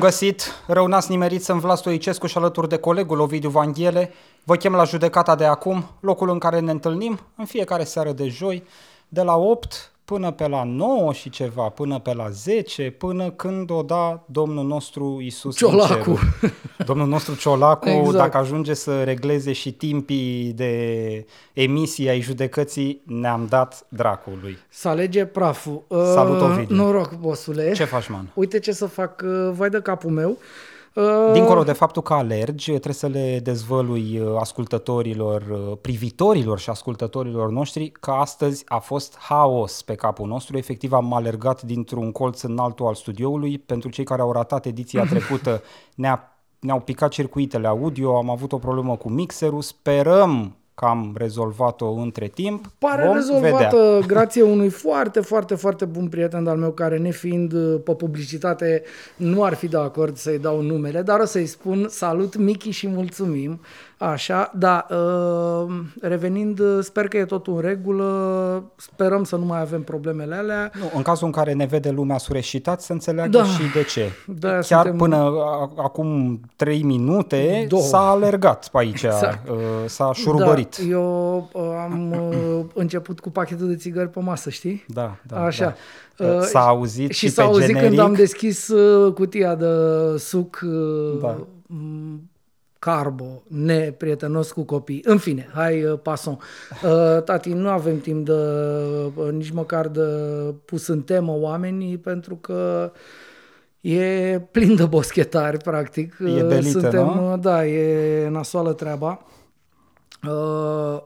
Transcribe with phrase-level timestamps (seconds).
[0.00, 0.62] Bun găsit!
[0.66, 4.12] Rău n-ați nimerit să Vlad Stoicescu și alături de colegul Ovidiu Vanghele.
[4.44, 8.28] Vă chem la judecata de acum, locul în care ne întâlnim în fiecare seară de
[8.28, 8.64] joi,
[9.08, 13.70] de la 8 până pe la 9 și ceva, până pe la 10, până când
[13.70, 16.18] o da Domnul nostru Isus Ciolacu.
[16.86, 18.16] Domnul nostru Ciolacu, Exact.
[18.16, 24.58] dacă ajunge să regleze și timpii de emisie ai judecății, ne-am dat dracului.
[24.68, 25.82] Să alege praful.
[25.88, 26.76] Salut, Uh, Ovidiu.
[26.76, 27.72] Noroc, bosule.
[27.72, 28.30] Ce faci, man?
[28.34, 30.30] Uite ce să fac, uh, vai de capul meu.
[30.30, 30.36] Uh,
[31.32, 37.50] Dincolo de faptul că alergi, trebuie să le dezvălui uh, ascultătorilor, uh, privitorilor și ascultătorilor
[37.50, 40.56] noștri că astăzi a fost haos pe capul nostru.
[40.56, 43.58] Efectiv am alergat dintr-un colț în altul al studioului.
[43.58, 45.62] Pentru cei care au ratat ediția trecută,
[45.94, 49.62] ne-a, ne-au picat circuitele audio, am avut o problemă cu mixerul.
[49.62, 52.70] Sperăm că am rezolvat-o între timp.
[52.78, 54.06] Pare Vom rezolvată vedea.
[54.14, 58.82] grație unui foarte, foarte, foarte bun prieten al meu care, nefiind uh, pe publicitate,
[59.16, 62.88] nu ar fi de acord să-i dau numele, dar o să-i spun salut Michi și
[62.88, 63.60] mulțumim.
[64.02, 69.60] Așa, da, uh, revenind, uh, sper că e totul în regulă, sperăm să nu mai
[69.60, 70.70] avem problemele alea.
[70.78, 73.44] Nu, în cazul în care ne vede lumea sureșitat, să înțeleagă Da.
[73.44, 74.10] și de ce.
[74.26, 77.82] Da, Chiar suntem- până a- acum 3 minute Două.
[77.82, 79.48] s-a alergat pe aici, Exact.
[79.48, 79.56] uh,
[79.86, 80.76] s-a șurubărit.
[80.76, 84.84] Da, eu uh, am uh, început cu pachetul de țigări pe masă, știi?
[84.88, 85.74] Da, da, Așa.
[86.16, 86.24] da.
[86.26, 87.88] Uh, S-a auzit și și s-a pe auzit generic.
[87.88, 89.66] când am deschis uh, cutia de
[90.18, 91.36] suc uh, Da.
[92.80, 95.00] M, carbo, neprietenos cu copii.
[95.04, 96.38] În fine, hai, uh, pason.
[96.84, 98.32] Uh, tati, nu avem timp de
[99.14, 100.00] uh, nici măcar de
[100.64, 102.92] pus în temă oamenii pentru că
[103.80, 106.16] e plin de boschetari, practic.
[106.20, 107.32] E Uh, belită, Suntem, nu?
[107.32, 109.24] uh, da, e nasoală treaba.
[110.28, 111.02] Uh,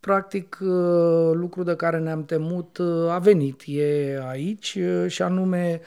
[0.00, 5.80] practic, uh, lucru de care ne-am temut uh, a venit, e aici uh, și anume,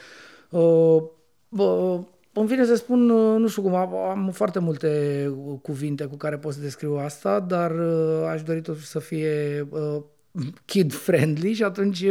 [0.50, 1.04] uh,
[1.50, 2.00] bă,
[2.34, 5.32] îmi vine să spun, uh, nu știu cum, am, am foarte multe
[5.62, 10.02] cuvinte cu care pot să descriu asta, dar uh, aș dori totuși să fie uh,
[10.66, 12.02] kid-friendly și atunci,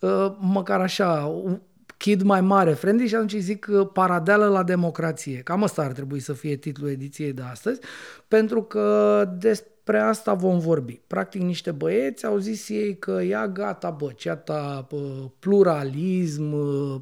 [0.00, 1.60] uh, măcar așa, un
[1.96, 5.38] kid mai mare friendly și atunci îi zic uh, paradeală la democrație.
[5.38, 7.80] Cam asta ar trebui să fie titlul ediției de astăzi,
[8.28, 11.00] pentru că despre asta vom vorbi.
[11.06, 17.00] Practic niște băieți au zis ei că ia gata, bă, ceata bă, pluralism, uh,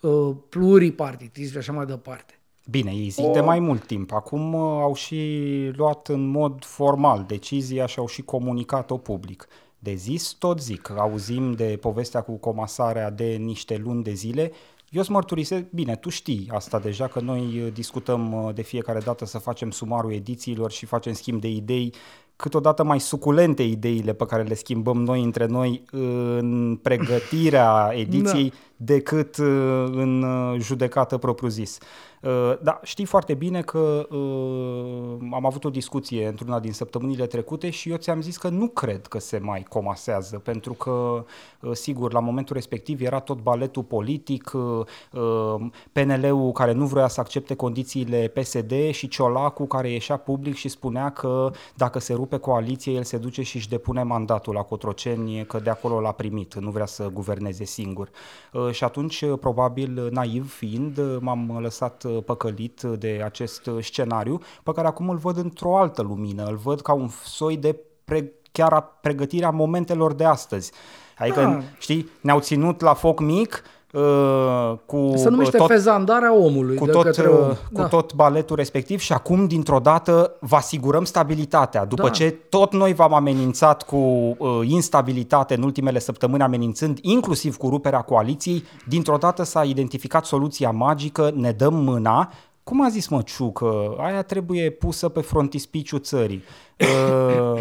[0.00, 2.38] uh, pluripartitism și așa mai departe.
[2.70, 4.12] Bine, ei zic de mai mult timp.
[4.12, 9.46] Acum uh, au și luat în mod formal decizia și au și comunicat-o public.
[9.78, 10.90] De zis, tot zic.
[10.96, 14.52] Auzim de povestea cu comasarea de niște luni de zile.
[14.94, 18.98] Eu îți mărturisesc, bine, tu știi asta deja, că noi uh, discutăm uh, de fiecare
[18.98, 21.94] dată să facem sumarul edițiilor și facem schimb de idei,
[22.36, 29.36] câteodată mai suculente ideile pe care le schimbăm noi între noi în pregătirea ediției decât
[29.36, 29.46] uh,
[29.90, 31.78] în uh, judecată propriu-zis.
[32.24, 37.70] Uh, Da, știi foarte bine că uh, am avut o discuție într-una din săptămânile trecute
[37.70, 41.24] și eu ți-am zis că nu cred că se mai comasează, pentru că,
[41.60, 47.08] uh, sigur, la momentul respectiv era tot baletul politic, uh, uh, PNL-ul care nu vrea
[47.08, 52.36] să accepte condițiile PSD și Ciolacu care ieșea public și spunea că dacă se rupe
[52.36, 56.54] coaliție, el se duce și își depune mandatul la Cotroceni, că de acolo l-a primit,
[56.54, 58.08] nu vrea să guverneze singur.
[58.52, 63.84] Uh, Și atunci, uh, probabil, naiv fiind, uh, m-am lăsat uh, păcălit de acest uh,
[63.84, 67.80] scenariu, pe care acum îl văd într-o altă lumină, îl văd ca un soi de
[68.04, 70.72] pre- chiar a pregătirea momentelor de astăzi.
[71.18, 71.60] Adică, Da.
[71.78, 73.62] știi, ne-au ținut la foc mic,
[73.94, 77.56] uh, cu Se numește tot, fezandarea omului cu de tot, către uh, om.
[77.72, 81.84] cu tot baletul respectiv și acum, dintr-o dată, vă asigurăm stabilitatea.
[81.84, 82.08] După Da.
[82.08, 88.00] ce tot noi v-am amenințat cu uh, instabilitate în ultimele săptămâni, amenințând inclusiv cu ruperea
[88.00, 92.32] coaliției, dintr-o dată s-a identificat soluția magică, ne dăm mâna.
[92.62, 96.42] Cum a zis Măciucă, aia trebuie pusă pe frontispiciul țării.
[96.78, 97.58] Uh, um, uh,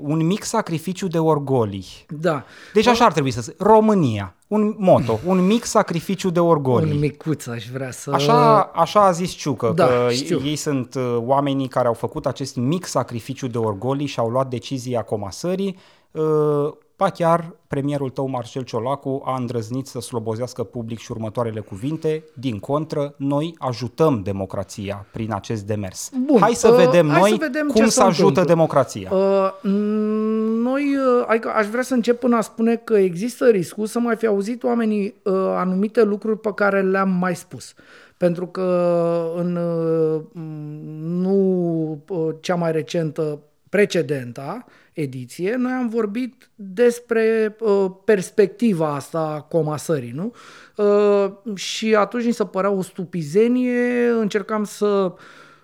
[0.00, 1.86] un mic sacrificiu de orgolii.
[2.08, 2.44] Da.
[2.72, 3.54] Deci așa ar trebui să se...
[3.58, 4.34] România.
[4.48, 5.18] Un moto.
[5.26, 6.92] Un mic sacrificiu de orgolii.
[6.92, 8.10] Un micuț aș vrea să...
[8.10, 10.40] Așa, așa a zis Ciucă, Da, că știu.
[10.44, 14.48] ei sunt uh, oamenii care au făcut acest mic sacrificiu de orgolii și au luat
[14.48, 15.76] decizia comasării.
[16.98, 22.24] Uh, Ba chiar premierul tău, Marcel Ciolacu, a îndrăznit să slobozească public și următoarele cuvinte.
[22.34, 26.10] Din contră, noi ajutăm democrația prin acest demers.
[26.24, 28.52] Bun, hai să uh, vedem hai noi să vedem cum ce să se ajută întâmplă.
[28.54, 29.10] democrația.
[29.12, 29.70] Uh,
[30.62, 34.16] noi, uh, adică aș vrea să încep până a spune că există riscul să mai
[34.16, 37.74] fi auzit oamenii uh, anumite lucruri pe care le-am mai spus.
[38.16, 40.40] Pentru că în uh, m,
[41.20, 41.36] nu
[42.08, 44.66] uh, cea mai recentă, precedenta
[45.00, 50.32] ediție, noi am vorbit despre uh, perspectiva asta a comasării, nu?
[50.76, 55.12] Uh, și atunci ni se părea o stupizenie, încercam să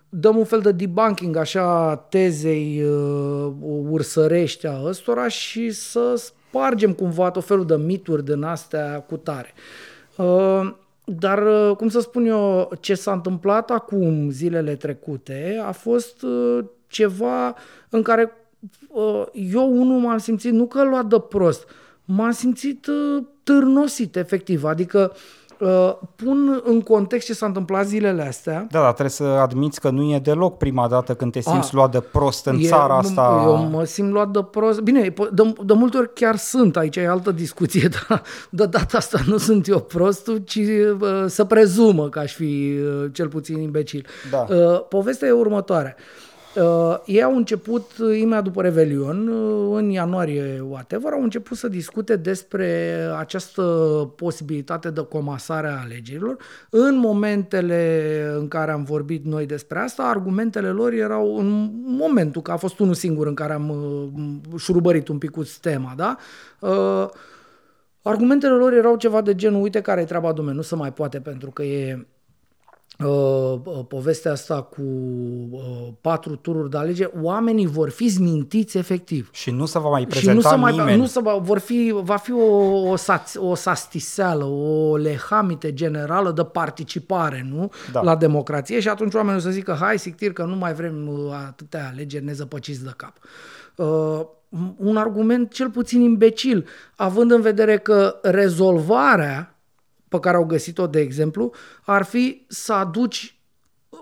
[0.08, 3.52] dăm un fel de debunking așa tezei uh,
[3.88, 9.52] ursărești a ăstora și să spargem cumva tot felul de mituri din astea cu tare.
[10.16, 16.22] Uh, dar, uh, cum să spun eu, ce s-a întâmplat acum, zilele trecute, a fost
[16.22, 17.54] uh, ceva
[17.88, 18.43] în care uh,
[19.32, 21.68] eu unul m-am simțit, nu că luat de prost,
[22.04, 22.86] m-am simțit
[23.42, 24.64] târnosit, efectiv.
[24.64, 25.12] Adică
[25.58, 28.66] Uh, pun în context ce s-a întâmplat zilele astea.
[28.70, 31.70] Da, dar trebuie să admiți că nu e deloc prima dată când te simți A,
[31.72, 33.42] luat de prost în e, țara asta.
[33.44, 34.80] Eu mă simt luat de prost.
[34.80, 39.18] Bine, de, de multe ori chiar sunt, aici e altă discuție, dar de data asta
[39.26, 44.06] nu sunt eu prostul, ci uh, să prezumă că aș fi uh, cel puțin imbecil.
[44.30, 44.46] Da.
[44.48, 45.94] Uh, povestea e următoarea.
[45.98, 46.23] Uh,
[46.56, 51.68] Uh, ei au început, uh, imediat după Revelion, uh, în ianuarie, whatever, au început să
[51.68, 53.62] discute despre această
[54.16, 56.36] posibilitate de comasare a alegerilor.
[56.70, 62.52] În momentele în care am vorbit noi despre asta, argumentele lor erau, în momentul că
[62.52, 66.16] a fost unul singur în care am uh, șurubărit un pic cu tema, da?
[66.60, 67.08] Uh,
[68.02, 71.20] argumentele lor erau ceva de genul, uite care e treaba, domnule, nu se mai poate
[71.20, 72.13] pentru că e Uh, uh,
[73.88, 74.82] povestea asta cu
[75.50, 75.60] uh,
[76.00, 79.28] patru tururi de alegeri, oamenii vor fi zmintiți efectiv.
[79.32, 81.00] Și nu se va mai prezenta și nu se mai, nimeni.
[81.00, 82.44] Nu se va, vor fi, va fi o,
[82.90, 82.94] o,
[83.36, 87.70] o sastiseală, o lehamite generală de participare nu?
[87.92, 88.02] Da.
[88.02, 91.08] la democrație și atunci oamenii o să zică hai sictir că nu mai vrem
[91.46, 93.16] atâtea alegeri nezăpăciți de cap.
[93.76, 94.20] Uh,
[94.76, 99.53] un argument cel puțin imbecil, având în vedere că rezolvarea
[100.14, 101.52] pe care au găsit-o, de exemplu,
[101.84, 103.38] ar fi să aduci,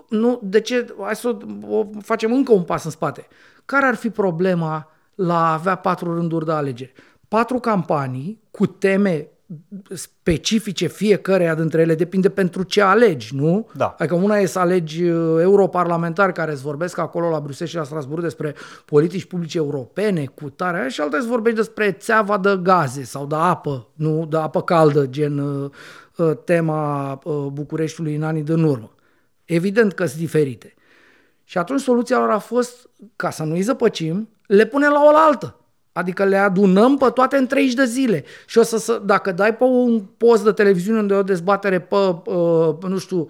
[0.09, 1.37] nu, de ce, hai să
[1.67, 3.27] o, o facem încă un pas în spate.
[3.65, 6.93] Care ar fi problema la a avea patru rânduri de alegeri?
[7.27, 9.27] Patru campanii cu teme
[9.89, 13.67] specifice fiecăreia dintre ele, depinde pentru ce alegi, nu?
[13.73, 13.95] Da.
[13.97, 17.83] Adică una e să alegi uh, europarlamentari care îți vorbesc acolo la Bruxelles și la
[17.83, 18.55] Strasburg despre
[18.85, 23.35] politici publice europene cu tare și alta îți vorbești despre țeava de gaze sau de
[23.35, 24.25] apă, nu?
[24.29, 25.71] De apă caldă, gen uh, uh,
[26.45, 28.95] tema uh, Bucureștiului în anii din urmă.
[29.45, 30.73] Evident că sunt diferite.
[31.43, 35.57] Și atunci soluția lor a fost, ca să nu-i zăpăcim, le punem la oaltă.
[35.91, 38.23] Adică le adunăm pe toate în 30 de zile.
[38.45, 41.79] Și o să, să dacă dai pe un post de televiziune unde e o dezbatere
[41.79, 43.27] pe, uh, nu știu,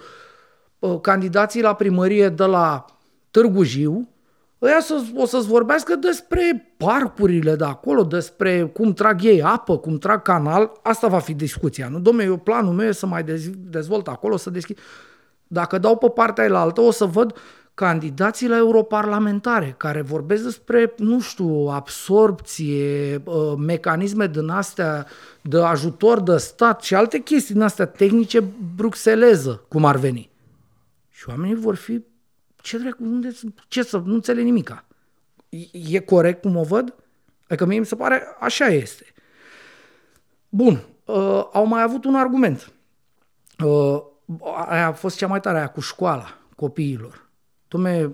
[0.79, 2.85] uh, candidații la primărie de la
[3.31, 4.12] Târgu Jiu,
[4.63, 9.97] ăia să, o să-ți vorbească despre parcurile de acolo, despre cum trag ei apă, cum
[9.97, 10.71] trag canal.
[10.81, 11.99] Asta va fi discuția, nu?
[11.99, 13.23] Dom'le, eu planul meu e să mai
[13.69, 14.77] dezvolt acolo, să deschid.
[15.47, 17.35] Dacă dau pe partea altă, o să văd
[17.73, 25.05] candidații la europarlamentare care vorbesc despre, nu știu, absorpție, uh, mecanisme din astea
[25.41, 28.43] de ajutor de stat și alte chestii din astea tehnice
[28.75, 30.29] bruxeleză, cum ar veni.
[31.09, 32.03] Și oamenii vor fi,
[32.63, 33.31] ce dracu, unde,
[33.67, 34.85] ce să, nu înțeleg nimica.
[35.71, 36.95] E corect cum o văd?
[37.47, 39.05] Adică mie mi se pare, așa este.
[40.49, 42.73] Bun, uh, au mai avut un argument.
[43.65, 44.01] Uh,
[44.67, 47.23] aia a fost cea mai tare, aia cu școala copiilor
[47.73, 48.09] Dom'le,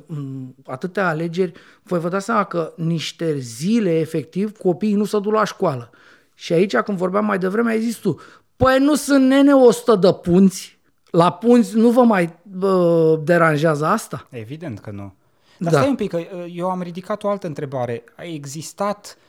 [0.66, 1.52] atâtea alegeri,
[1.84, 5.90] voi vă dați seama că niște zile, efectiv, copiii nu se duc la școală.
[6.34, 8.20] Și aici, când vorbeam mai devreme, ai zis tu,
[8.56, 10.79] păi nu sunt nene 100 de punți,
[11.10, 14.28] la punți nu vă mai uh, deranjează asta?
[14.30, 15.14] Evident că nu.
[15.58, 15.78] Dar da.
[15.78, 16.20] stai un pic, că
[16.54, 18.04] eu am ridicat o altă întrebare.
[18.16, 19.29] A existat uh,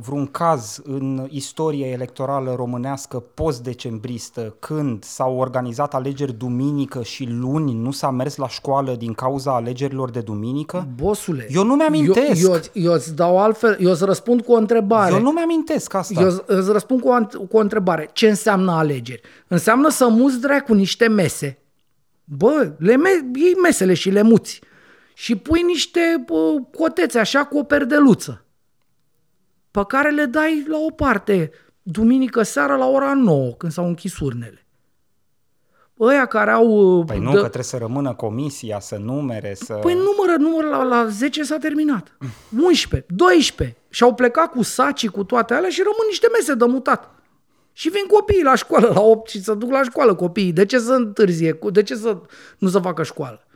[0.00, 7.90] vreun caz în istoria electorală românească post-decembristă când s-au organizat alegeri duminică și luni nu
[7.90, 10.88] s-a mers la școală din cauza alegerilor de duminică?
[10.96, 12.42] Bosule, eu nu mi-amintesc.
[12.42, 15.14] Eu, eu, eu îți dau altfel, eu îți răspund cu o întrebare.
[15.14, 16.20] Eu nu mi-amintesc asta.
[16.20, 18.10] Eu îți răspund cu o, cu o întrebare.
[18.12, 19.20] Ce înseamnă alegeri?
[19.48, 21.58] Înseamnă să muți cu niște mese.
[22.24, 24.60] Bă, le me- iei mesele și le muți.
[25.14, 28.43] Și pui niște bă, cotețe așa cu o perdeluță
[29.74, 31.50] pe care le dai la o parte
[31.82, 34.66] duminică seara la ora 9, când s-au închis urnele.
[36.00, 37.02] Ăia care au...
[37.06, 37.34] Păi nu, dă...
[37.34, 39.72] că trebuie să rămână comisia, să numere, să...
[39.72, 42.16] Păi numără, numără, la, la 10 s-a terminat.
[42.60, 43.76] 11, 12.
[43.88, 47.10] Și au plecat cu sacii, cu toate alea și rămân niște mese de mutat.
[47.72, 50.52] Și vin copiii la școală la 8 și să duc la școală copiii.
[50.52, 51.58] De ce să întârzie?
[51.72, 52.20] De ce să
[52.58, 53.46] nu să facă școală?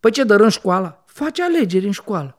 [0.00, 1.04] Păi ce dărâm școala?
[1.06, 2.38] Face alegeri în școală.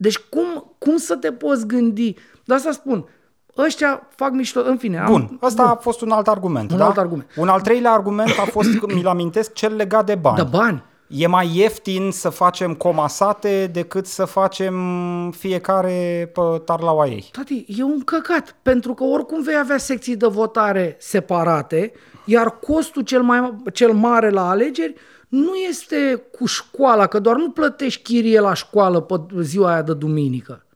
[0.00, 2.14] Deci cum, cum să te poți gândi?
[2.44, 3.08] De asta spun,
[3.56, 5.04] ăștia fac mișto, în fine.
[5.06, 5.72] Bun, am, ăsta bun.
[5.72, 6.70] a fost un alt argument.
[6.70, 6.84] Un da?
[6.84, 7.30] alt argument.
[7.36, 10.36] Un al treilea argument a fost, mi-l amintesc, cel legat de bani.
[10.36, 10.82] De bani.
[11.08, 14.74] E mai ieftin să facem comasate decât să facem
[15.30, 17.28] fiecare pe tarlaua ei.
[17.32, 21.92] Tati, e un căcat, pentru că oricum vei avea secții de votare separate,
[22.24, 24.94] iar costul cel, mai, cel mare la alegeri
[25.30, 29.94] nu este cu școala, că doar nu plătești chirie la școală pe ziua aia de
[29.94, 30.66] duminică.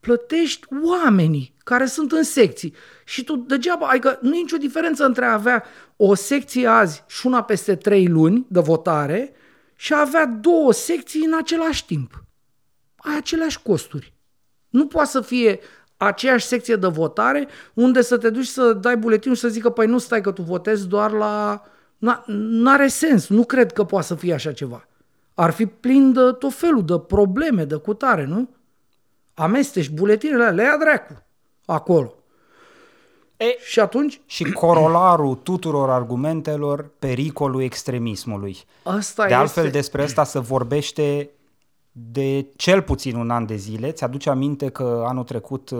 [0.00, 2.74] Plătești oamenii care sunt în secții.
[3.04, 5.64] Și tu degeaba, adică nu e nicio diferență între a avea
[5.96, 9.32] o secție azi și una peste trei luni de votare
[9.74, 12.24] și a avea două secții în același timp.
[12.96, 14.14] Ai aceleași costuri.
[14.68, 15.60] Nu poate să fie
[15.96, 19.86] aceeași secție de votare unde să te duci să dai buletinul și să zică, păi
[19.86, 21.62] nu stai că tu votezi doar la...
[22.26, 24.84] N-are sens, nu cred că poate să fie așa ceva.
[25.34, 28.48] Ar fi plin de tot felul de probleme, de cutare, nu?
[29.34, 31.22] Amesteci buletinele, le ia dracu
[31.64, 32.14] acolo.
[33.36, 34.20] E, și atunci?
[34.26, 38.58] Și corolarul tuturor argumentelor, pericolul extremismului.
[38.82, 39.76] Asta de altfel, este...
[39.76, 41.30] despre asta se vorbește
[41.92, 43.90] de cel puțin un an de zile.
[43.90, 45.78] Ți-aduce aminte că anul trecut uh,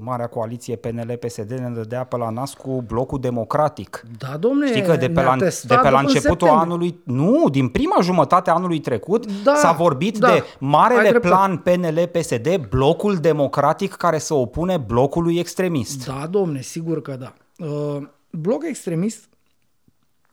[0.00, 4.04] Marea Coaliție PNL-PSD ne dădea pe la nas cu blocul democratic.
[4.18, 8.00] Da, domne, Știi că de pe la, de pe la începutul anului, nu, din prima
[8.00, 14.18] jumătate a anului trecut da, s-a vorbit da, de marele plan PNL-PSD, blocul democratic care
[14.18, 16.06] se opune blocului extremist.
[16.06, 17.32] Da, domne, sigur că da.
[17.66, 19.28] Uh, bloc extremist,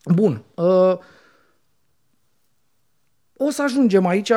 [0.06, 0.98] bun, uh,
[3.44, 4.32] o să ajungem aici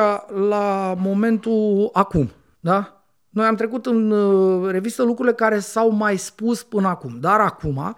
[0.49, 3.05] la momentul acum, da?
[3.29, 7.95] Noi am trecut în uh, revistă lucrurile care s-au mai spus până acum, dar acum,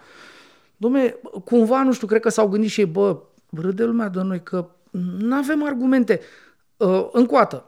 [0.78, 3.18] domne, cumva, nu știu, cred că s-au gândit și ei, bă,
[3.62, 4.70] râde lumea de noi că
[5.18, 6.20] nu avem argumente.
[6.78, 7.66] Uh, încă o dată,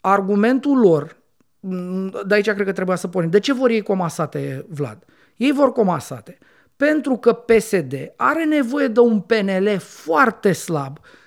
[0.00, 1.16] argumentul lor,
[1.60, 3.30] mm, de aici cred că trebuia să pornim.
[3.30, 5.04] De ce vor ei comasate, Vlad?
[5.36, 6.38] Ei vor comasate
[6.76, 11.20] pentru că PSD are nevoie de un PNL foarte slab, Uh,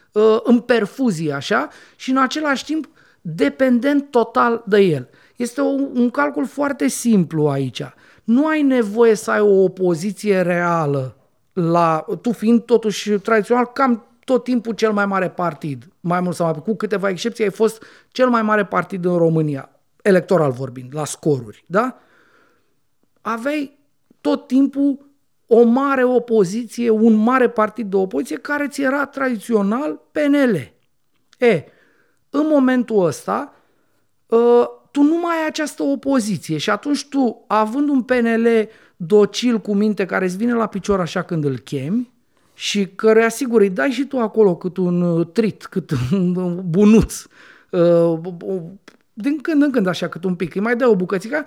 [0.44, 2.90] în perfuzie, așa, și în același timp
[3.22, 5.10] dependent total de el.
[5.36, 7.82] Este un, un calcul foarte simplu aici.
[8.24, 11.16] Nu ai nevoie să ai o opoziție reală
[11.54, 16.46] la, tu fiind totuși tradițional cam tot timpul cel mai mare partid, mai mult sau
[16.46, 19.70] mai cu câteva excepții, ai fost cel mai mare partid în România,
[20.02, 21.98] electoral vorbind, la scoruri, da?
[23.22, 23.78] Aveai
[24.22, 25.06] tot timpul
[25.48, 30.74] o mare opoziție, un mare partid de opoziție care ți era tradițional PNL.
[31.38, 31.64] E,
[32.30, 33.54] în momentul ăsta,
[34.32, 38.48] ă, tu nu mai ai această opoziție și atunci tu, având un PNL
[38.96, 42.14] docil cu minte care îți vine la picior așa când îl chemi
[42.54, 47.24] și care asigur, îi dai și tu acolo cât un ă, trit, cât un bunuț,
[47.74, 48.22] ă,
[49.14, 51.46] din când în când așa cât un pic, îi mai dai o bucățică,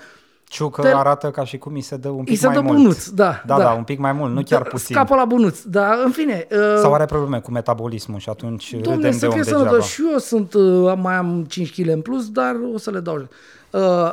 [0.48, 0.88] Ciucă te...
[0.88, 2.76] arată ca și cum îi se dă un pic se mai dă mult.
[2.76, 3.56] bunuț, da, da.
[3.56, 4.94] Da, da, un pic mai mult, nu chiar da, puțin.
[4.94, 6.46] Scapă la bunuț, da, în fine.
[6.50, 9.86] Uh, Sau are probleme cu metabolismul și atunci Domne, râdem să de fie sănătos.
[9.86, 13.28] Și eu sunt, uh, mai am 5 kg în plus, dar o să le dau.
[13.70, 14.12] Uh,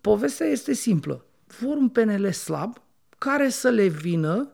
[0.00, 1.24] povestea este simplă.
[1.60, 2.76] Vor un PNL slab
[3.18, 4.48] care să le vină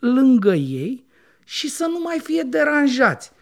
[0.00, 1.06] lângă ei
[1.44, 3.32] și să nu mai fie deranjați.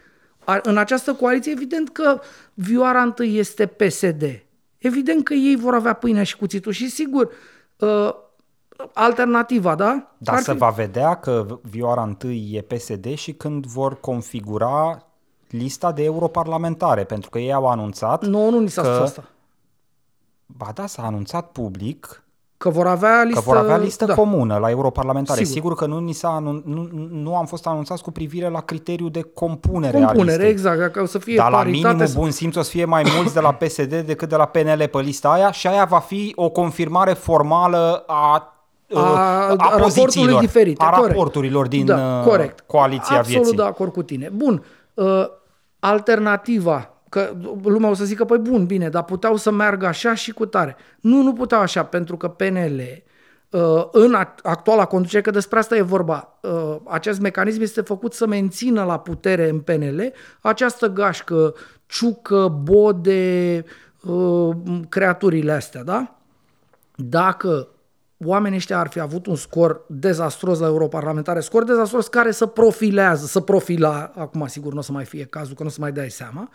[0.61, 2.19] În această coaliție, evident că
[2.53, 4.43] vioara întâi este PSD
[4.81, 7.31] evident că ei vor avea pâinea și cuțitul și sigur,
[7.77, 8.13] uh,
[8.93, 10.13] alternativa, da?
[10.17, 10.57] Dar se fi...
[10.57, 15.05] va vedea că vioara întâi e PSD și când vor configura
[15.49, 18.93] lista de europarlamentare, pentru că ei au anunțat Nu, nu ni s-a că...
[18.93, 19.29] spus asta.
[20.45, 22.23] Ba da, s-a anunțat public
[22.61, 24.13] Că vor avea listă, că vor avea listă da.
[24.13, 25.39] comună la europarlamentare.
[25.43, 25.53] Sigur.
[25.53, 29.09] Sigur că nu, ni s-a anun- nu, nu am fost anunțați cu privire la criteriul
[29.11, 30.49] de compunere, Compunere, a listei.
[30.49, 31.87] exact, că o să fie Dar la paritate.
[31.87, 34.45] minimul să- bun simț o să fie mai mulți de la PSD decât de la
[34.45, 38.45] PNL pe lista aia și aia va fi o confirmare formală a
[38.93, 41.07] A- a, a raportului pozițiilor, diferite, a corect.
[41.15, 42.63] raporturilor din da, uh, corect.
[42.67, 43.57] coaliția Absolut vieții.
[43.57, 44.29] de acord cu tine.
[44.35, 44.63] Bun,
[44.93, 45.05] uh,
[45.79, 50.31] alternativa, că lumea o să zică, păi bun, bine, dar puteau să meargă așa și
[50.31, 50.75] cu tare.
[50.99, 52.81] Nu, nu puteau așa, pentru că PNL,
[53.49, 58.13] uh, în act- actuala conducere, că despre asta e vorba, uh, acest mecanism este făcut
[58.13, 61.53] să mențină la putere în PNL această gașcă,
[61.85, 63.63] ciucă, bode,
[64.01, 64.55] uh,
[64.89, 66.15] creaturile astea, da?
[66.95, 67.67] Dacă
[68.25, 73.25] oamenii ăștia ar fi avut un scor dezastros la europarlamentare, scor dezastros care să profilează,
[73.25, 75.91] să profila, acum sigur nu o să mai fie cazul, că nu o să mai
[75.91, 76.49] dai seama,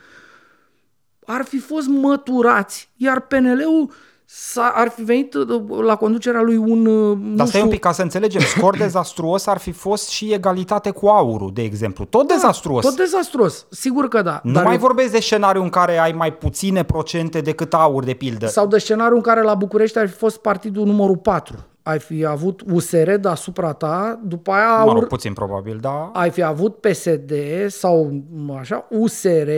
[1.26, 3.90] ar fi fost măturați, iar PNL-ul
[4.28, 7.68] s-a, ar fi venit uh, la conducerea lui un, uh, nu Dar stai știu, un
[7.68, 12.04] pic, ca să înțelegem, scor dezastruos ar fi fost și egalitate cu aurul, de exemplu.
[12.04, 12.84] Tot dezastruos.
[12.84, 14.40] tot dezastruos, sigur că da.
[14.42, 18.04] nu dar mai e- vorbesc de scenariu în care ai mai puține procente decât aur,
[18.04, 18.46] de pildă.
[18.46, 22.24] Sau de scenariu în care la București ar fi fost partidul numărul 4 ai fi
[22.24, 26.10] avut USR deasupra ta, după aia Mă aur, rog, puțin probabil, da.
[26.14, 27.32] ai fi avut PSD
[27.66, 28.22] sau
[28.58, 29.50] așa, USR,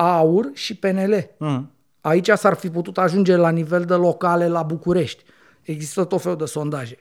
[0.00, 1.30] AUR și PNL.
[1.38, 1.70] Mm.
[2.00, 5.24] Aici s-ar fi putut ajunge la nivel de locale la București.
[5.62, 6.98] Există tot felul de sondaje.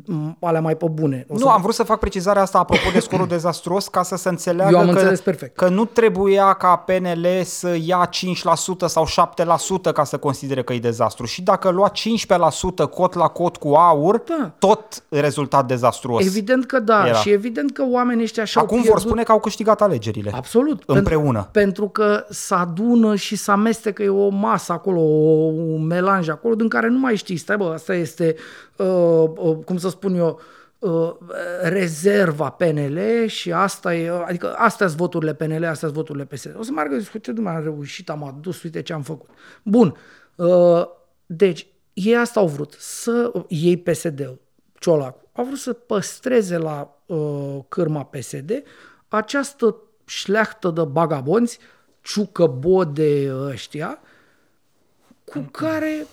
[0.00, 1.26] M- Alea mai pe bune.
[1.28, 4.28] O Nu, am vrut să fac precizarea asta apropo de scorul dezastruos ca să se
[4.28, 5.56] înțeleagă Eu am că, înțeles perfect.
[5.56, 9.06] că nu trebuia ca PNL să ia 5% sau
[9.88, 11.26] 7% ca să considere că e dezastru.
[11.26, 14.50] Și dacă lua 15% cot la cot cu aur, Da.
[14.58, 16.26] tot rezultat dezastruos.
[16.26, 17.06] Evident că da.
[17.06, 17.16] Era.
[17.16, 18.94] Și evident că oamenii ăștia și-au Acum pierdut...
[18.98, 20.30] vor spune că au câștigat alegerile.
[20.34, 20.82] Absolut.
[20.86, 21.48] Împreună.
[21.52, 26.28] Pentru, pentru că se adună și se amestecă, e o masă acolo, o, un melanj
[26.28, 28.34] acolo, din care nu mai știi, stai bă, asta este,
[28.76, 28.86] uh,
[29.36, 30.40] uh, cum să spun eu,
[30.78, 31.12] uh,
[31.62, 36.56] rezerva PNL și asta e, adică astea sunt voturile PNL, astea sunt voturile PSD.
[36.58, 39.28] O să meargă, zic, uite, dumne, am reușit, am adus, uite ce am făcut.
[39.62, 39.96] Bun,
[40.36, 40.84] uh,
[41.26, 44.40] deci ei asta au vrut, să iei PSD-ul,
[44.78, 48.62] Ciolacu, au vrut să păstreze la uh, cârma PSD
[49.08, 51.58] această șleachtă de bagabonți,
[52.00, 54.00] ciucă bode ăștia,
[55.24, 56.06] cu care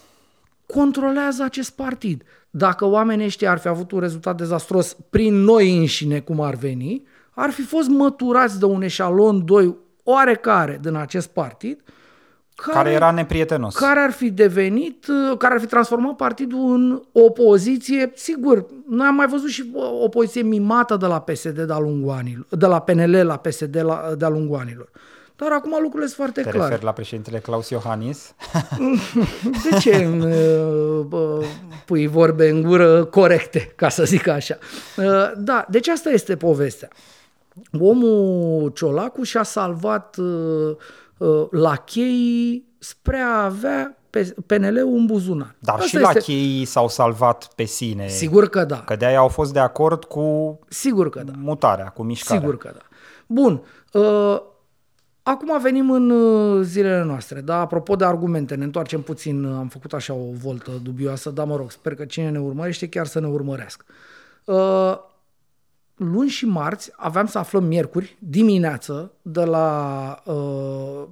[0.73, 2.23] controlează acest partid.
[2.49, 7.03] Dacă oamenii ăștia ar fi avut un rezultat dezastros prin noi înșine, cum ar veni,
[7.31, 11.81] ar fi fost măturați de un eșalon 2 oarecare din acest partid,
[12.55, 13.75] Care era neprietenos.
[13.75, 18.11] care ar fi devenit, uh, care ar fi transformat partidul în opoziție.
[18.15, 22.45] Sigur, noi am mai văzut și o opoziție mimată de la PSD de-a lungul anilor,
[22.49, 24.89] de la PNL la PSD la, de-a lungul anilor.
[25.39, 26.65] Dar acum lucrurile sunt foarte Te clare.
[26.67, 28.33] referi la președintele Claus Iohannis?
[29.69, 31.43] De ce îmi, uh, bă,
[31.85, 34.57] pui vorbe în gură corecte, ca să zic așa?
[34.97, 36.87] Uh, Da, deci asta este povestea.
[37.79, 40.75] Omul Ciolacu și-a salvat uh,
[41.17, 45.55] uh, lacheii spre a avea pe- PNL-ul în buzunar.
[45.59, 48.07] Dar Asta și la este- cheii s-au salvat pe sine.
[48.07, 48.77] Sigur că da.
[48.79, 51.31] Că de-aia au fost de acord cu Sigur că da.
[51.37, 52.39] mutarea, cu mișcarea.
[52.41, 52.81] Sigur că da.
[53.27, 53.61] Bun.
[55.29, 57.41] Uh, acum venim în uh, zilele noastre.
[57.41, 57.59] Da?
[57.59, 59.43] Apropo de argumente, ne întoarcem puțin.
[59.43, 62.89] uh, Am făcut așa o voltă dubioasă, dar mă rog, sper că cine ne urmărește
[62.89, 63.85] chiar să ne urmărească.
[64.45, 64.97] Uh,
[65.95, 71.03] luni și marți aveam să aflăm miercuri dimineață de la uh,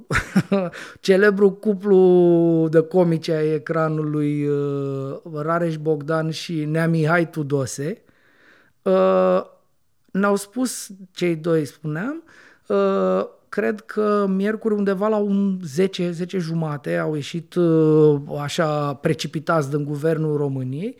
[1.00, 8.02] celebru cuplu de comici ai ecranului uh, Rareș Bogdan și Nea Mihai Tudose
[8.82, 9.42] uh,
[10.12, 12.24] ne-au spus cei doi, spuneam,
[12.68, 19.70] uh, cred că miercuri undeva la un 10, 10 jumate au ieșit uh, așa precipitați
[19.70, 20.98] din guvernul României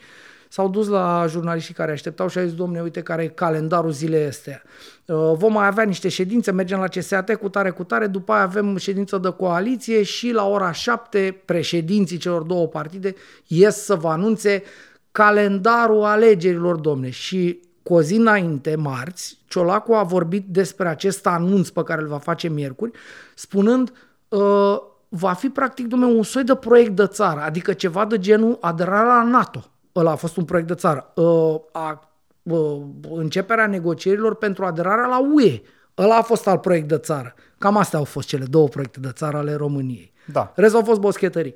[0.50, 4.26] S-au dus la jurnaliștii care așteptau și au zis, domne, uite care e calendarul zilei
[4.26, 4.62] astea.
[5.06, 8.42] Uh, Vom mai avea niște ședințe, mergem la CSAT cu tare, cu tare, după aia
[8.42, 13.16] avem ședință de coaliție și la ora 7 președinții celor două partide
[13.48, 14.64] ies să vă anunțe
[15.12, 17.10] calendarul alegerilor, domne.
[17.10, 22.08] Și cu o zi înainte, marți, Ciolacu a vorbit despre acest anunț pe care îl
[22.08, 22.92] va face miercuri,
[23.36, 23.92] spunând
[24.28, 24.78] uh,
[25.10, 29.04] va fi practic, domnule, un soi de proiect de țară, adică ceva de genul aderarea
[29.04, 29.66] la NATO.
[29.96, 31.12] Ăla a fost un proiect de țară.
[31.16, 32.10] Uh, a,
[32.44, 35.62] uh, începerea negocierilor pentru aderarea la UE.
[35.98, 37.34] Ăla a fost al proiect de țară.
[37.58, 40.14] Cam astea au fost cele două proiecte de țară ale României.
[40.32, 40.52] Da.
[40.56, 41.56] Restul au fost boschetării.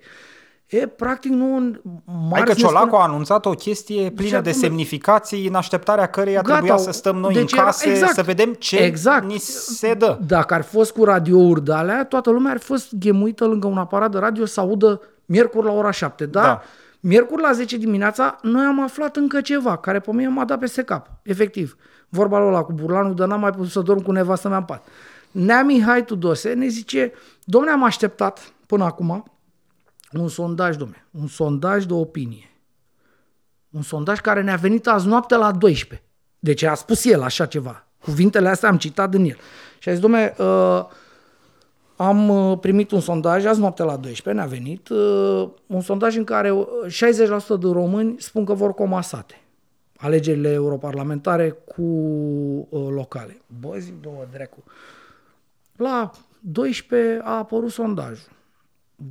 [0.72, 1.60] E, practic, nu...
[1.60, 5.48] Hai că marți ne Ciolacu spune- a anunțat o chestie plină Și de acum- semnificații
[5.48, 8.54] în așteptarea căreia Gata, trebuia să stăm noi deci în era- case exact, să vedem
[8.54, 9.26] ce exact.
[9.26, 10.18] ni se dă.
[10.28, 13.68] Dacă ar fi fost cu radiouri de alea, toată lumea ar fi fost ghemuită lângă
[13.68, 16.26] un aparat de radio să audă miercuri la ora 7.
[16.26, 16.50] Dar Da.
[16.50, 16.62] da.
[17.00, 20.84] miercuri la 10 dimineața noi am aflat încă ceva care pe mine m-a dat peste
[20.84, 21.08] cap.
[21.24, 21.76] Efectiv.
[22.10, 24.64] Vorba lui ăla cu burlanul, dar n-am mai putut să dorm cu nevastă mea în
[24.64, 24.84] pat.
[25.32, 27.12] Nea Mihai Tudose ne zice,
[27.44, 29.24] domne, am așteptat până acum
[30.20, 32.50] un sondaj, domne, un sondaj de opinie.
[33.70, 36.04] Un sondaj care ne-a venit azi noapte la 12.
[36.40, 37.88] Deci a spus el așa ceva.
[38.04, 39.38] Cuvintele astea am citat din el.
[39.80, 40.86] Și a zis, domne, uh,
[41.96, 46.24] am uh, primit un sondaj azi noapte la 12, ne-a venit, uh, un sondaj în
[46.24, 49.42] care uh, 60% de români spun că vor comasate
[49.98, 53.42] alegerile europarlamentare cu uh, locale.
[53.60, 54.64] Bă, zic, două drecu.
[55.76, 58.30] La 12 a apărut sondajul.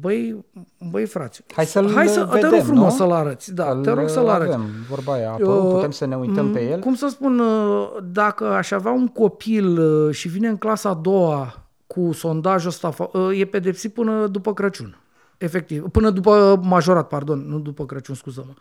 [0.00, 0.44] Băi,
[0.90, 2.98] băi frați, Hai să-l Hai să, te vedem, rog frumos nu?
[2.98, 3.54] să-l arăți.
[3.54, 4.52] Da, Îl te rog să-l arăți.
[4.52, 6.78] Avem, vorba aia, a apărut, Uh, putem să ne uităm pe m, el.
[6.80, 10.94] Cum să spun, uh, dacă aș avea un copil uh, și vine în clasa a
[10.94, 11.54] doua
[11.86, 14.96] cu sondajul ăsta, fa- uh, e pedepsit până după Crăciun.
[15.38, 15.88] Efectiv.
[15.92, 18.52] Până după majorat, pardon, nu după Crăciun, scuză-mă.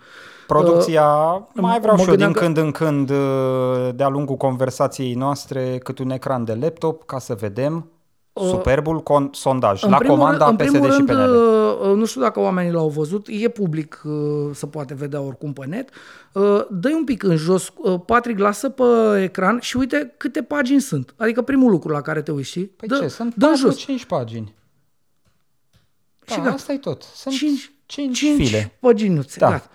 [0.48, 1.08] Producția,
[1.54, 5.14] mai vreau mă și eu din gândeam că- când în când, uh, de-a lungul conversației
[5.14, 7.88] noastre, cât un ecran de laptop ca să vedem
[8.48, 11.36] superbul con- sondaj la comanda în PSD primul și rând, PNL.
[11.36, 15.54] uh, uh, nu știu dacă oamenii l-au văzut, e public, uh, se poate vedea oricum
[15.54, 15.90] pe net.
[16.34, 18.84] Uh, dă un pic în jos, uh, Patrick, lasă pe
[19.24, 21.14] ecran și uite câte pagini sunt.
[21.18, 22.66] Adică primul lucru la care te uiți, știi?
[22.66, 23.76] Păi dă, ce, sunt dă în jos.
[23.76, 24.54] 4-5 pagini.
[26.26, 26.54] Și Da, gata.
[26.56, 27.04] asta e tot.
[27.16, 28.78] Sunt 5, 5 5 file.
[28.80, 29.50] păginuțe, Da.
[29.50, 29.70] gata.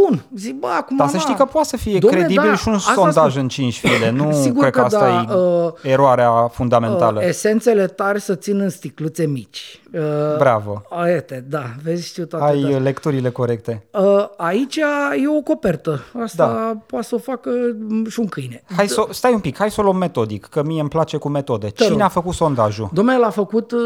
[0.00, 0.96] Bun, zic, bă, acum...
[0.96, 3.30] Dar să na, știi că poate să fie Dom'le, credibil da, și un asta sondaj
[3.30, 3.42] spun.
[3.42, 4.10] în 5 file.
[4.10, 7.20] Nu Sigur cred că, că asta da, e uh, eroarea fundamentală.
[7.20, 9.80] Uh, esențele tari să țin în sticluțe mici.
[9.94, 10.82] Uh, Bravo.
[10.88, 12.76] Aiete, da, vezi, știu toate Ai de-astea.
[12.76, 13.86] uh, lecturile corecte.
[13.92, 14.76] Uh, aici
[15.22, 16.00] e o copertă.
[16.22, 16.78] Asta Da.
[16.86, 17.50] poate să o facă
[17.88, 18.62] mm, și un câine.
[18.76, 21.28] Hai să, stai un pic, hai să o luăm metodic, că mie îmi place cu
[21.28, 21.66] metode.
[21.66, 22.00] Te Cine rog.
[22.00, 22.88] a făcut sondajul?
[22.92, 23.78] Domnule, l-a făcut uh,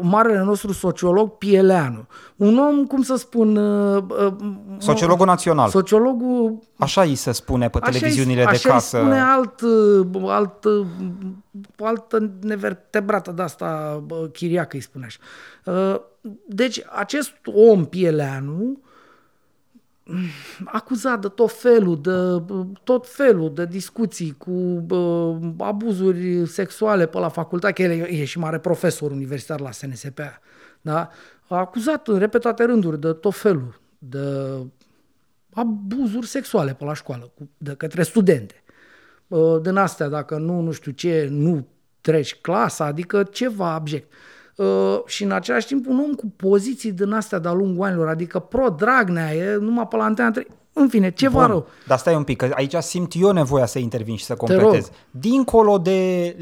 [0.00, 2.06] marele nostru sociolog Pieleanu.
[2.36, 3.56] Un om, cum să spun...
[3.56, 4.32] Uh, uh,
[4.78, 5.68] Sociologul național.
[5.68, 6.58] Sociologul...
[6.76, 8.96] Așa îi se spune pe Așa televiziunile îi, de așa casă.
[8.96, 10.86] Îi spune alt, uh, alt, uh,
[11.78, 15.18] altă nevertebrată de asta, bă, chiriacă îi spune așa.
[15.64, 16.00] Uh,
[16.46, 18.80] Deci, acest om, Pieleanu,
[20.64, 22.42] acuzat de tot felul, de
[22.82, 24.50] tot felul de discuții cu
[24.86, 29.70] bă, abuzuri sexuale pe la facultate, că el e, e și mare profesor universitar la
[29.70, 30.20] SNSP,
[30.80, 31.10] da?
[31.48, 34.56] a acuzat în repetate rânduri de tot felul, de
[35.54, 38.62] abuzuri sexuale pe la școală, cu, de către studente.
[39.28, 41.66] Uh, Din astea, dacă nu, nu știu ce, nu
[42.00, 44.12] treci clasa, adică ceva abject.
[44.56, 48.38] Uh, și în același timp un om cu poziții din astea de-a lungul anilor, adică
[48.38, 50.46] pro-Dragnea, e numai pe la antena 3.
[50.76, 51.66] În fine, ceva Bun, rău.
[51.86, 54.48] Dar stai un pic, că aici simt eu nevoia să intervin și să rog.
[54.48, 54.90] completez.
[55.10, 56.36] Dincolo de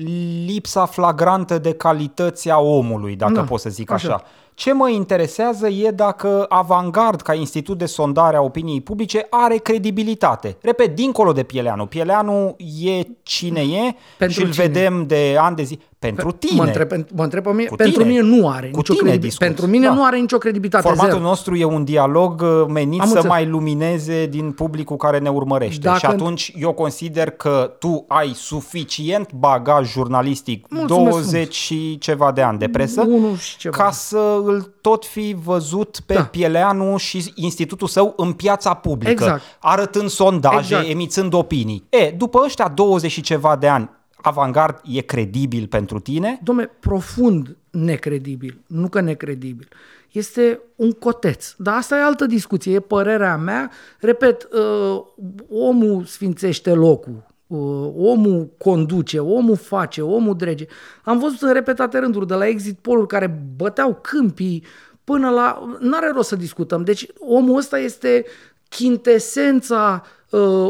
[0.47, 4.09] lipsa flagrantă de calități a omului, dacă Da, pot să zic așa.
[4.15, 4.25] așa.
[4.63, 10.57] Ce mă interesează e dacă Avangard, ca institut de sondare a opiniei publice, are credibilitate.
[10.61, 11.87] Repet, dincolo de Pieleanu.
[11.87, 14.65] Pieleanu e cine e Pentru și îl cine?
[14.67, 15.79] vedem de ani de zi.
[16.07, 16.61] Pentru tine.
[16.61, 18.13] Mă întreb, mă întreb pe mine, Cu pentru tine.
[18.13, 19.27] mine nu are Cu nicio tine credibilitate.
[19.27, 19.95] discuți, Pentru mine da.
[19.95, 20.87] nu are nicio credibilitate.
[20.87, 21.23] Formatul zero.
[21.23, 23.37] nostru e un dialog uh, menit Am să înțeles.
[23.37, 25.81] mai lumineze din publicul care ne urmărește.
[25.81, 32.33] Dacă- Și atunci eu consider că tu ai suficient bagaj jurnalistic, Mulțumesc 20 și ceva
[32.33, 33.77] de ani de presă, Unu și ceva.
[33.77, 36.25] ca să îl tot fi văzut pe Da.
[36.25, 39.43] Pieleanu și institutul său în piața publică, Exact.
[39.61, 40.89] arătând sondaje, Exact.
[40.89, 41.85] emițând opinii.
[41.89, 43.91] E, după ăștia 20 și ceva de ani,
[44.23, 46.41] Avangard e credibil pentru tine?
[46.43, 49.69] Dom'le, profund necredibil, nu că necredibil.
[50.11, 51.55] Este un coteț.
[51.57, 53.71] Dar asta e altă discuție, e părerea mea.
[54.01, 55.03] Repet, uh,
[55.51, 60.67] omul sfințește locul, uh, omul conduce, omul face, omul drege.
[61.05, 64.65] Am văzut în repetate rânduri de la exit poll care băteau câmpii
[65.05, 65.77] până la...
[65.81, 66.85] N-are rost să discutăm.
[66.85, 68.25] Deci omul ăsta este
[68.69, 70.22] chintesența uh,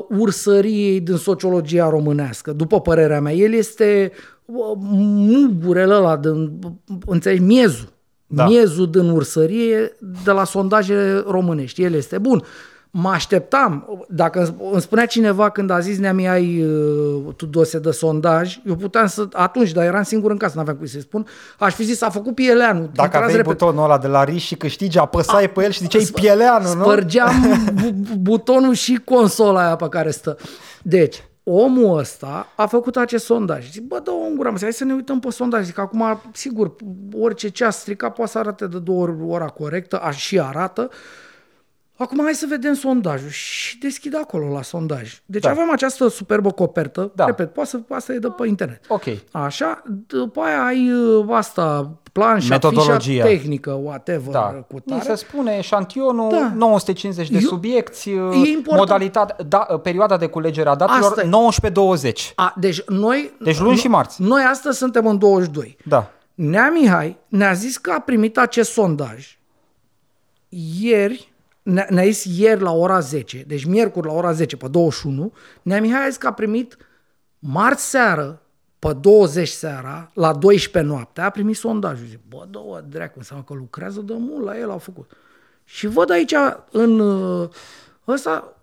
[0.08, 3.32] ursăriei din sociologia românească, după părerea mea.
[3.32, 4.12] El este
[4.44, 6.58] uh, mugurele ăla, din,
[7.06, 7.88] înțelegi, miezul.
[8.26, 8.42] Da.
[8.42, 8.48] Da.
[8.48, 11.82] Miezul din ursărie de la sondaje românești.
[11.82, 12.42] El este bun.
[12.94, 17.78] Mă așteptam, dacă îmi- îmi spunea cineva când a zis neami ai uh, tu dose
[17.78, 21.26] de sondaj, eu puteam să, atunci, dar eram singur în casă, n-aveam cui să-i spun,
[21.58, 22.78] aș fi zis, a făcut Pieleanu.
[22.80, 23.54] Dacă Intrați aveai repede.
[23.54, 26.82] butonul ăla de la RIS și câștigi, apăsai pe el și ziceai Pieleanu, nu?
[26.82, 27.32] Spărgeam
[27.74, 30.36] bu- bu- butonul și consola aia pe care stă.
[30.82, 33.70] Deci, omul ăsta a făcut acest sondaj.
[33.70, 35.64] Zic, bă, dă-o în gură, mă, zic, hai să ne uităm pe sondaj.
[35.64, 36.74] Zic, acum, sigur,
[37.20, 40.88] orice ceas stricat poate să arate de două ori ora corectă, a, și arată.
[42.02, 45.20] Acum hai să vedem sondajul și deschid acolo la sondaj.
[45.26, 45.48] Deci Da.
[45.48, 45.54] da.
[45.60, 47.08] avem această superbă copertă, Da.
[47.14, 47.24] da.
[47.24, 48.80] repet, poate să, asta e de pe internet.
[48.88, 49.02] Ok.
[49.30, 52.98] Așa, după aia ai uh, asta, planșa, Metodologia.
[52.98, 54.40] fișa tehnică, whatever, Da.
[54.40, 55.02] cu Ni tare.
[55.02, 56.52] se spune eșantionul, Da.
[56.56, 58.64] 950 de Eu- subiecti, E important.
[58.66, 61.28] modalitate, da, perioada de culegere a datelor Asta e.
[61.28, 62.32] 19-20.
[62.34, 63.32] A, deci noi...
[63.40, 64.22] Deci luni și marți.
[64.22, 65.76] Noi astăzi suntem în 22.
[65.84, 66.10] Da.
[66.34, 69.36] Nea Mihai ne-a zis că a primit acest sondaj
[70.80, 71.31] ieri, ne-
[71.62, 76.04] ne-a zis ieri la ora 10, deci miercuri la ora 10, pe 21, Nea Mihai
[76.04, 76.76] a zis că a primit
[77.38, 78.42] marți seară,
[78.78, 82.06] pe 20 seara, la 12 noaptea, a primit sondajul.
[82.06, 85.10] Zic, bă, două dracu, înseamnă că lucrează de mult la el, au făcut.
[85.64, 86.34] Și văd aici
[86.70, 87.48] în uh,
[88.08, 88.56] ăsta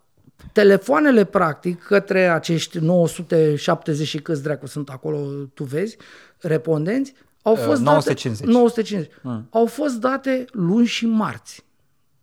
[0.54, 5.18] telefoanele practic către acești 970 și câți dracu sunt acolo,
[5.54, 5.98] tu vezi,
[6.38, 8.40] respondenți, au Uh, fost 950.
[8.40, 9.12] date, 950.
[9.22, 9.48] Mm.
[9.50, 11.66] Au fost date luni și marți.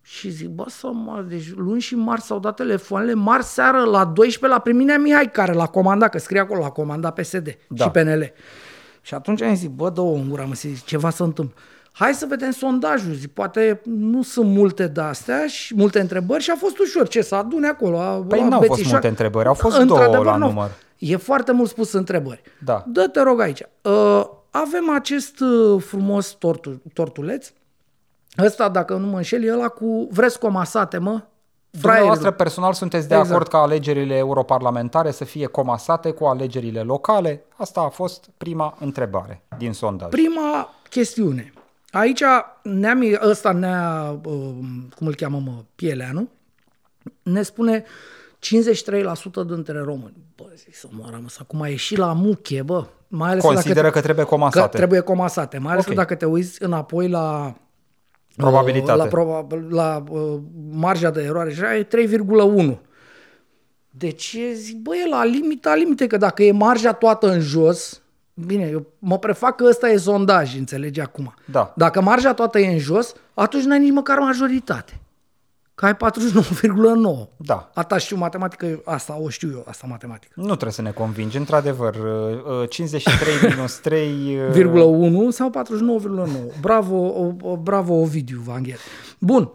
[0.09, 4.05] Și zic, bă, să mă, deci luni și marți s-au dat telefoanele, marți seară la
[4.05, 7.53] 12 la primit Nea Mihai, care l-a comandat, că scrie acolo, l-a comandat PSD Da.
[7.67, 7.83] da.
[7.83, 8.31] și PNL.
[9.01, 11.55] Și atunci am zis, bă, dă-o în gura, mă, zic, ceva se întâmplă.
[11.91, 16.55] Hai să vedem sondajul, zic, poate nu sunt multe de-astea și multe întrebări și a
[16.55, 17.99] fost ușor ce să adune acolo.
[17.99, 18.91] A, Păi a n-au fost bețișoare.
[18.91, 20.47] multe întrebări, au fost Într-adevăr, două la n-au.
[20.49, 20.69] număr.
[20.97, 22.41] E foarte mult spus întrebări.
[22.63, 22.83] Da.
[22.87, 23.61] Dă-te rog aici.
[23.81, 27.49] Uh, avem acest uh, frumos tortu, tortuleț
[28.43, 31.21] Ăsta, dacă nu mă înșel, e ăla cu vreți comasate, mă?
[31.69, 32.31] Dumneavoastră Fraierilor.
[32.33, 33.31] personal sunteți de Exact.
[33.31, 37.43] acord ca alegerile europarlamentare să fie comasate cu alegerile locale?
[37.55, 40.09] Asta a fost prima întrebare din sondaj.
[40.09, 41.53] Prima chestiune.
[41.91, 42.21] Aici
[42.63, 44.33] neamii ăsta, nea, uh,
[44.95, 46.29] cum îl cheamă, mă, Pieleanu,
[47.23, 47.83] ne spune
[48.39, 50.15] 53% dintre români.
[50.35, 52.85] Bă, zic să moară, mă, să acum a ieșit la muche, bă.
[53.07, 54.69] Mai ales Consideră dacă, că trebuie comasate.
[54.69, 55.57] Că trebuie comasate.
[55.57, 55.89] Mai ales Ok.
[55.89, 57.53] că dacă te uiți înapoi la
[58.37, 58.97] Probabilitate.
[58.97, 60.39] La, proba, la uh,
[60.71, 61.87] marja de eroare și e
[62.67, 62.77] 3,1.
[63.89, 68.01] Deci zic, bă, e la limita limite, că dacă e marja toată în jos,
[68.33, 71.33] bine, eu mă prefac că ăsta e sondaj, înțelegi acum.
[71.45, 71.73] Da.
[71.75, 74.99] Dacă marja toată e în jos, atunci n-ai nici măcar majoritate.
[75.77, 77.27] Că ai 49,9.
[77.37, 77.71] Da.
[77.73, 80.33] Asta știu matematică, asta o știu eu, asta matematică.
[80.35, 84.37] Nu trebuie să ne convingi, într-adevăr, uh, uh, 53 minus 3...
[84.55, 86.59] uh, 1 sau 49,9.
[86.61, 88.77] Bravo, o, o, bravo Ovidiu Vangher.
[89.19, 89.51] Bun.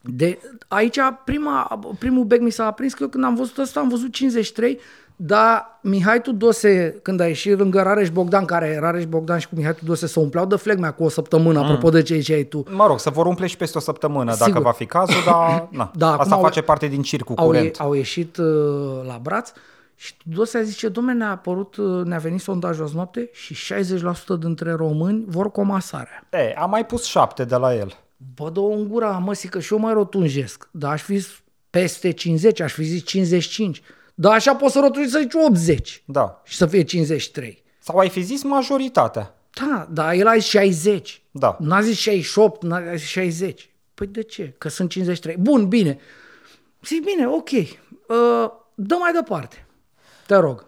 [0.00, 3.88] De, aici prima, primul bec mi s-a aprins că eu când am văzut asta am
[3.88, 4.78] văzut 53,
[5.16, 9.74] dar Mihai Tudose, când a ieșit lângă Rareș Bogdan, care Rareș Bogdan și cu Mihai
[9.74, 11.64] Tudose se umpleau de flegmea cu o săptămână, mm.
[11.64, 12.64] apropo de ce ziceai tu.
[12.70, 14.48] Mă rog, să vor umple și peste o săptămână, Sigur.
[14.48, 17.46] dacă va fi cazul, dar na, Da, acum asta au- face parte din circul Au,
[17.46, 17.76] curent.
[17.80, 18.46] au ieșit uh,
[19.06, 19.52] la braț
[19.94, 24.38] și Tudose a zice, domne, ne-a apărut, uh, ne-a venit sondajul azi noapte și 60%
[24.38, 26.28] dintre români vor comasarea.
[26.30, 27.96] E, am mai pus șapte de la el.
[28.34, 30.68] Bă, dă în gura, mă, că și eu mai rotunjesc.
[30.70, 31.26] Dar aș fi
[31.70, 33.82] peste 50, aș fi zis 55.
[34.14, 36.40] Dar așa poți să rotunjești să zici 80 Da.
[36.44, 37.62] și să fie 53.
[37.78, 39.34] Sau ai fi zis majoritatea.
[39.54, 41.22] Da, dar el a zis 60.
[41.30, 41.56] Da.
[41.60, 43.70] N-a zis 68, n-a zis 60.
[43.94, 44.54] Păi de ce?
[44.58, 45.36] Că sunt 53.
[45.36, 45.98] Bun, bine.
[46.84, 47.50] Zic, bine, ok.
[47.50, 49.66] Uh, dă mai departe.
[50.26, 50.66] Te rog.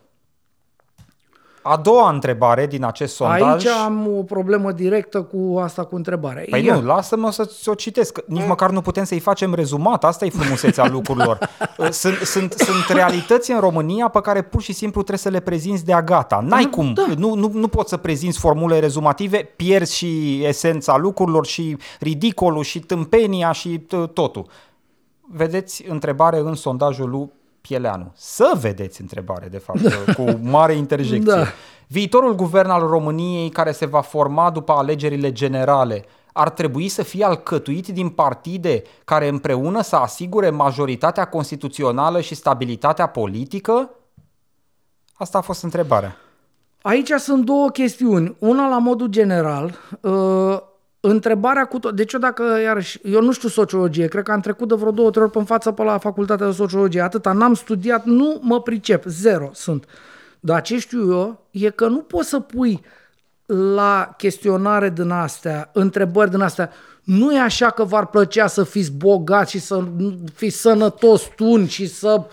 [1.67, 3.41] A doua întrebare din acest sondaj...
[3.53, 6.45] Aici am o problemă directă cu asta cu întrebarea.
[6.51, 6.75] Păi Ia.
[6.75, 8.13] nu, lasă-mă să-ți o citesc.
[8.13, 10.05] că Nici măcar nu putem să-i facem rezumat.
[10.05, 11.39] Asta e frumusețea lucrurilor.
[11.91, 15.85] Sunt, sunt, sunt realități în România pe care pur și simplu trebuie să le prezinți
[15.85, 16.41] de-a gata.
[16.41, 16.93] N-ai cum.
[16.93, 17.07] da.
[17.17, 22.81] Nu, nu, nu poți să prezinți formule rezumative, pierzi și esența lucrurilor și ridicolul și
[22.81, 24.47] tâmpenia și t- totul.
[25.21, 27.31] Vedeți întrebare în sondajul lui
[27.69, 28.13] Pieleanu.
[28.17, 31.33] Să vedeți întrebare, de fapt, cu mare interjecție.
[31.33, 31.45] Da.
[31.87, 36.05] Viitorul guvern al României care se va forma după alegerile generale
[36.37, 43.07] ar trebui să fie alcătuit din partide care împreună să asigure majoritatea constituțională și stabilitatea
[43.07, 43.91] politică?
[45.15, 46.17] Asta a fost întrebarea.
[46.83, 48.37] Aici sunt două chestiuni.
[48.39, 50.59] Una la modul general, uh,
[51.07, 51.95] întrebarea cu tot.
[51.97, 55.11] Deci eu dacă, iarăși, eu nu știu sociologie, cred că am trecut de vreo două,
[55.11, 58.63] trei ori pe în față pe la facultatea de sociologie, atâta, n-am studiat, nu mă
[58.63, 59.85] pricep, zero sunt.
[60.41, 62.83] Dar ce știu eu e că nu poți să pui
[63.47, 66.71] la chestionare din astea, întrebări din astea,
[67.03, 69.85] nu e așa că v-ar plăcea să fiți bogați și să
[70.35, 72.25] fiți sănătos tun și să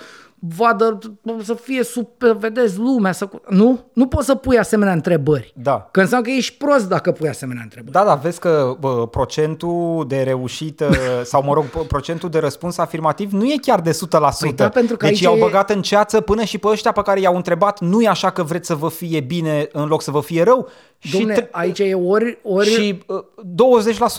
[0.44, 1.00] vadă,
[1.44, 3.30] să fie super, vedeți lumea, să...
[3.50, 3.80] nu?
[3.94, 5.54] Nu poți să pui asemenea întrebări.
[5.56, 5.88] Da.
[5.92, 7.94] Că înseamnă că ești prost dacă pui asemenea întrebări.
[7.94, 10.90] Da, da, vezi că bă, procentul de reușită
[11.24, 13.96] sau, mă rog, p- procentul de răspuns afirmativ nu e chiar de 100%.
[14.40, 16.92] Păi da, pentru că deci aici i-au e- băgat în ceață până și pe ăștia
[16.92, 20.02] pe care i-au întrebat nu e așa că vreți să vă fie bine în loc
[20.02, 20.70] să vă fie rău?
[21.00, 22.40] Dom'le, și, aici e ori...
[22.44, 22.70] ori...
[22.70, 23.24] și uh,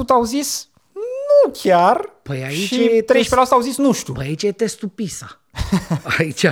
[0.05, 0.71] 20% au zis
[1.45, 3.05] nu chiar Păi aici și e 13%
[3.51, 4.13] au zis nu știu.
[4.13, 5.43] Păi aici e testul PISA.
[6.19, 6.47] Aici,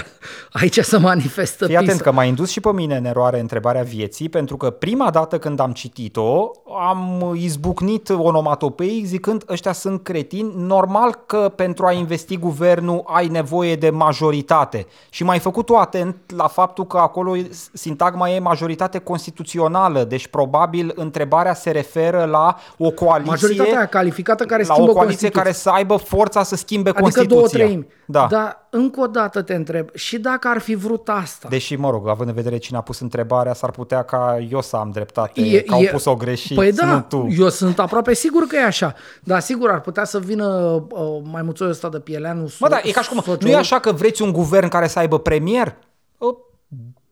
[0.53, 2.03] aici se manifestă Fii atent PISA.
[2.03, 5.61] că m-a indus și pe mine în eroare întrebarea vieții, pentru că prima dată când
[5.61, 13.03] am citit-o, am izbucnit onomatopeic zicând ăștia sunt cretini, normal că pentru a investi guvernul
[13.07, 14.87] ai nevoie de majoritate.
[15.11, 17.35] Și m-ai făcut-o atent la faptul că acolo
[17.73, 24.63] sintagma e majoritate constituțională, deci probabil întrebarea se referă la o coaliție Majoritatea calificată care
[24.63, 25.43] la schimbă o coaliție Constituția.
[25.43, 27.37] care să aibă forța să schimbe Adică Constituția.
[27.37, 27.87] două treimi.
[28.07, 28.27] Da.
[28.31, 31.49] Dar încă o dată te întreb, și dacă ar fi vrut asta?
[31.49, 34.77] Deși, mă rog, având în vedere cine a pus întrebarea, s-ar putea ca eu să
[34.77, 37.27] am dreptate, e, că au pus-o greșit, Păi da, nu tu.
[37.39, 38.95] eu sunt aproape sigur că e așa.
[39.23, 40.47] Dar sigur ar putea să vină
[40.91, 42.51] uh, mai mulțul ăsta de Pieleanu.
[42.59, 44.99] Mă, da, e ca și cum, nu e așa că vreți un guvern care să
[44.99, 45.77] aibă premier?
[46.19, 46.35] Uh,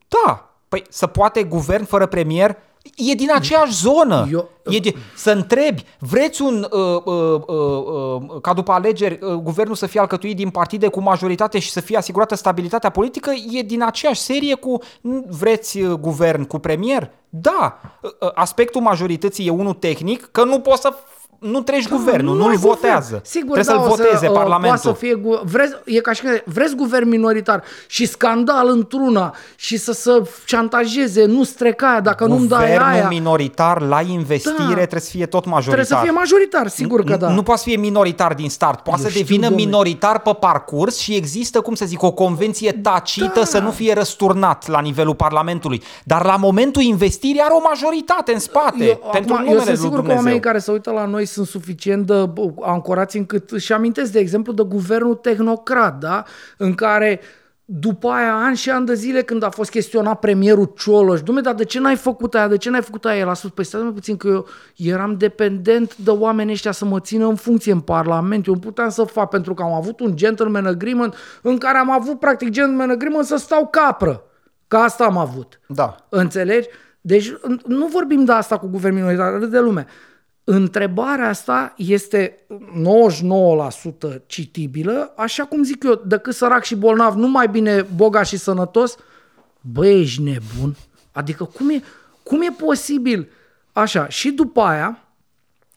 [0.08, 2.56] Da, păi să poate guvern fără premier?
[2.96, 4.28] E din aceeași zonă.
[4.32, 7.84] Eu- e de, să întrebi, vreți un, uh, uh, uh,
[8.26, 11.80] uh, ca după alegeri, uh, guvernul să fie alcătuit din partide cu majoritate și să
[11.80, 13.30] fie asigurată stabilitatea politică?
[13.50, 17.10] E din aceeași serie cu "N- vreți uh, guvern cu premier?
[17.28, 21.86] Da, Uh, uh, aspectul majorității e unul tehnic, că nu poți să f- nu treci
[21.86, 23.20] da, guvernul, nu-l votează.
[23.24, 24.68] Sigur, Trebuie da, să-l voteze să, Parlamentul.
[24.68, 29.76] Poate să fie, vreți, e ca și când vreți guvern minoritar și scandal într-una și
[29.76, 30.10] să se
[30.44, 33.08] șantajeze, nu streca dacă nu-mi dai Guvernul aia.
[33.08, 34.74] minoritar la investire Da.
[34.74, 35.74] trebuie să fie tot majoritar.
[35.84, 37.28] Trebuie să fie majoritar, sigur că nu, da.
[37.28, 39.64] Nu poate să fie minoritar din start, poate Eu să știu, devină domnule.
[39.64, 43.44] minoritar pe parcurs și există, cum să zic, o convenție tacită Da.
[43.44, 45.82] să nu fie răsturnat la nivelul Parlamentului.
[46.04, 49.66] Dar la momentul investirii are o majoritate în spate Eu, pentru acum, eu numele sunt
[49.66, 50.16] lui sigur că Dumnezeu.
[50.16, 54.18] oamenii care se uită la noi sunt suficient de bă, ancorați încât și amintesc, de
[54.18, 56.24] exemplu, de guvernul tehnocrat, da?
[56.56, 57.20] în care
[57.70, 61.54] după aia, ani și ani de zile, când a fost chestionat premierul Cioloș, dumne, dar
[61.54, 63.18] de ce n-ai făcut aia, de ce n-ai făcut aia?
[63.18, 64.44] El a spus, păi stai mă puțin că
[64.76, 68.46] eu eram dependent de oamenii ăștia să mă țină în funcție în Parlament.
[68.46, 71.90] Eu nu puteam să fac, pentru că am avut un gentleman agreement în care am
[71.90, 74.22] avut, practic, gentleman agreement să stau capră.
[74.68, 75.60] Că asta am avut.
[75.66, 75.94] Da.
[76.08, 76.68] Înțelegi?
[77.00, 77.32] Deci
[77.66, 79.86] nu vorbim de asta cu guvern minoritar, râde lume.
[80.50, 82.38] Întrebarea asta este
[84.16, 88.36] 99% citibilă, așa cum zic eu, decât sărac și bolnav, nu mai bine bogat și
[88.36, 88.96] sănătos?
[89.60, 90.76] Bă, ești nebun?
[91.12, 91.82] Adică cum e,
[92.22, 93.28] cum e posibil?
[93.72, 95.04] Așa, și după aia,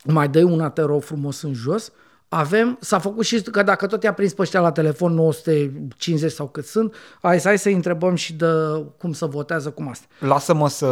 [0.06, 1.92] mai dai una, te rog frumos în jos,
[2.34, 6.48] avem, s-a făcut și, că dacă tot i-a prins pe ăștia la telefon 950 sau
[6.48, 8.46] cât sunt, hai, hai să-i întrebăm și de
[8.98, 10.06] cum să votează, cum asta.
[10.20, 10.86] Lasă-mă să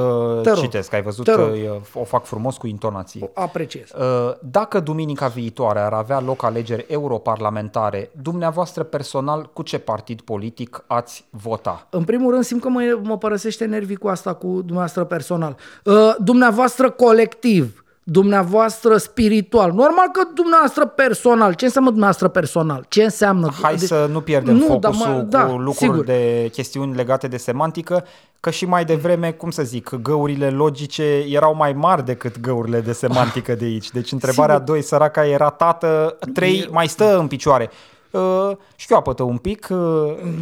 [0.44, 0.60] Te rog.
[0.60, 1.48] citesc, ai văzut, Te rog.
[1.50, 3.30] că o fac frumos cu intonații.
[3.34, 3.90] Apreciez.
[4.00, 10.84] Uh, Dacă duminica viitoare ar avea loc alegeri europarlamentare, dumneavoastră personal cu ce partid politic
[10.88, 11.88] ați vota?
[11.90, 15.56] În primul rând simt că mă, mă părăsește nervii cu asta, cu dumneavoastră personal.
[15.84, 19.72] Uh, dumneavoastră colectiv, dumneavoastră spiritual.
[19.72, 21.54] Normal că dumneavoastră personal.
[21.54, 22.86] Ce înseamnă dumneavoastră personal?
[22.88, 23.50] Ce înseamnă?
[23.62, 26.04] Hai Deci- să nu pierdem Nu, focusul dar mă- cu da, lucruri sigur.
[26.04, 28.06] de chestiuni legate de semantică,
[28.40, 32.92] că și mai devreme, cum să zic, găurile logice erau mai mari decât găurile de
[32.92, 33.92] semantică de aici.
[33.92, 34.70] Deci întrebarea Sigur.
[34.74, 37.70] 2, săraca era tată, 3 mai stă în picioare.
[38.12, 39.78] Uh, șchioapă-tă un pic, uh,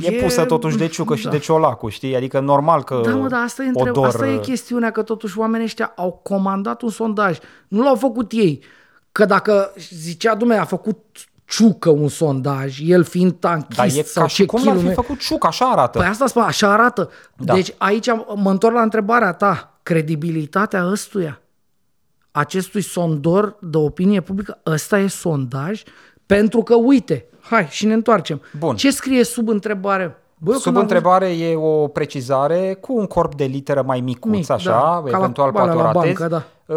[0.02, 1.30] e, E- pusă totuși de ciucă și da.
[1.30, 2.16] de ciolacul, știi?
[2.16, 5.38] Adică normal că Da, mă, dar asta e, întreb, odor, asta e chestiunea, că totuși
[5.40, 7.38] oamenii ăștia au comandat un sondaj.
[7.68, 8.64] Nu l-au făcut ei.
[9.12, 10.98] Că dacă zicea, dumne, a făcut
[11.46, 14.78] ciucă un sondaj, el fiind tankist Dar e sau ca și ce cum l-ar fi
[14.78, 15.98] chilume- făcut ciuc, așa arată.
[15.98, 17.10] Păi asta spun, așa arată.
[17.38, 17.54] Da.
[17.54, 19.80] Deci aici mă întorc la întrebarea ta.
[19.84, 21.42] Credibilitatea ăstuia,
[22.32, 25.84] acestui sondor de opinie publică, ăsta e sondaj?
[26.26, 28.42] Pentru că, uite, hai și ne întoarcem.
[28.60, 28.76] Bun.
[28.76, 30.18] Ce scrie sub întrebare?
[30.40, 34.00] Bă, eu Sub când am întrebare e o precizare cu un corp de literă mai
[34.00, 36.20] micuț, Mic, așa, da, ca la- eventual alea la patoratezi.
[36.20, 36.76] bancă, Uh,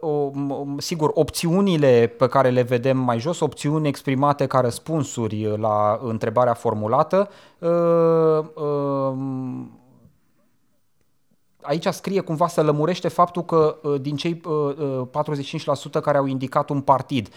[0.00, 5.98] o, m- sigur, opțiunile pe care le vedem mai jos, opțiuni exprimate ca răspunsuri la
[6.02, 7.68] întrebarea formulată, uh,
[8.54, 9.12] uh,
[11.62, 15.06] aici scrie cumva să lămurește faptul că uh, din cei uh, uh,
[15.98, 17.32] 45% care au indicat un partid, uh,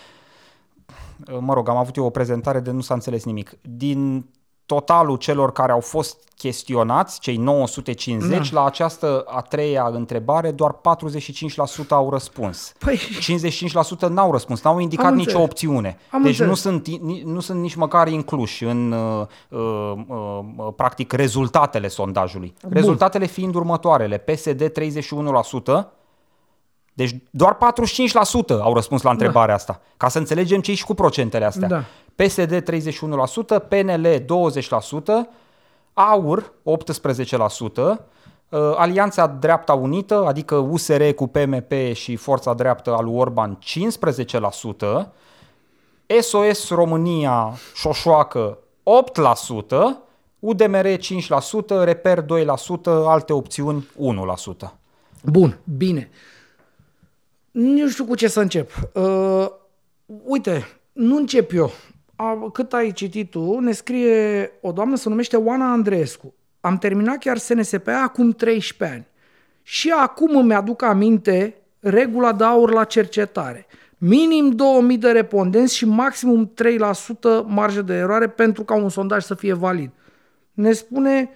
[1.39, 4.25] mă rog, am avut eu o prezentare de nu s-a înțeles nimic, din
[4.65, 8.60] totalul celor care au fost chestionați, cei 950, Da.
[8.60, 12.73] la această a treia întrebare, doar 45% au răspuns.
[12.89, 15.49] Păi- 55% n-au răspuns, n-au indicat Am nicio înțeles.
[15.49, 15.97] opțiune.
[16.12, 16.60] Am deci nu înțeles.
[16.84, 22.53] sunt, ni- nu sunt nici măcar incluși în uh, uh, uh, practic rezultatele sondajului.
[22.69, 24.17] Rezultatele fiind următoarele.
[24.17, 25.91] PSD 31%,
[26.93, 27.58] deci doar 45%
[28.62, 29.82] au răspuns la întrebarea asta.
[29.97, 31.67] Ca să înțelegem ce și cu procentele astea.
[31.67, 31.84] Da.
[32.15, 34.25] PSD 31%, PNL 20%,
[35.93, 38.08] AUR 18%,
[38.49, 45.12] uh, Alianța Dreapta Unită, adică USR cu PMP și Forța Dreaptă al lui Orban 15%,
[46.21, 49.97] SOS România Șoșoacă 8%,
[50.39, 52.25] UDMR 5%, Reper 2%,
[53.06, 53.89] alte opțiuni
[54.65, 54.73] 1%.
[55.23, 56.10] Bun, bine.
[57.52, 58.72] Nu știu cu ce să încep.
[58.94, 59.48] Uh,
[60.24, 61.72] uite, nu încep eu.
[62.16, 66.34] A, cât ai citit tu, ne scrie o doamnă, se numește Oana Andreescu.
[66.60, 69.08] Am terminat chiar SNSP acum 13 ani.
[69.64, 73.66] Și acum îmi aduc aminte regula de aur la cercetare.
[73.97, 76.54] Minim 2000 de respondenți și maximum
[77.43, 79.91] 3% marjă de eroare pentru ca un sondaj să fie valid.
[80.54, 81.30] Ne spune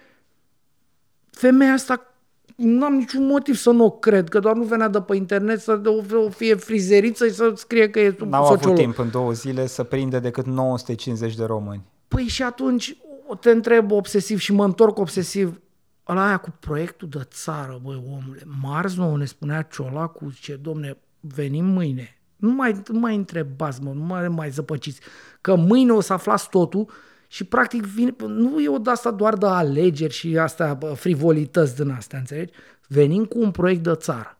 [1.30, 2.15] femeia asta
[2.56, 5.60] nu am niciun motiv să nu o cred, că doar nu venea de pe internet
[5.60, 8.78] să o- o fie frizeriță și să scrie că e N-au avut sociolog.
[8.78, 11.82] timp în două zile să prinde decât 950 de români.
[12.08, 12.96] Păi și atunci
[13.26, 15.60] o te întreb obsesiv și mă întorc obsesiv
[16.04, 18.42] la aia cu proiectul de țară, băi, omule.
[18.62, 22.10] Marți nu ne spunea Ciolacu, ce domne, venim mâine.
[22.36, 25.00] Nu mai, nu mai întrebați, mă, nu mai, mai zăpăciți.
[25.40, 26.88] Că mâine o să aflați totul
[27.28, 31.76] și practic vine, nu e o de asta doar de alegeri și astea bă, frivolități
[31.76, 32.52] din astea, înțelegi?
[32.88, 34.38] Venim cu un proiect de țară.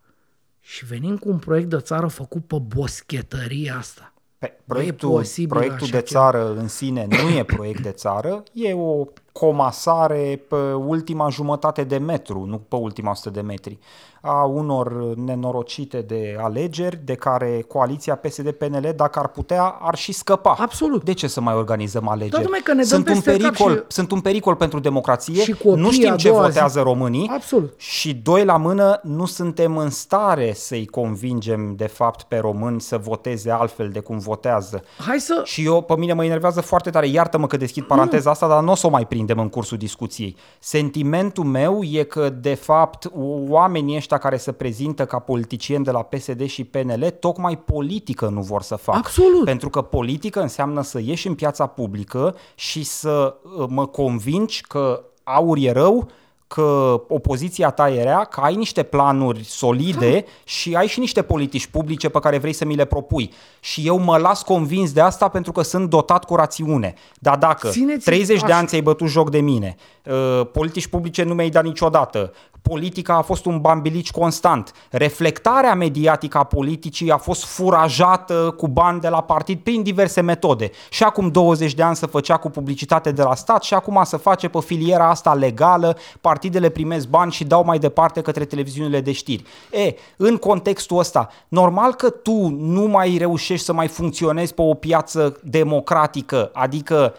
[0.60, 4.12] și venim cu un proiect de țară făcut pe boschetăria asta.
[4.38, 10.44] Pe, proiectul, proiectul de țară în sine nu e proiect de țară, e o comasare
[10.48, 13.78] pe ultima jumătate de metru, nu pe ultima 100 de metri,
[14.26, 20.56] a unor nenorocite de alegeri de care coaliția PSD-PNL, dacă ar putea, ar și scăpa.
[20.58, 21.04] Absolut.
[21.04, 22.36] De ce să mai organizăm alegeri?
[22.36, 23.82] Da, dumne, că ne sunt, un pericol, și...
[23.88, 26.84] sunt un pericol pentru democrație, și nu știm ce votează zi.
[26.84, 27.74] românii Absolut.
[27.76, 32.98] și doi la mână nu suntem în stare să-i convingem de fapt pe români să
[32.98, 34.82] voteze altfel de cum votează.
[35.06, 35.40] Hai să...
[35.44, 38.70] Și eu, pe mine mă enervează foarte tare, iartă-mă că deschid paranteza asta, dar nu
[38.70, 40.36] o să o mai prindem în cursul discuției.
[40.58, 43.10] Sentimentul meu e că de fapt
[43.48, 48.40] oamenii ăștia care se prezintă ca politicieni de la PSD și PNL, tocmai politică nu
[48.40, 48.98] vor să facă.
[48.98, 49.44] Absolut.
[49.44, 55.02] Pentru că politică înseamnă să ieși în piața publică și să uh, mă convingi că
[55.22, 56.08] aur e rău,
[56.46, 60.30] că opoziția ta e rea, că ai niște planuri solide da.
[60.44, 63.32] și ai și niște politici publice pe care vrei să mi le propui.
[63.60, 66.94] Și eu mă las convins de asta pentru că sunt dotat cu rațiune.
[67.14, 71.34] Dar dacă Țineți 30 de ani ți-ai bătut joc de mine, uh, politici publice nu
[71.34, 72.32] mi-ai dat niciodată,
[72.68, 74.72] politica a fost un bambilici constant.
[74.90, 80.70] Reflectarea mediatică a politicii a fost furajată cu bani de la partid prin diverse metode.
[80.90, 84.16] Și acum 20 de ani se făcea cu publicitate de la stat și acum se
[84.16, 89.12] face pe filiera asta legală, partidele primesc bani și dau mai departe către televiziunile de
[89.12, 89.44] știri.
[89.70, 94.74] E, în contextul ăsta, normal că tu nu mai reușești să mai funcționezi pe o
[94.74, 97.14] piață democratică, adică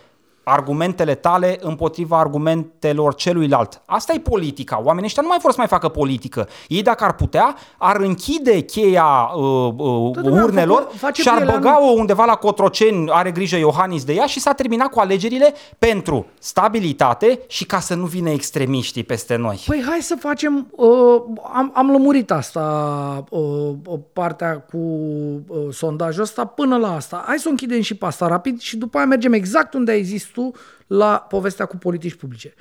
[0.49, 3.81] argumentele tale împotriva argumentelor celuilalt.
[3.85, 4.81] Asta e politica.
[4.83, 6.47] Oamenii ăștia nu mai vor să mai facă politică.
[6.67, 12.35] Ei, dacă ar putea, ar închide cheia uh, uh, urnelor și ar băga-o undeva la
[12.35, 17.79] Cotroceni, are grijă Iohannis de ea și s-a terminat cu alegerile pentru stabilitate și ca
[17.79, 19.63] să nu vină extremiștii peste noi.
[19.65, 21.21] Păi hai să facem, uh,
[21.53, 23.69] am, am lămurit asta, uh,
[24.13, 27.23] partea cu uh, sondajul ăsta până la asta.
[27.27, 30.03] Hai să o închidem și pe asta rapid și după aia mergem exact unde ai
[30.03, 30.51] zis tu
[30.87, 32.53] la povestea cu politici publice.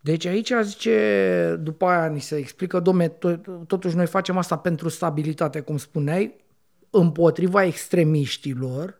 [0.00, 3.08] Deci aici zice, după aia ni se explică, domne,
[3.66, 6.36] totuși noi facem asta pentru stabilitate, cum spuneai,
[6.90, 8.98] împotriva extremiștilor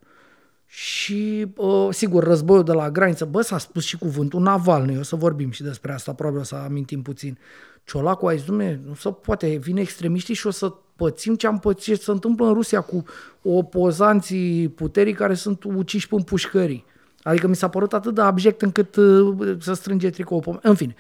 [0.66, 5.02] și, uh, sigur, războiul de la graniță, bă, s-a spus și cuvântul naval, noi o
[5.02, 7.38] să vorbim și despre asta, probabil o să amintim puțin.
[7.84, 11.58] Ciolacu a zis, dumne, nu se poate, vine extremiștii și o să pățim ce am
[11.58, 13.04] pățit, ce se întâmplă în Rusia cu
[13.42, 16.84] opozanții puterii care sunt uciși pe pușcării.
[17.22, 20.58] Adică mi s-a părut atât de abject încât uh, să strânge tricou.
[20.62, 20.94] În fine,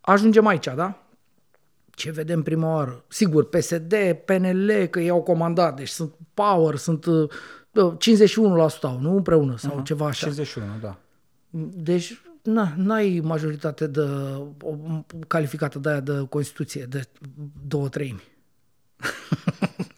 [0.00, 1.02] ajungem aici, da?
[1.94, 3.04] Ce vedem prima oară?
[3.08, 3.94] Sigur, PSD,
[4.24, 7.28] PNL, că i-au comandat, deci sunt power, sunt uh,
[7.74, 9.84] 51% au, nu împreună sau uh-huh.
[9.84, 10.26] ceva așa.
[10.26, 10.98] 51, da.
[11.74, 14.08] Deci, na, n-ai majoritate de,
[14.62, 14.76] o,
[15.28, 17.08] calificată de aia de Constituție, de
[17.66, 18.22] două treimi.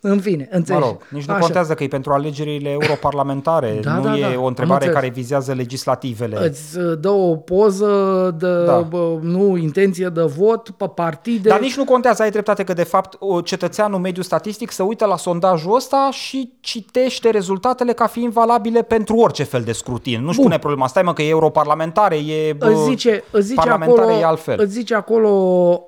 [0.00, 0.84] În fine, înțelegi.
[0.84, 1.42] Mă rog, nici nu Așa.
[1.42, 4.40] contează că e pentru alegerile europarlamentare, da, nu da, e da.
[4.40, 6.46] o întrebare care vizează legislativele.
[6.46, 8.80] Îți uh, dă o poză de, da.
[8.80, 11.48] bă, nu, intenție de vot pe partide.
[11.48, 15.16] Dar nici nu contează, ai dreptate că de fapt cetățeanul mediu statistic se uită la
[15.16, 20.22] sondajul ăsta și citește rezultatele ca fiind valabile pentru orice fel de scrutin.
[20.24, 20.44] Nu-și Bun.
[20.44, 24.18] pune problema, stai mă că e europarlamentare, e bă, îți zice, îți zice parlamentare acolo,
[24.18, 24.60] e altfel.
[24.60, 25.28] Îți zice acolo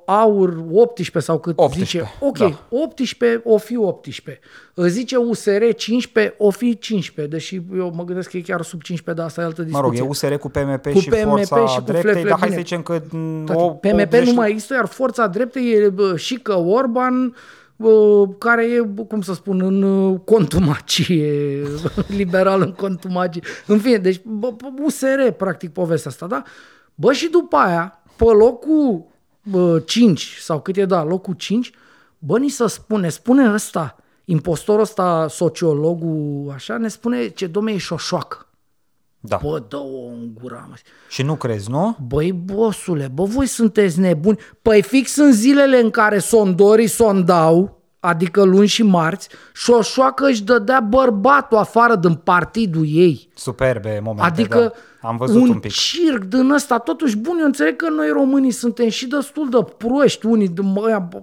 [0.07, 2.13] aur 18 sau cât 18, zice.
[2.21, 2.79] Ok, da.
[2.85, 4.02] 18 o fi 18.
[4.07, 4.41] 18.
[4.75, 9.23] Zice USR 15, o fi 15, deși eu mă gândesc că e chiar sub 15,
[9.23, 9.89] dar asta e altă discuție.
[9.89, 12.49] Mă rog, e USR cu PMP cu și PMP Forța și cu Dreptei, dar hai
[12.49, 13.03] să zicem că...
[13.49, 14.27] O, PMP 80...
[14.27, 17.35] nu mai există, iar Forța Dreptei e și că Orban
[18.39, 21.63] care e, cum să spun, în uh, contumacie,
[22.19, 23.43] liberal în contumacie.
[23.67, 24.21] În fine, deci
[24.85, 26.43] USR, practic, povestea asta, da?
[26.95, 29.05] Bă, și după aia, pe locul
[29.85, 31.73] 5, sau cât e, da, locul 5,
[32.25, 37.77] Bă, ni să spune, spune ăsta, impostorul ăsta, sociologul, așa, ne spune ce domne e
[37.77, 38.47] șoșoacă.
[39.21, 39.39] Da.
[39.43, 40.75] Bă, dă-o în gura, mă.
[41.09, 41.97] Și nu crezi, nu?
[42.07, 44.39] Băi, bosule, bă, voi sunteți nebuni.
[44.63, 50.81] Păi fix în zilele în care sondorii sondau, adică luni și marți, Șoșoacă își dădea
[50.81, 53.29] bărbatul afară din partidul ei.
[53.35, 55.09] Superbe momente, Adică da.
[55.09, 55.73] Am văzut un, un pic.
[55.73, 56.79] circ din ăsta.
[56.79, 60.27] Totuși, bun, eu înțeleg că noi românii suntem și destul de proști.
[60.27, 60.53] Unii,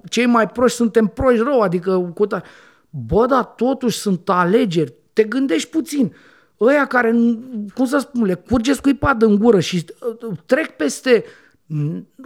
[0.09, 2.41] cei mai proști suntem proști rău, adică cu ta...
[2.89, 4.93] Bă, dar totuși sunt alegeri.
[5.13, 6.15] Te gândești puțin.
[6.59, 7.15] Ăia care,
[7.75, 9.85] cum să spun, le curge scuipat în gură și
[10.21, 11.23] uh, trec peste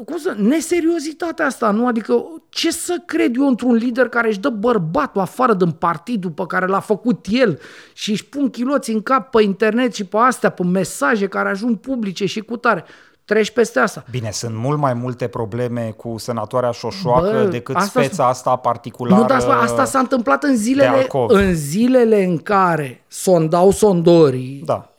[0.05, 1.87] cum să, neseriozitatea asta, nu?
[1.87, 6.43] Adică ce să cred eu într-un lider care își dă bărbatul afară din partidul pe
[6.47, 7.59] care l-a făcut el
[7.93, 11.77] și își pun chiloți în cap pe internet și pe astea, pe mesaje care ajung
[11.77, 12.83] publice și cu tare.
[13.26, 14.03] Treci peste asta.
[14.11, 19.21] Bine, sunt mult mai multe probleme cu sănătoarea șoșoacă Bă, decât asta speța asta particulară.
[19.21, 21.30] Nu, dar asta, asta s-a întâmplat în zilele, alcool.
[21.34, 24.61] în zilele în care sondau sondorii.
[24.65, 24.89] Da.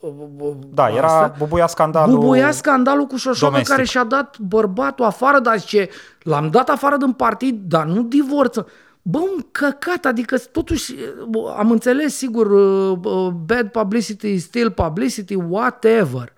[0.73, 1.35] Da, era Asta.
[1.37, 2.15] bubuia scandalul.
[2.19, 3.75] Bubuia scandalul cu șoșoacă domestic.
[3.75, 8.67] care și-a dat bărbatul afară, dar zice, l-am dat afară din partid, dar nu divorță.
[9.01, 10.95] Bă, un căcat, adică totuși
[11.27, 16.33] bă, am înțeles, sigur, uh, uh, bad publicity, still publicity, whatever.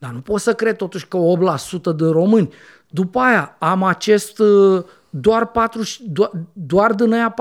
[0.00, 2.52] Dar nu pot să cred totuși că 8% de români.
[2.88, 7.38] După aia am acest uh, doar, 40, doar, doar din aia 45%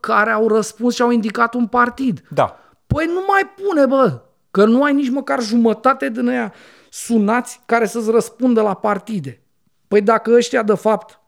[0.00, 2.22] care au răspuns și au indicat un partid.
[2.28, 2.58] Da.
[2.86, 4.20] Păi nu mai pune, bă,
[4.50, 6.52] că nu ai nici măcar jumătate din aia
[6.90, 9.42] sunați care să-ți răspundă la partide.
[9.88, 11.20] Păi dacă ăștia, de fapt,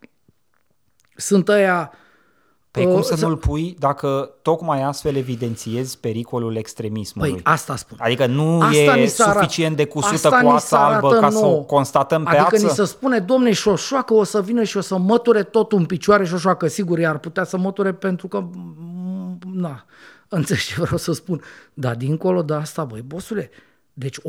[1.17, 1.93] sunt ăia...
[2.75, 7.31] Păi uh, cum să să- nu-l pui dacă tocmai astfel evidențiezi pericolul extremismului?
[7.33, 7.99] Păi asta spun.
[8.01, 10.77] Adică nu Asta e ni se arată- suficient de cusută asta cu ni ața se
[10.77, 11.62] arată albă ca să o nouă.
[11.62, 12.64] constatăm pe Adică ață?
[12.66, 16.25] ni se spune, domne, șoșoacă o să vină și o să măture totul în picioare
[16.25, 16.66] șoșoacă.
[16.66, 19.85] Sigur, ea ar putea să măture pentru că, m, na,
[20.29, 21.41] înțelegi ce vreau să spun.
[21.75, 23.51] Dar dincolo de asta, băi, bosule,
[23.93, 24.22] deci 8%,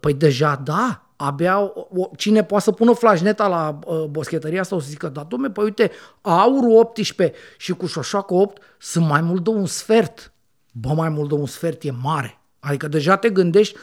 [0.00, 4.74] păi deja da, abia o, o, cine poate să pună flajneta la uh, boschetăria asta
[4.74, 5.90] o să zică, da, domne, păi uite,
[6.20, 10.32] aurul 18 și cu șoșoacă 8 sunt mai mult de un sfert.
[10.72, 12.38] Bă, mai mult de un sfert e mare.
[12.60, 13.76] Adică deja te gândești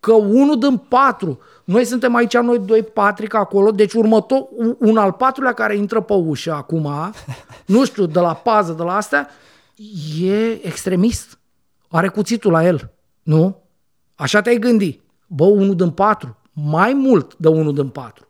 [0.00, 4.96] că unul din patru, noi suntem aici, noi doi patric acolo, deci următor, un, un
[4.96, 7.12] al patrulea care intră pe ușă acum,
[7.66, 9.28] nu știu, de la pază, de la astea,
[10.20, 11.38] e extremist.
[11.88, 13.62] Are cuțitul la el, nu?
[14.14, 15.00] Așa te-ai gândi.
[15.26, 18.26] Bă, unul din patru, mai mult de unul din patru.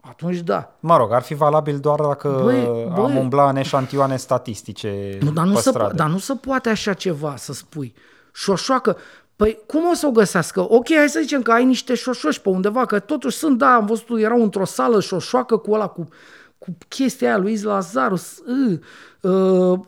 [0.00, 0.76] Atunci da.
[0.80, 3.16] Mă rog, ar fi valabil doar dacă Băi, am băi.
[3.16, 5.92] umbla în eșantioane statistice Nu, dar nu, pe se, stradă.
[5.92, 7.94] po- dar nu se poate așa ceva să spui.
[8.32, 8.96] Șoșoacă.
[9.36, 10.60] Păi cum o să o găsească?
[10.72, 13.86] Ok, hai să zicem că ai niște șoșoși pe undeva, că totuși sunt, da, am
[13.86, 16.08] văzut, erau într-o sală șoșoacă cu ăla, cu,
[16.58, 18.14] cu chestia aia lui Lazaru,
[18.46, 18.78] uh,
[19.20, 19.78] uh,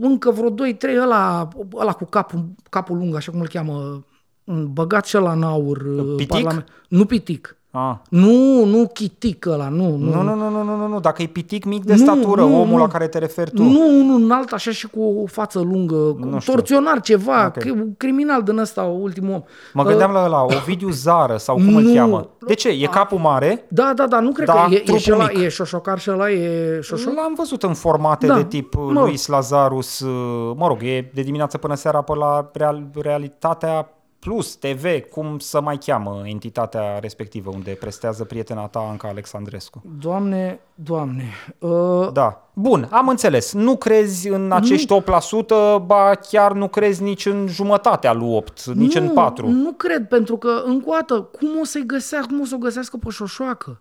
[0.00, 0.54] încă vreo 2-3,
[1.02, 4.04] ăla, ăla cu capul, capul lung, așa cum îl cheamă,
[4.44, 5.76] băgat și ăla în aur.
[5.76, 6.28] uh, Pitic?
[6.28, 7.56] parlament- Nu pitic.
[7.74, 7.94] Ah.
[8.08, 10.12] Nu, nu chitic ăla, nu, nu.
[10.12, 12.60] Nu, nu, nu, nu, nu, nu, nu, dacă e pitic mic de Nu, statură, nu,
[12.60, 12.78] omul nu.
[12.78, 13.62] la care te referi tu.
[13.62, 16.52] Nu unul înalt, așa și cu o față lungă, Nu cu știu.
[16.52, 17.56] torționar ceva, Ok.
[17.56, 17.92] okay.
[17.96, 19.42] criminal din ăsta, ultimul om.
[19.72, 21.94] Mă gândeam la ăla, Ovidiu Zară sau cum îl Nu.
[21.94, 22.28] cheamă.
[22.46, 22.68] De ce?
[22.68, 23.64] E capul mare?
[23.68, 25.42] Da, da, da, nu cred Da, că e, e, trupul și ăla, mic.
[25.42, 27.14] e șoșocar și ăla e șoșoc.
[27.14, 29.04] L-am văzut în formate Da, de tip mă rog.
[29.06, 33.88] Luis Lazarus, uh, mă rog, e de dimineață până seara pe la real, Realitatea
[34.26, 39.82] Plus TV, cum să mai cheamă entitatea respectivă unde prestează prietena ta Anca Alexandrescu.
[40.00, 41.24] Doamne, doamne.
[41.58, 42.48] Uh, Da.
[42.52, 43.52] Bun, am înțeles.
[43.52, 48.94] Nu crezi în acești 8%, ba chiar nu crezi nici în jumătatea lui 8, nici
[48.94, 49.48] în 4.
[49.48, 52.58] Nu cred, pentru că, încă o dată, cum o să-i găsească, cum o să o
[52.58, 53.80] găsească pe șoșoacă?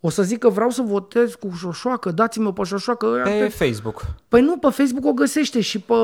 [0.00, 3.06] O să zic că vreau să votez cu șoșoacă, dați-mă pe șoșoacă.
[3.06, 4.04] ăia Pe pe- Facebook.
[4.28, 5.94] Păi nu, pe Facebook o găsește și pe...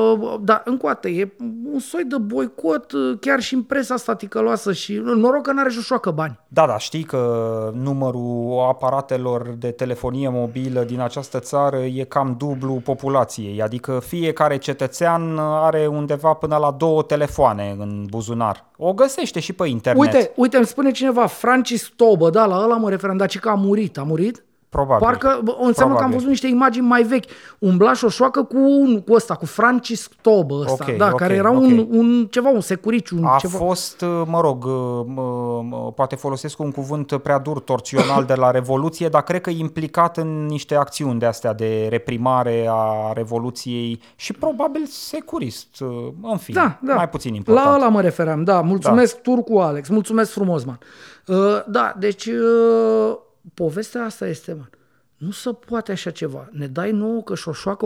[0.41, 1.33] Dar încă o dată, e
[1.73, 6.11] un soi de boicot chiar și în presa asta ticăloasă și noroc că n-are șoșoacă
[6.11, 6.39] bani.
[6.47, 12.73] Da, da, știi că numărul aparatelor de telefonie mobilă din această țară e cam dublu
[12.73, 18.65] populației, adică fiecare cetățean are undeva până la două telefoane în buzunar.
[18.77, 20.01] O găsește și pe internet.
[20.01, 23.49] Uite, uite, îmi spune cineva, Francis Tobă, da, la ăla mă referam, dar ci că
[23.49, 24.43] a murit, a murit?
[24.69, 25.05] Probabil.
[25.05, 26.13] Parcă bă, înseamnă că am Probabil.
[26.13, 27.23] văzut niște imagini mai vechi.
[27.59, 31.51] Umbla șoșoacă cu un, cu ăsta, cu Francis Tobă ăsta, Ok, da, ok, care era
[31.51, 31.61] ok.
[31.61, 33.57] un, un, ceva, un securiciu, un A ceva.
[33.57, 34.65] fost, mă rog,
[35.07, 39.49] mă, mă, poate folosesc un cuvânt prea dur, torțional de la Revoluție, dar cred că
[39.49, 45.67] e implicat în niște acțiuni de astea de reprimare a Revoluției și probabil securist,
[46.21, 46.93] în fine, Da, da.
[46.93, 47.65] mai puțin important.
[47.67, 48.61] La ăla mă refeream, da.
[48.61, 49.21] Mulțumesc, da.
[49.21, 49.89] Turcu Alex.
[49.89, 50.79] Mulțumesc frumos, man.
[51.27, 51.35] Uh,
[51.67, 53.15] da, deci uh,
[53.53, 54.69] povestea asta este, man.
[55.17, 56.47] Nu se poate așa ceva.
[56.51, 57.85] Ne dai nouă că șoșoacă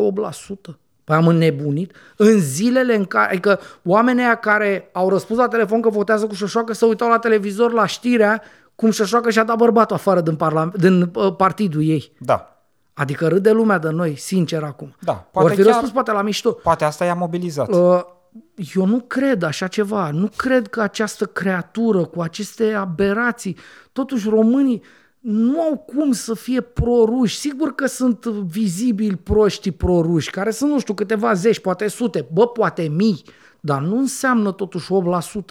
[0.71, 0.75] 8%.
[1.03, 1.95] Păi am înnebunit.
[2.15, 6.33] În zilele în care, adică oamenii aia care au răspuns la telefon că votează cu
[6.33, 8.41] șoșoacă să uitau la televizor la știrea
[8.75, 12.11] cum șoșoacă și-a dat bărbatul afară din, parlament, din uh, partidul ei.
[12.19, 12.51] Da,
[12.93, 14.95] Adică râde lumea de noi, sincer acum.
[14.99, 16.51] Da, Poate poate Or fi chiar- răspuns poate la mișto.
[16.51, 17.67] poate asta i-a mobilizat.
[17.73, 18.01] Uh,
[18.75, 20.09] eu nu cred așa ceva.
[20.11, 23.57] Nu cred că această creatură cu aceste aberații,
[23.91, 24.81] totuși românii
[25.29, 27.37] nu au cum să fie proruși.
[27.37, 32.47] Sigur că sunt vizibili proștii proruși, care sunt, nu știu, câteva zeci, poate sute, bă,
[32.47, 33.21] poate mii.
[33.59, 35.45] Dar nu înseamnă totuși 8%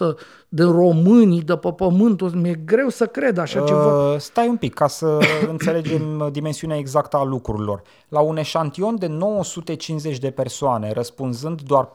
[0.49, 2.33] de românii de pe pământ.
[2.33, 4.17] Mi-e greu să cred așa uh, ceva.
[4.17, 5.17] Stai un pic ca să
[5.49, 7.81] înțelegem dimensiunea exactă a lucrurilor.
[8.09, 11.89] La un eșantion de 950 de persoane, răspunzând doar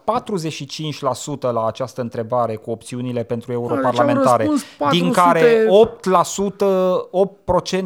[1.39, 5.69] 45% la această întrebare cu opțiunile pentru europarlamentare, deci din care 8%,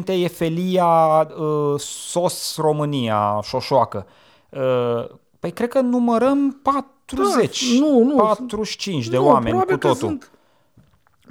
[0.03, 4.05] 8% e felia uh, SOS România, șoșoacă.
[4.49, 5.09] Uh,
[5.39, 6.59] păi cred că numărăm
[7.15, 9.95] 40, da, nu, nu, 45 de nu, oameni cu totul.
[9.95, 10.31] Sunt...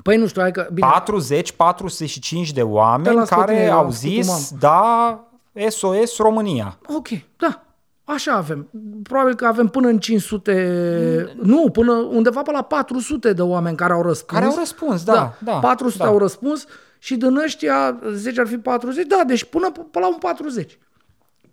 [0.02, 0.68] Păi nu știu, hai că...
[0.72, 0.86] Bine.
[0.90, 5.20] 40, 45 de oameni care au zis, da,
[5.68, 6.78] SOS România.
[6.86, 7.66] Ok, da,
[8.08, 8.68] Așa avem.
[9.02, 11.48] Probabil că avem până în 500, mm.
[11.48, 14.38] nu, până undeva pe la 400 de oameni care au răspuns.
[14.38, 15.12] Care au răspuns, da.
[15.12, 16.08] da, da 400 da.
[16.08, 16.66] au răspuns
[16.98, 20.78] și din ăștia 10 ar fi 40, da, deci până, până la un 40.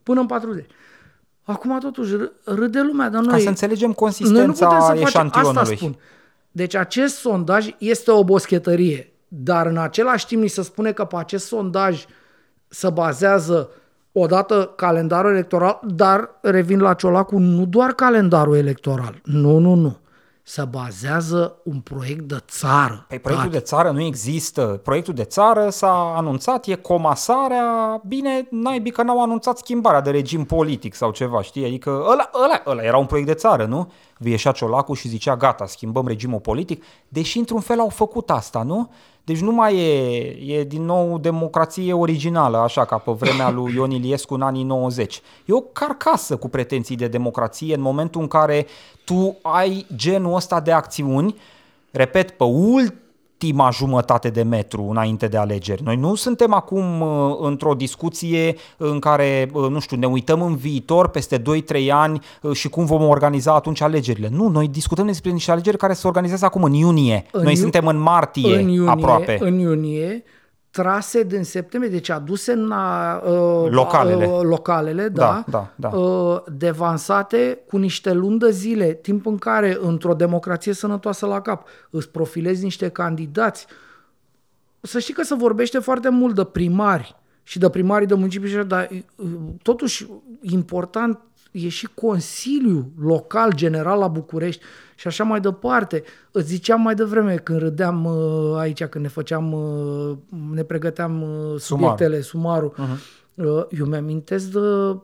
[0.03, 0.65] Până în 40.
[1.43, 3.31] Acum totuși râde lumea, dar noi...
[3.31, 5.61] Ca să înțelegem consistența noi nu putem să eșantionului.
[5.61, 5.95] Asta spun.
[6.51, 11.15] Deci acest sondaj este o boschetărie, dar în același timp ni se spune că pe
[11.15, 12.05] acest sondaj
[12.67, 13.69] se bazează
[14.11, 19.21] odată calendarul electoral, dar revin la Ciolacu, nu doar calendarul electoral.
[19.23, 19.97] Nu, nu, nu
[20.45, 23.05] se bazează un proiect de țară.
[23.07, 24.79] Păi proiectul de țară nu există.
[24.83, 30.45] Proiectul de țară s-a anunțat, e comasarea, bine, naibii că n-au anunțat schimbarea de regim
[30.45, 31.65] politic sau ceva, știi?
[31.65, 33.91] Adică ăla, ăla, ăla era un proiect de țară, nu?
[34.17, 38.89] Ieșea Ciolacu și zicea, gata, schimbăm regimul politic, deși într-un fel au făcut asta, nu?
[39.26, 43.91] Deci nu mai e, e din nou democrație originală, așa ca pe vremea lui Ion
[43.91, 45.21] Iliescu în anii 90.
[45.45, 48.65] E o carcasă cu pretenții de democrație în momentul în care
[49.05, 51.36] tu ai genul ăsta de acțiuni,
[51.91, 52.93] repet, pe ult
[53.43, 55.83] ultima jumătate de metru înainte de alegeri.
[55.83, 60.55] Noi nu suntem acum uh, într-o discuție în care, uh, nu știu, ne uităm în
[60.55, 61.43] viitor peste 2-3
[61.89, 64.29] ani uh, și cum vom organiza atunci alegerile.
[64.31, 67.25] Nu, noi discutăm despre niște alegeri care se organizează acum în iunie.
[67.31, 69.37] În noi iu- suntem în martie în iunie, aproape.
[69.39, 70.23] În iunie
[70.74, 75.97] trase din septembrie, deci aduse în uh, localele, uh, localele da, da, da, da.
[75.97, 81.67] Uh, devansate cu niște luni de zile, timp în care într-o democrație sănătoasă la cap
[81.89, 83.67] îți profilezi niște candidați.
[84.82, 88.89] Să știi că se vorbește foarte mult de primari și de primarii de municipii, dar
[89.15, 89.28] uh,
[89.61, 90.07] totuși
[90.41, 91.19] important
[91.54, 94.64] e și Consiliul Local General la București
[94.95, 96.04] și așa mai departe.
[96.32, 100.18] Îți ziceam mai devreme când râdeam uh, aici, când ne făceam, uh,
[100.54, 102.60] ne pregăteam uh, subiectele, Sumar.
[102.60, 102.74] sumarul.
[102.74, 103.22] Uh-huh.
[103.70, 104.60] Eu mi-amintesc de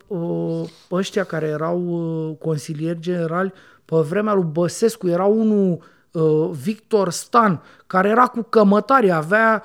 [0.08, 3.54] uh, ăștia care erau uh, consilieri generali
[3.86, 5.08] pe vremea lui Băsescu.
[5.08, 5.80] Era unul,
[6.12, 9.64] uh, Victor Stan, care era cu cămătari, avea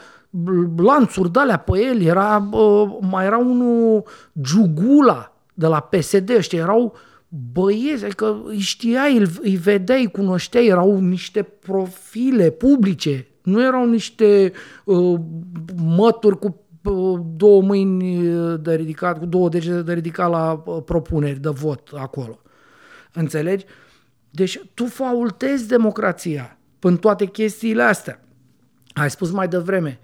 [0.76, 4.04] lanțuri de alea pe el, era, uh, mai era unul
[4.40, 7.00] Giugula de la PSD, ăștia erau uh,
[7.52, 13.88] băieți, adică îi știai, îi, îi vedeai, îi cunoșteai, erau niște profile publice, nu erau
[13.88, 14.52] niște
[14.84, 15.20] uh,
[15.76, 21.40] mături cu uh, două mâini de ridicat, cu două degete de ridicat la uh, propuneri
[21.40, 22.40] de vot acolo.
[23.12, 23.64] Înțelegi?
[24.30, 28.20] Deci tu faultezi democrația în toate chestiile astea.
[28.92, 30.00] Ai spus mai devreme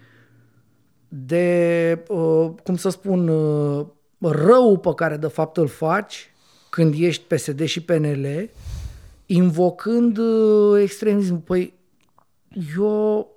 [1.08, 3.86] de, uh, cum să spun, uh,
[4.20, 6.32] rău pe care de fapt îl faci
[6.70, 8.50] când ești PSD și PNL,
[9.26, 11.44] invocând uh, extremism.
[11.44, 11.74] Păi
[12.78, 13.28] eu,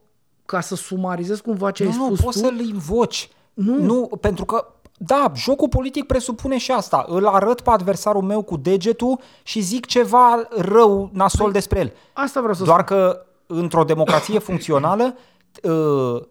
[0.45, 3.29] ca să sumarizez cumva ce nu, ai spus nu, poți să-l invoci.
[3.53, 3.83] Nu.
[3.83, 4.67] nu, pentru că
[4.97, 7.05] da, jocul politic presupune și asta.
[7.07, 11.93] Îl arăt pe adversarul meu cu degetul și zic ceva rău, nasol păi, despre el.
[12.13, 12.97] Asta vreau să Doar spun.
[12.97, 15.17] că într-o democrație funcțională
[15.63, 16.21] uh,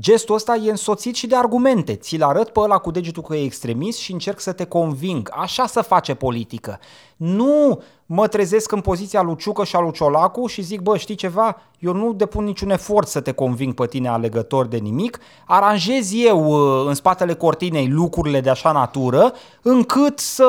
[0.00, 1.94] gestul ăsta e însoțit și de argumente.
[1.94, 5.30] Ți-l arăt pe ăla cu degetul că e extremist și încerc să te conving.
[5.32, 6.80] Așa să face politică.
[7.18, 11.14] Nu mă trezesc în poziția lui Ciucă și a lui Ciolacu și zic, bă, știi
[11.14, 16.10] ceva, eu nu depun niciun efort să te conving pe tine alegător de nimic, aranjez
[16.14, 20.46] eu uh, în spatele cortinei lucrurile de așa natură, încât să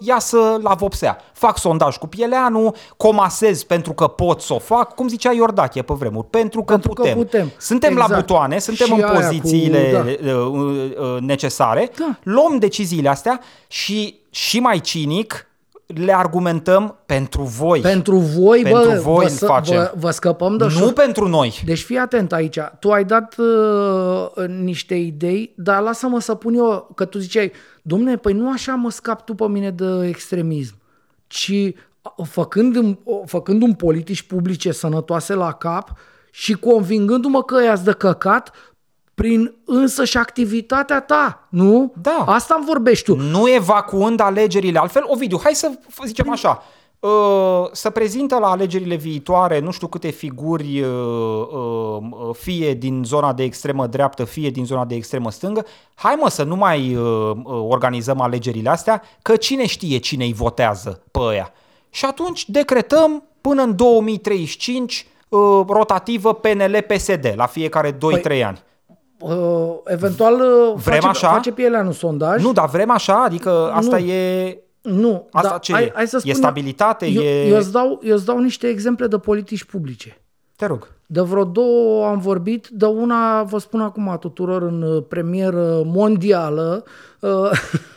[0.00, 1.18] iasă la vopsea.
[1.32, 5.94] Fac sondaj cu Pieleanu, comasez pentru că pot să o fac, cum zicea Iordache pe
[5.94, 7.12] vremuri, pentru că, pentru putem.
[7.12, 7.50] că putem.
[7.58, 8.10] Suntem exact.
[8.10, 10.34] la butoane, suntem și în pozițiile cu, da.
[10.34, 12.18] Uh, uh, necesare, da.
[12.22, 15.46] luăm deciziile astea și și mai cinic,
[15.86, 17.80] le argumentăm pentru voi.
[17.80, 19.76] Pentru voi, pentru bă, voi vă, facem.
[19.76, 21.62] Vă, vă scăpăm de Nu șo- pentru noi.
[21.64, 22.58] Deci fii atent aici.
[22.78, 28.16] Tu ai dat uh, niște idei, dar lasă-mă să pun eu, că tu ziceai, domne,
[28.16, 30.74] păi nu așa mă scap tu pe mine de extremism,
[31.26, 31.72] ci
[32.24, 35.98] făcând, făcând un politici publice sănătoase la cap
[36.30, 38.52] și convingându-mă că ea de căcat,
[39.16, 41.92] prin însă și activitatea ta, nu?
[42.02, 42.24] Da.
[42.26, 43.16] Asta îmi vorbești tu.
[43.16, 44.78] Nu evacuând alegerile.
[44.78, 45.70] Altfel, Ovidiu, hai să
[46.04, 46.62] zicem așa,
[47.00, 53.32] uh, să prezintă la alegerile viitoare nu știu câte figuri, uh, uh, fie din zona
[53.32, 55.66] de extremă dreaptă, fie din zona de extremă stângă.
[55.94, 56.96] Hai mă să nu mai
[57.68, 61.52] organizăm alegerile astea, că cine știe cine îi votează pe ăia.
[61.90, 65.06] Și atunci decretăm până în 2035
[65.68, 68.64] rotativă PNL-PSD la fiecare 2-3 păi, ani.
[69.18, 71.28] Uh, eventual uh, vrem face, așa?
[71.28, 72.42] face Pieleanu sondaj.
[72.42, 73.22] Nu, dar vrem așa?
[73.22, 74.04] Adică asta nu.
[74.04, 74.60] e...
[74.82, 77.06] Nu, asta da, ce hai, hai să spun, e stabilitate?
[77.06, 77.48] Eu, e...
[77.48, 80.20] Eu, îți dau, eu îți dau niște exemple de politici publice.
[80.56, 80.88] Te rog.
[81.06, 86.84] De vreo două am vorbit, de una vă spun acum tuturor în uh, premieră mondială.
[87.20, 87.50] Uh,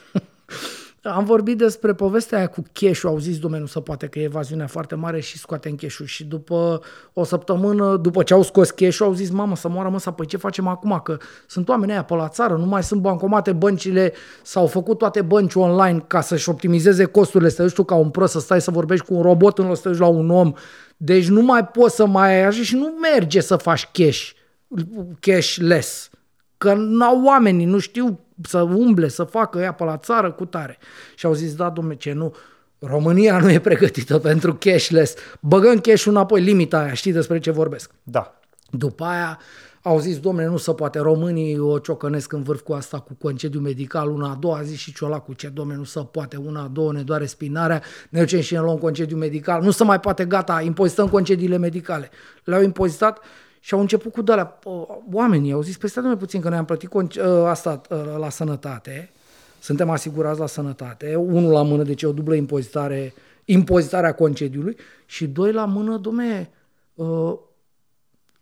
[1.03, 4.67] Am vorbit despre povestea aia cu cash au zis domnul să poate că e evaziunea
[4.67, 6.81] foarte mare și scoatem cash și după
[7.13, 10.25] o săptămână, după ce au scos cash au zis mamă să moară mă, să păi
[10.25, 14.13] ce facem acum, că sunt oameni aia pe la țară, nu mai sunt bancomate, băncile
[14.43, 18.39] s-au făcut toate bănci online ca să-și optimizeze costurile, să tu ca un prost să
[18.39, 20.53] stai să vorbești cu un robot în loc să la un om,
[20.97, 24.29] deci nu mai poți să mai ai și nu merge să faci cash,
[25.19, 26.09] cashless,
[26.57, 30.77] că n-au oamenii, nu știu să umble, să facă ea pe la țară cu tare.
[31.15, 32.35] Și au zis, da, domne, ce nu,
[32.79, 35.15] România nu e pregătită pentru cashless.
[35.39, 37.91] Băgăm cash înapoi, limita aia, știi despre ce vorbesc?
[38.03, 38.39] Da.
[38.71, 39.39] După aia
[39.81, 43.59] au zis, domne, nu se poate, românii o ciocănesc în vârf cu asta, cu concediu
[43.59, 46.67] medical, una a doua zi și ciola cu ce, domne, nu se poate, una a
[46.67, 50.25] doua ne doare spinarea, ne ducem și ne luăm concediu medical, nu se mai poate,
[50.25, 52.09] gata, impozităm concediile medicale.
[52.43, 53.19] Le-au impozitat
[53.59, 54.47] și au început cu de
[55.11, 58.29] oamenii au zis, păi stai mai puțin că noi am plătit ă, asta ă, la
[58.29, 59.11] sănătate,
[59.59, 63.13] suntem asigurați la sănătate, unul la mână, deci o dublă impozitare,
[63.45, 66.51] impozitarea concediului și doi la mână, domne,
[66.93, 67.33] uh,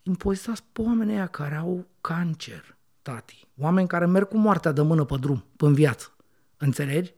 [0.04, 3.48] impozitați pe oamenii aia care au cancer, tati.
[3.60, 6.12] Oameni care merg cu moartea de mână pe drum, pe în viață.
[6.58, 7.14] Înțelegi?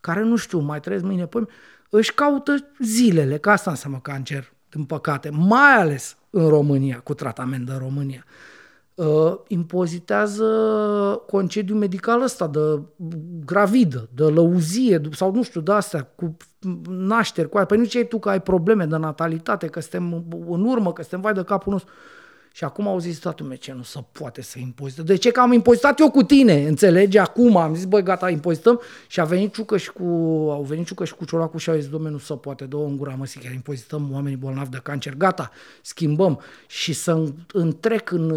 [0.00, 1.46] Care nu știu, mai trăiesc mâine, păi
[1.90, 7.68] își caută zilele, că asta înseamnă cancer, din păcate, mai ales în România, cu tratament
[7.68, 8.24] în România.
[8.94, 10.44] Uh, impozitează
[11.26, 12.82] concediu medical ăsta de
[13.44, 16.36] gravidă, de lăuzie sau nu știu, de astea, cu
[16.88, 17.66] nașteri, cu aia.
[17.66, 21.00] Păi nu ce ai tu că ai probleme de natalitate, că suntem în urmă, că
[21.00, 21.92] suntem vai de capul nostru.
[22.52, 25.04] Și acum au zis, da, ce nu se poate să impozităm.
[25.04, 25.30] De ce?
[25.30, 27.18] Că am impozitat eu cu tine, înțelegi?
[27.18, 28.80] Acum am zis, băi, gata, impozităm.
[29.06, 30.02] Și a venit Ciucăș și cu,
[30.50, 32.96] au venit Ciucăș și cu Ciolacu și au zis, domnule, nu se poate, două în
[32.96, 35.14] gura măsii, chiar impozităm oamenii bolnavi de cancer.
[35.16, 35.50] Gata,
[35.82, 36.40] schimbăm.
[36.66, 37.22] Și să
[37.52, 38.30] întrec în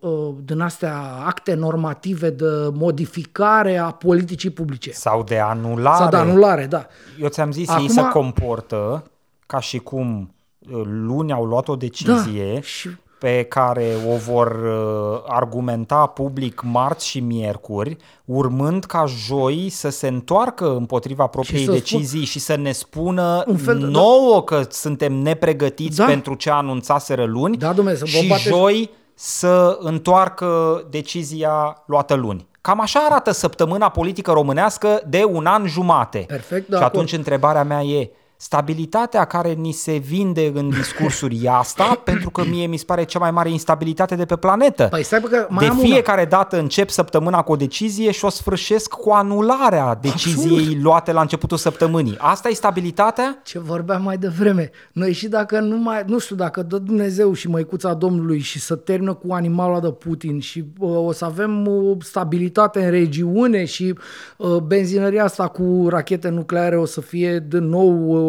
[0.00, 4.90] uh, din astea acte normative de modificare a politicii publice.
[4.92, 5.96] Sau de anulare.
[5.96, 6.86] Sau de anulare, da.
[7.20, 9.10] Eu ți-am zis, acum, ei se comportă
[9.46, 12.88] ca și cum uh, luni au luat o decizie da, și
[13.18, 20.06] pe care o vor uh, argumenta public marți și miercuri, urmând ca joi să se
[20.08, 22.24] întoarcă împotriva propriei și decizii spun...
[22.24, 23.86] și să ne spună un fel de...
[23.86, 26.04] nouă că suntem nepregătiți da.
[26.04, 28.42] pentru ce anunțaseră luni da, dumne, să și bate...
[28.48, 32.48] joi să întoarcă decizia luată luni.
[32.60, 36.24] Cam așa arată săptămâna politică românească de un an jumate.
[36.28, 38.10] Perfect, și atunci întrebarea mea e,
[38.40, 43.04] stabilitatea care ni se vinde în discursuri e asta, pentru că mie mi se pare
[43.04, 44.86] cea mai mare instabilitate de pe planetă.
[44.90, 46.30] Păi stai că mai de fiecare una.
[46.30, 50.82] dată încep săptămâna cu o decizie și o sfârșesc cu anularea deciziei Absolut.
[50.82, 52.16] luate la începutul săptămânii.
[52.18, 53.40] Asta e stabilitatea?
[53.44, 54.70] Ce vorbeam mai devreme.
[54.92, 58.74] Noi și dacă nu mai, nu știu, dacă dă Dumnezeu și măicuța Domnului și să
[58.74, 63.94] termină cu animalul de Putin și uh, o să avem uh, stabilitate în regiune și
[64.36, 68.27] uh, benzinăria asta cu rachete nucleare o să fie din nou uh,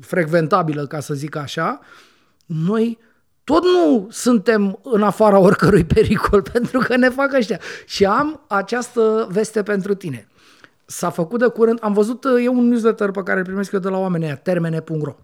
[0.00, 1.80] frecventabilă, ca să zic așa,
[2.46, 2.98] noi
[3.44, 7.60] tot nu suntem în afara oricărui pericol, pentru că ne fac ăștia.
[7.86, 10.28] Și am această veste pentru tine.
[10.86, 13.88] S-a făcut de curând, am văzut, e un newsletter pe care îl primesc eu de
[13.88, 15.14] la oamenii termene.ro.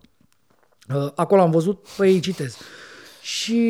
[0.94, 2.56] Uh, acolo am văzut, pe ei citez.
[3.26, 3.60] Și,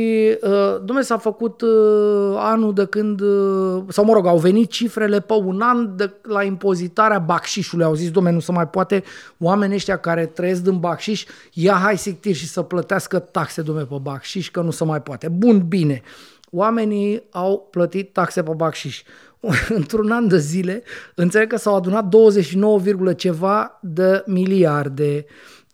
[0.43, 5.21] uh, domnule, s-a făcut uh, anul de când, uh, sau mă rog, au venit cifrele
[5.21, 7.85] pe un an de la impozitarea bacșișului.
[7.85, 9.03] Au zis, domnule, nu se mai poate
[9.39, 13.97] oamenii ăștia care trăiesc din bacșiș, ia hai sictir și să plătească taxe, domnule, pe
[14.03, 15.29] bacșiș, că nu se mai poate.
[15.29, 16.03] Bun, bine.
[16.51, 19.03] Oamenii au plătit taxe pe bacșiș.
[19.79, 20.83] Într-un an de zile,
[21.15, 22.81] înțeleg că s-au adunat 29,
[23.17, 25.25] ceva de miliarde.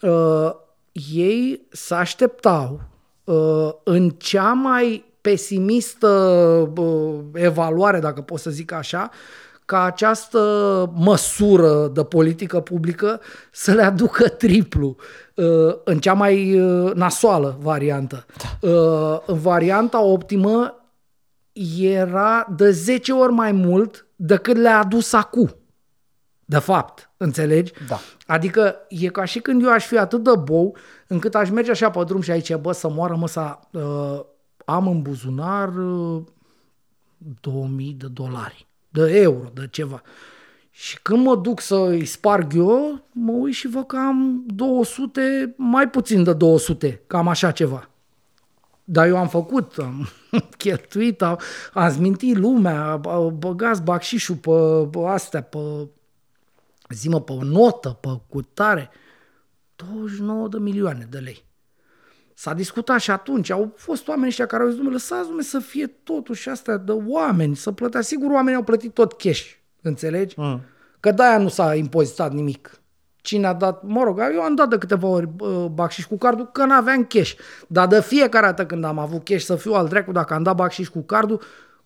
[0.00, 0.50] Uh,
[0.92, 2.91] ei se așteptau Uh,
[3.84, 6.08] în cea mai pesimistă
[6.76, 9.10] uh, evaluare, dacă pot să zic așa,
[9.64, 10.40] ca această
[10.94, 13.20] măsură de politică publică
[13.50, 14.96] să le aducă triplu
[15.34, 16.60] uh, în cea mai
[16.94, 18.26] nasoală variantă.
[18.60, 19.22] Da.
[19.26, 20.76] În varianta optimă
[21.78, 25.56] era de 10 ori mai mult decât le-a adus acum.
[26.44, 27.72] De fapt, Înțelegi?
[27.88, 28.00] Da.
[28.26, 31.90] Adică e ca și când eu aș fi atât de bou încât aș merge așa
[31.90, 34.20] pe drum și aici, bă, să moară măsa, uh,
[34.64, 36.22] am în buzunar uh,
[37.40, 40.02] 2000 de dolari, de euro, de ceva.
[40.70, 45.54] Și când mă duc să îi sparg eu, mă uit și văd că am 200,
[45.56, 47.90] mai puțin de 200, cam așa ceva.
[48.84, 50.08] Dar eu am făcut, am
[50.56, 51.38] cheltuit, am,
[51.72, 53.00] am zmintit lumea,
[53.38, 55.58] băgați bacșișul pe, pe astea, pe
[56.94, 58.90] zi mă, pe notă, pe cutare,
[59.76, 61.44] 29 de milioane de lei.
[62.34, 65.58] S-a discutat și atunci, au fost oameni ăștia care au zis, dumne, lăsați dumne să
[65.58, 68.00] fie totuși astea de oameni, să plătea.
[68.00, 69.50] Sigur, oamenii au plătit tot cash,
[69.82, 70.34] înțelegi?
[70.38, 70.60] Mm.
[71.00, 72.80] Că de-aia nu s-a impozitat nimic.
[73.16, 75.28] Cine a dat, mă rog, eu am dat de câteva ori
[75.70, 77.32] bacșiș cu cardul, că n-aveam cash.
[77.66, 80.56] Dar de fiecare dată când am avut cash să fiu al dracu, dacă am dat
[80.56, 81.40] bacșiș cu cardul,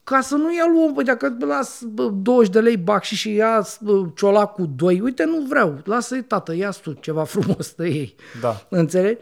[0.07, 1.83] ca să nu ia luăm, păi dacă las
[2.13, 3.67] 20 de lei bac și și ia
[4.15, 8.15] ciola cu 2, uite, nu vreau, lasă-i tată, ia tu ceva frumos de ei.
[8.41, 8.67] Da.
[8.69, 9.21] Înțelegi?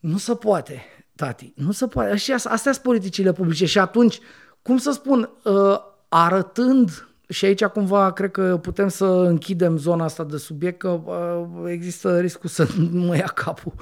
[0.00, 0.82] Nu se poate,
[1.14, 2.16] tati, nu se poate.
[2.16, 4.18] Și astea sunt politicile publice și atunci,
[4.62, 10.24] cum să spun, ă, arătând și aici cumva cred că putem să închidem zona asta
[10.24, 13.72] de subiect, că ă, există riscul să nu mă ia capul.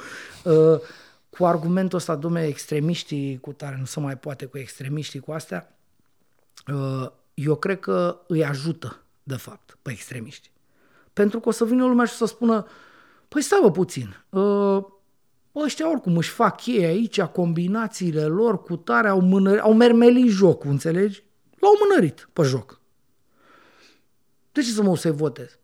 [0.46, 0.80] Ă,
[1.28, 5.70] cu argumentul ăsta, dume, extremiștii cu tare, nu se mai poate cu extremiștii cu astea,
[5.70, 5.75] Uh,
[7.34, 10.50] eu cred că îi ajută, de fapt, pe extremiști.
[11.12, 12.66] Pentru că o să vină lumea și să spună,
[13.28, 14.84] păi stai bă puțin, uh,
[15.54, 20.70] ăștia oricum își fac ei aici, combinațiile lor cu tare, au, mânări, au mermelit jocul,
[20.70, 21.24] înțelegi?
[21.58, 22.80] L-au mânărit pe joc.
[24.52, 25.58] De ce să mă să-i votez?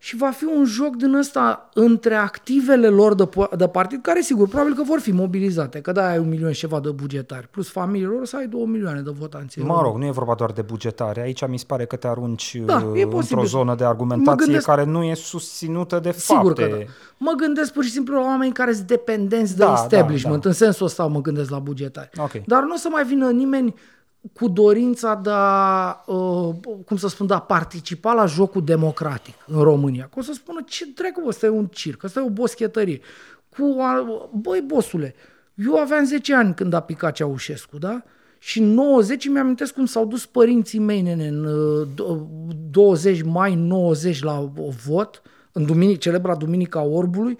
[0.00, 4.48] Și va fi un joc din ăsta între activele lor de, de partid, care sigur,
[4.48, 7.70] probabil că vor fi mobilizate, că da, ai un milion și ceva de bugetari, plus
[7.70, 9.60] familiilor lor să ai două milioane de votanți.
[9.60, 12.56] Mă rog, nu e vorba doar de bugetare, aici mi se pare că te arunci
[12.64, 16.68] da, uh, într-o zonă de argumentație gândesc, care nu e susținută de sigur fapte.
[16.68, 16.84] Că da.
[17.16, 20.48] Mă gândesc pur și simplu la oameni care sunt dependenți da, de establishment, da, da.
[20.48, 22.10] în sensul ăsta mă gândesc la bugetari.
[22.18, 22.42] Okay.
[22.46, 23.74] Dar nu o să mai vină nimeni
[24.32, 26.54] cu dorința de a, uh,
[26.86, 30.08] cum să spun, de a participa la jocul democratic în România.
[30.12, 33.00] Că o să spună, ce dracu, ăsta e un circ, ăsta e o boschetărie.
[33.48, 33.76] Cu,
[34.32, 35.14] băi, bosule,
[35.54, 38.02] eu aveam 10 ani când a picat Ceaușescu, da?
[38.38, 41.46] Și în 90 mi-amintesc cum s-au dus părinții mei, nene, în
[42.70, 44.50] 20 uh, mai 90 la
[44.86, 47.38] vot, în duminic, celebra Duminica Orbului,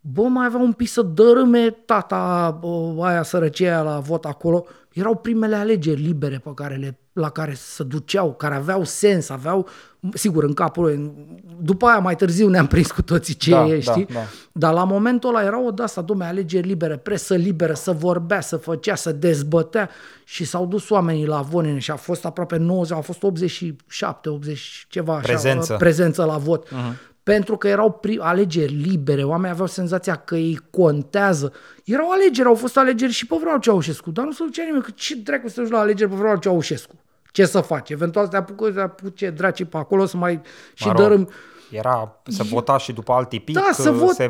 [0.00, 2.60] bă, mai avea un pic să dărâme tata
[3.00, 4.66] aia sărăcia la vot acolo
[4.98, 9.68] erau primele alegeri libere pe care le, la care se duceau, care aveau sens, aveau,
[10.12, 11.14] sigur, în capul
[11.60, 14.04] După aia, mai târziu, ne-am prins cu toții ce da, e, știi?
[14.04, 14.24] Da, da.
[14.52, 18.56] Dar la momentul ăla era o de-asta, domne, alegeri libere, presă liberă, să vorbea, să
[18.56, 19.90] făcea, să dezbătea
[20.24, 24.86] și s-au dus oamenii la Vonene și a fost aproape 90, au fost 87, 80
[24.88, 26.66] ceva așa, prezență, prezență la vot.
[26.66, 31.52] Uh-huh pentru că erau alegeri libere, oamenii aveau senzația că ei contează.
[31.84, 34.90] Erau alegeri, au fost alegeri și pe vreau Ceaușescu, dar nu se ducea nimeni, că
[34.94, 36.94] ce dracu să te duci la alegeri pe vreau Ceaușescu?
[37.32, 37.90] Ce să faci?
[37.90, 40.40] Eventual să te apucă, să apuce draci pe acolo să mai
[40.74, 41.28] și dărâm...
[41.70, 44.28] Era să vota și după alt tipic, da, să vota, se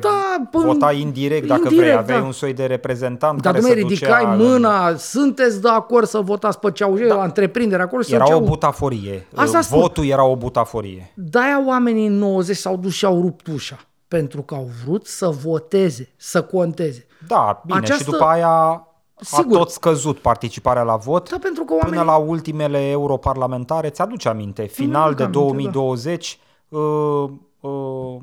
[0.51, 2.25] vota indirect dacă indirect, vrei, aveai da.
[2.25, 4.97] un soi de reprezentant Dar care se ridicai ducea mâna, în...
[4.97, 7.15] sunteți de acord să votați pe Ceaușescu, da.
[7.15, 8.03] la întreprindere acolo?
[8.09, 8.43] Era ceau...
[8.43, 10.13] o butaforie, Asta votul spun.
[10.13, 11.13] era o butaforie.
[11.15, 13.79] De-aia oamenii în 90 s-au dus și au rupt ușa,
[14.09, 17.07] pentru că au vrut să voteze, să conteze.
[17.27, 18.03] Da, bine, Această...
[18.03, 18.83] și după aia
[19.21, 19.57] Sigur.
[19.57, 21.99] a tot scăzut participarea la vot da, pentru că oamenii...
[21.99, 23.89] până la ultimele europarlamentare.
[23.89, 26.47] Ți-aduce aminte, final de aminte, 2020, da.
[26.69, 28.17] Uh, uh,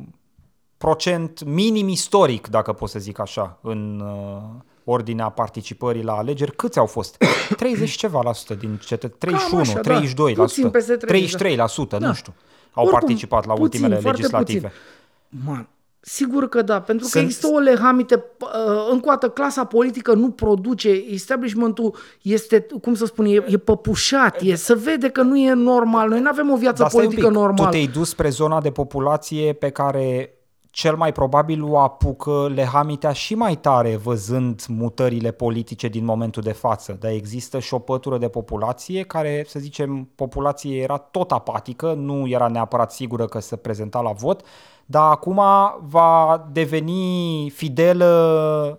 [0.77, 4.41] procent minim istoric, dacă pot să zic așa, în uh,
[4.83, 6.55] ordinea participării la alegeri.
[6.55, 7.17] Câți au fost?
[7.57, 10.41] 30 ceva la sută din cetă, 31, așa, 32 da.
[10.41, 12.07] la sută, 33 la sută, da.
[12.07, 12.33] nu știu,
[12.73, 14.67] au Oricum, participat la puțin, ultimele legislative.
[14.67, 15.41] Puțin.
[15.45, 15.67] Man,
[16.07, 20.29] Sigur că da, pentru că există o lehamite, uh, încă o dată, clasa politică nu
[20.29, 25.53] produce, establishmentul este, cum să spun, e, e păpușat, e, se vede că nu e
[25.53, 27.63] normal, noi nu avem o viață Dar politică normală.
[27.63, 30.29] Tu te-ai dus spre zona de populație pe care
[30.69, 36.51] cel mai probabil o apucă lehamitea și mai tare văzând mutările politice din momentul de
[36.51, 36.97] față.
[36.99, 42.27] Dar există și o pătură de populație care, să zicem, populație era tot apatică, nu
[42.27, 44.41] era neapărat sigură că se prezenta la vot,
[44.85, 45.41] dar acum
[45.79, 48.03] va deveni fidel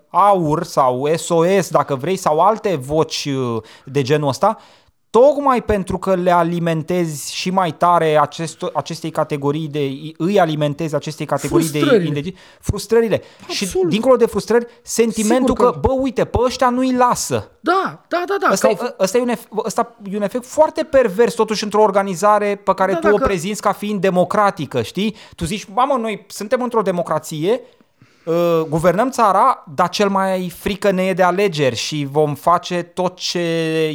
[0.08, 4.58] aur sau SOS, dacă vrei, sau alte voci uh, de genul ăsta,
[5.20, 11.26] tocmai pentru că le alimentezi și mai tare acest, acestei categorii de, îi alimentezi acestei
[11.26, 11.98] categorii Frustrările.
[12.02, 13.22] de indegi, frustrările.
[13.48, 13.90] Și Absolut.
[13.90, 17.50] dincolo de frustrări, sentimentul Sigur că, că- bă, uite, pe ăștia nu-i lasă.
[17.60, 18.48] Da, da, da, da.
[18.52, 21.64] Ăsta, că e, au- ăsta, e un efect, ăsta e un efect foarte pervers totuși
[21.64, 25.16] într-o organizare pe care Da, tu o dacă- prezinți ca fiind democratică, știi?
[25.36, 27.58] Tu zici, mamă, noi suntem într-o democrație, uh,
[28.68, 33.38] guvernăm țara, dar cel mai frică ne e de alegeri și vom face tot ce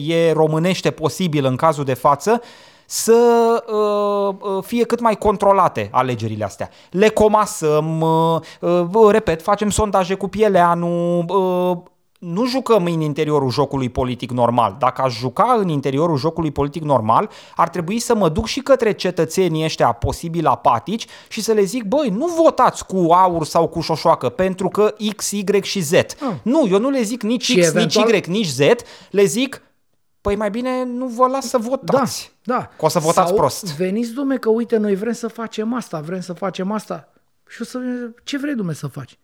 [0.07, 2.41] e românește posibil în cazul de față
[2.85, 6.69] să uh, uh, fie cât mai controlate alegerile astea.
[6.89, 8.39] Le comasăm, uh,
[8.93, 11.77] uh, repet, facem sondaje cu Pieleanu, uh,
[12.21, 14.75] nu jucăm în interiorul jocului politic normal.
[14.79, 18.91] Dacă aș juca în interiorul jocului politic normal, ar trebui să mă duc și către
[18.93, 23.79] cetățenii ăștia posibil apatici și să le zic, băi, nu votați cu aur sau cu
[23.81, 25.91] șoșoacă pentru că X, Y și Z.
[26.41, 28.59] Nu, eu nu le zic nici Și X, eventual- nici Y, nici Z,
[29.09, 29.61] le zic,
[30.21, 32.31] păi mai bine nu vă las să votați.
[32.43, 32.65] Da, da.
[32.77, 33.75] Că o să votați Sau prost.
[33.75, 37.09] Veniți, dume, că uite, noi vrem să facem asta, vrem să facem asta.
[37.47, 37.79] Și o să
[38.23, 39.17] ce vrei, dume, să faci?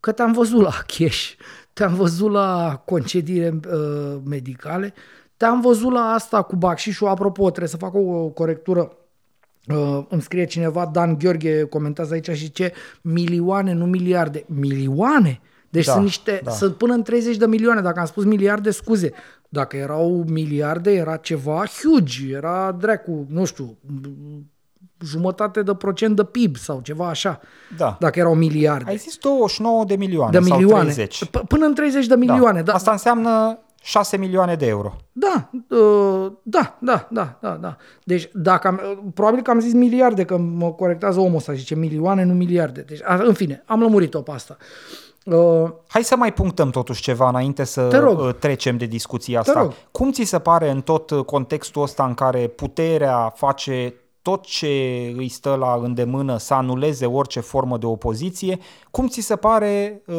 [0.00, 1.32] Că te-am văzut la cash,
[1.72, 4.94] te-am văzut la concediile uh, medicale,
[5.36, 7.08] te-am văzut la asta cu bacșișul.
[7.08, 8.92] Apropo, trebuie să fac o, o corectură.
[9.68, 14.44] Uh, îmi scrie cineva, Dan Gheorghe comentează aici și ce milioane, nu miliarde.
[14.46, 15.40] Milioane?
[15.68, 16.50] Deci Da, sunt niște, da.
[16.50, 17.80] sunt până în 30 de milioane.
[17.80, 19.12] Dacă am spus miliarde, scuze.
[19.48, 22.32] Dacă erau miliarde, era ceva huge.
[22.32, 23.78] Era dracu, nu știu,
[25.04, 27.40] jumătate de procent de PIB sau ceva așa.
[27.76, 27.96] Da.
[28.00, 28.90] Dacă erau miliarde.
[28.90, 30.82] Ai zis 29 de milioane de sau milioane.
[30.92, 31.24] 30.
[31.24, 32.62] P- Până în 30 de milioane.
[32.62, 32.72] Da.
[32.72, 34.96] Asta înseamnă 6 milioane de euro.
[35.12, 37.76] Da, uh, da, da, da, da, da.
[38.04, 41.74] Deci, dacă am, uh, probabil că am zis miliarde, că mă corectează omul ăsta, zice
[41.74, 42.80] milioane, nu miliarde.
[42.80, 44.56] Deci, a, în fine, am lămurit-o pe asta.
[45.24, 48.18] Uh, Hai să mai punctăm totuși ceva înainte să Te rog.
[48.18, 49.60] uh, trecem de discuția Te asta.
[49.62, 49.72] rog.
[49.90, 53.94] Cum ți se pare în tot uh, contextul ăsta în care puterea face
[54.26, 54.66] tot ce
[55.16, 58.58] îi stă la îndemână să anuleze orice formă de opoziție,
[58.90, 60.16] cum ți se pare uh,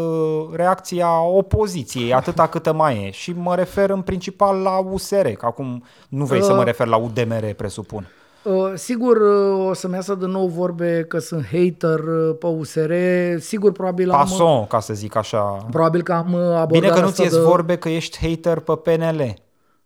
[0.54, 3.12] reacția opoziției, atâta câtă mai e?
[3.12, 6.66] Și mă refer în principal la USR, că acum nu vrei să mă Uh.
[6.66, 8.08] refer la UDMR, presupun.
[8.44, 12.92] Uh, Sigur uh, o să-mi iasă de nou vorbe că sunt hater uh, pe USR.
[13.40, 15.66] Sigur, probabil am, Pason, ca să zic așa.
[15.72, 17.40] probabil că am uh, abordat Bine că nu asta ți de...
[17.40, 19.34] vorbe că ești hater pe PNL.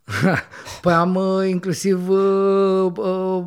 [0.81, 3.43] Păi am uh, inclusiv uh, uh,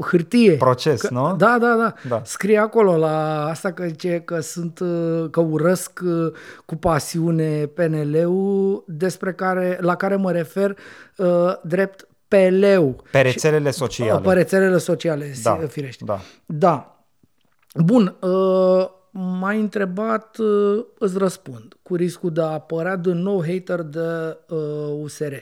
[0.00, 0.52] hârtie.
[0.52, 1.36] Proces, că, nu?
[1.36, 2.22] Da, da, da, Da.
[2.24, 6.32] Scrie acolo la asta că, ce, că sunt uh, că urăsc uh,
[6.64, 10.76] cu pasiune PNL-ul despre care la care mă refer
[11.16, 13.04] uh, drept peleu.
[13.10, 14.20] Pe rețelele sociale.
[14.20, 16.04] Pe rețelele sociale, Da, da, firește.
[16.04, 16.20] da.
[16.46, 16.90] Da.
[17.84, 23.82] Bun, uh, m-ai întrebat, uh, îți răspund, cu riscul de a apărea din nou hater
[23.82, 24.58] de uh,
[25.02, 25.34] USR.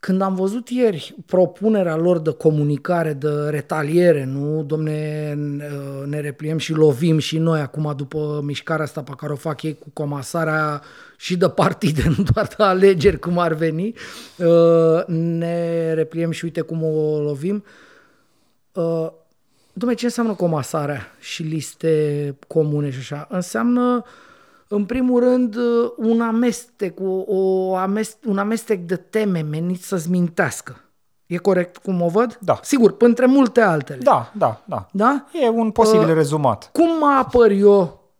[0.00, 6.58] Când am văzut ieri propunerea lor de comunicare, de retaliere, nu, domne, uh, ne repliem
[6.58, 10.82] și lovim și noi acum după mișcarea asta pe care o fac ei cu comasarea
[11.16, 13.94] și de partide, nu doar de alegeri cum ar veni,
[14.36, 17.64] uh, ne repliem și uite cum o lovim.
[18.72, 19.08] Uh,
[19.78, 23.26] Dom'le, ce înseamnă comasarea și liste comune și așa?
[23.30, 24.04] Înseamnă,
[24.68, 30.10] în primul rând, uh, un amestec, o, o amest, un amestec de teme menit să-ți
[30.10, 30.80] mintească.
[31.26, 32.38] E corect cum o văd?
[32.40, 32.58] Da.
[32.62, 33.98] Sigur, între multe altele.
[34.02, 34.88] Da, da, da.
[34.92, 35.26] Da?
[35.32, 36.70] E un posibil Uh, rezumat.
[36.72, 38.10] Cum mă apăr eu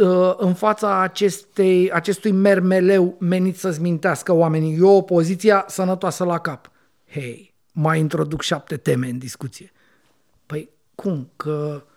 [0.00, 4.76] uh, în fața acestei, acestui mermeleu menit să-ți mintească oamenii?
[4.76, 6.70] Eu, opoziția sănătoasă la cap.
[7.10, 9.72] Hei, mai introduc șapte teme în discuție.
[10.46, 11.30] Păi cum?
[11.36, 11.93] Că noi,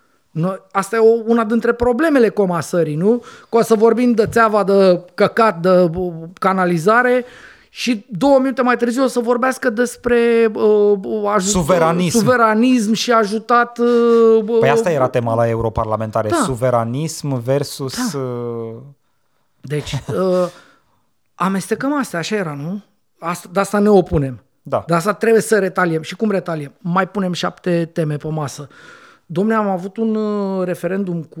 [0.72, 3.22] asta e o, una dintre problemele comasării, nu?
[3.48, 7.24] Că o să vorbim de țeava de căcat, de uh, canalizare
[7.70, 10.98] și două minute mai târziu o să vorbească despre uh,
[11.34, 12.18] ajut, Suveranism.
[12.18, 13.78] suveranism și ajutat...
[13.78, 16.28] Uh, Păi asta era tema la europarlamentare.
[16.28, 16.36] Da.
[16.44, 18.12] Suveranism versus...
[18.12, 18.74] uh,
[19.60, 20.48] Deci, uh,
[21.34, 22.80] amestecăm astea, așa era, nu?
[23.18, 24.42] Asta, de asta ne opunem.
[24.62, 24.84] Da.
[24.86, 26.02] De asta trebuie să retaliem.
[26.02, 26.72] Și cum retaliem?
[26.78, 28.68] Mai punem șapte teme pe masă.
[29.30, 31.40] Domne, am avut un uh, referendum cu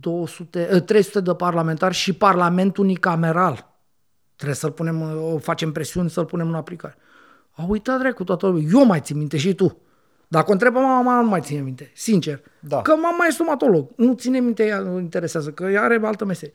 [0.00, 3.74] 200, uh, 300 de parlamentari și parlament unicameral.
[4.34, 6.96] Trebuie să-l punem, uh, o facem presiuni să-l punem în aplicare.
[7.50, 8.64] A uitat dracu toată lumea.
[8.72, 9.76] Eu mai țin minte și tu.
[10.28, 11.90] Dacă o întrebă mama, nu mai ține minte.
[11.94, 12.40] Sincer.
[12.60, 12.82] Da.
[12.82, 13.90] Că mama e stomatolog.
[13.96, 16.54] Nu ține minte, ea nu interesează, că ea are altă meserie.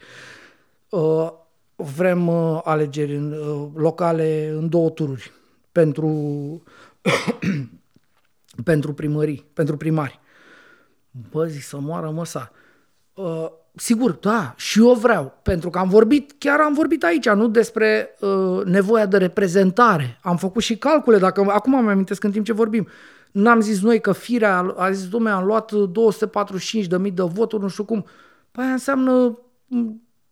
[0.89, 1.31] Uh,
[1.75, 5.31] vrem uh, alegeri în, uh, locale în două tururi
[5.71, 6.07] pentru,
[8.63, 10.19] pentru primării, pentru primari.
[11.31, 12.51] Bă, zic să moară măsa.
[13.13, 17.47] Uh, sigur, da, și eu vreau, pentru că am vorbit, chiar am vorbit aici, nu
[17.47, 20.19] despre uh, nevoia de reprezentare.
[20.21, 22.87] Am făcut și calcule, dacă acum am amintesc în timp ce vorbim.
[23.31, 25.71] N-am zis noi că firea a zis, domnule, am luat
[27.05, 28.05] 245.000 de voturi, nu știu cum.
[28.51, 29.39] Păi aia înseamnă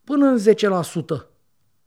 [0.04, 1.28] până în 10%.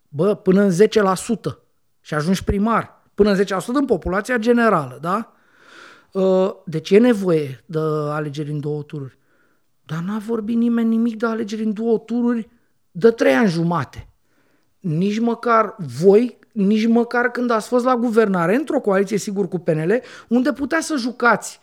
[0.08, 1.58] Bă, până în 10%.
[2.00, 3.02] Și ajungi primar.
[3.14, 5.32] Până în 10% în populația generală, da?
[6.12, 7.78] Uh, deci e nevoie de
[8.10, 9.18] alegeri în două tururi.
[9.86, 12.48] Dar n-a vorbit nimeni nimic de alegeri în două tururi
[12.90, 14.08] de trei ani jumate.
[14.78, 20.00] Nici măcar voi, nici măcar când ați fost la guvernare, într-o coaliție, sigur, cu PNL,
[20.28, 21.60] unde putea să jucați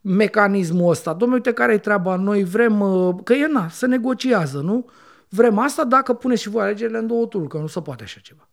[0.00, 1.12] mecanismul ăsta.
[1.12, 4.88] Domnule, uite care e treaba, noi vrem, uh, că e na, să negociază, nu?
[5.28, 8.20] Vrem asta dacă puneți și voi alegerile în două tururi, că nu se poate așa
[8.22, 8.48] ceva.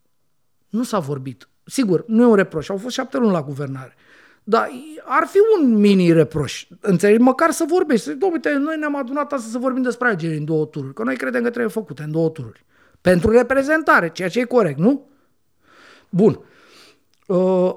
[0.70, 1.50] Nu s-a vorbit.
[1.64, 3.96] Sigur, nu e un reproș, au fost șapte luni la guvernare.
[4.44, 4.70] Dar
[5.04, 6.66] ar fi un mini reproș.
[6.80, 7.22] Înțelegi?
[7.22, 8.06] Măcar să vorbești.
[8.06, 10.94] Să uite, noi ne-am adunat astăzi să vorbim despre alegeri în două tururi.
[10.94, 12.66] Că noi credem că trebuie făcute în două tururi.
[13.02, 15.08] Pentru reprezentare, ceea ce e corect, nu?
[16.10, 16.40] Bun.
[17.28, 17.76] Uh,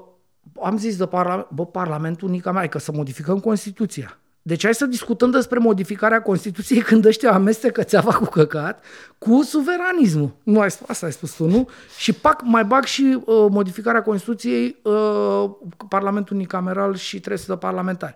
[0.61, 4.19] am zis de parla- bă, Parlamentul unica mai că să modificăm Constituția.
[4.47, 8.83] Deci hai să discutăm despre modificarea Constituției când ăștia amestecă țeava cu căcat
[9.17, 10.35] cu suveranismul.
[10.43, 11.69] Nu ai spus, asta ai spus tu, nu?
[11.97, 15.49] Și pac, mai bag și uh, modificarea Constituției uh,
[15.89, 18.15] Parlamentul unicameral și 300 de parlamentari.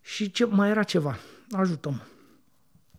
[0.00, 1.16] Și ce, mai era ceva.
[1.50, 2.15] Ajută-mă.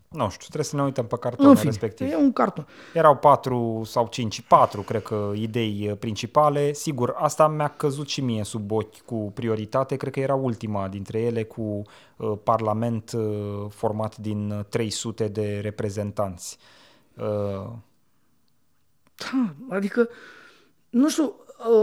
[0.09, 2.11] Nu știu, trebuie să ne uităm pe cartonul În fine, respectiv.
[2.11, 2.67] e un carton.
[2.93, 6.73] Erau patru sau cinci, patru, cred că, idei uh, principale.
[6.73, 9.95] Sigur, asta mi-a căzut și mie sub ochi cu prioritate.
[9.95, 11.81] Cred că era ultima dintre ele cu
[12.17, 16.57] uh, parlament uh, format din uh, 300 de reprezentanți.
[17.13, 17.69] Uh,
[19.15, 20.09] Da, adică,
[20.89, 21.33] nu știu,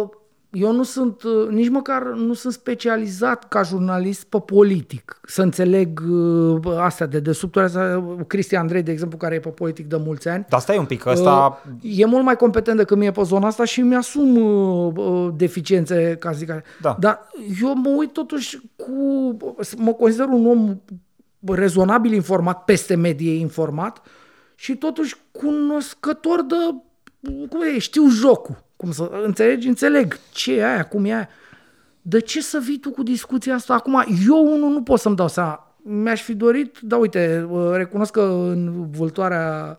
[0.01, 0.09] uh,
[0.55, 6.03] eu nu sunt, uh, nici măcar nu sunt specializat ca jurnalist pe politic, să înțeleg
[6.11, 10.29] uh, astea de desubturi, astea, Cristian Andrei, de exemplu, care e pe politic de mulți
[10.29, 11.63] ani, dar stai un pic, ăsta...
[11.83, 16.17] Uh, e mult mai competent decât mie pe zona asta și mi-asum uh, uh, deficiențe,
[16.21, 16.63] ca să zic așa.
[16.81, 16.97] Da.
[17.01, 17.29] Dar
[17.63, 18.93] eu mă uit totuși cu...
[19.77, 20.81] Mă consider un om
[21.55, 24.03] rezonabil informat, peste medie informat
[24.55, 26.55] și totuși cunoscător de...
[27.49, 28.64] Cum e, știu jocul.
[28.85, 29.69] Cum să înțelegi?
[29.69, 31.29] Înțeleg ce e aia, cum e aia.
[32.03, 34.05] De ce să vii tu cu discuția asta acum?
[34.27, 35.77] Eu unul nu pot să-mi dau seama.
[35.83, 39.79] Mi-aș fi dorit, da uite, recunosc că în vâltoarea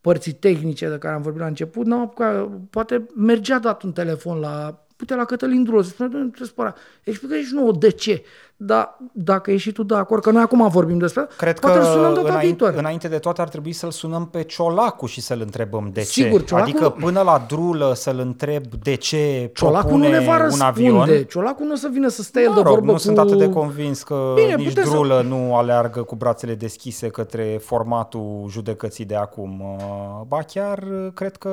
[0.00, 4.38] părții tehnice de care am vorbit la început, n-am apucat, poate mergea dat un telefon
[4.38, 6.74] la Uite, la Cătălin Drul, să spune, nu te spăra.
[7.02, 8.22] Explică și nouă de ce.
[8.60, 11.84] Dar dacă ești și tu de acord, că noi acum vorbim despre Cred poate că
[11.84, 12.78] îl sunăm data înainte, viitoare.
[12.78, 16.46] înainte de toate ar trebui să-l sunăm pe Ciolacu și să-l întrebăm de Sigur, ce.
[16.46, 20.38] Ciolacu- Adică până la drulă să-l întreb de ce Ciolacu propune nu ne va un
[20.38, 20.64] răspunde.
[20.64, 21.24] avion.
[21.24, 22.98] Ciolacu nu o să vină să stea el Mă de rog, vorbă nu cu...
[22.98, 27.08] sunt atât de convins că Bine, nici puteți să- drulă nu aleargă cu brațele deschise
[27.08, 29.60] către formatul judecății de acum.
[29.60, 31.50] Uh, Ba chiar uh, cred că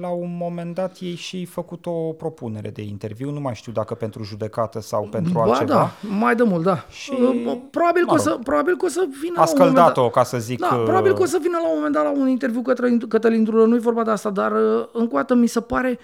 [0.00, 3.94] la un moment dat ei și făcut o propunere de interviu, nu mai știu dacă
[3.94, 5.72] pentru judecată sau pentru ba, altceva.
[5.74, 6.84] da, mai de mult, da.
[6.90, 9.54] Și- Uh, Probabil, că o mă să, probabil că o să vină A la un
[9.58, 9.84] moment dat.
[9.84, 10.58] scăldat-o, ca să zic.
[10.60, 12.96] Da, uh, probabil că o să vină la un moment dat la un interviu către
[13.08, 15.98] Cătălin Drulă, nu-i vorba de asta, dar uh, încă o dată mi se pare,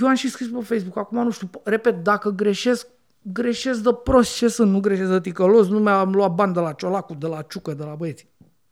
[0.00, 2.86] eu am și scris pe Facebook, acum nu știu, repet, dacă greșesc,
[3.22, 6.72] greșesc de prost ce sunt, nu greșesc de ticălos, nu mi-am luat bani de la
[6.72, 8.28] Ciolacu, de la Ciucă, de la băieții.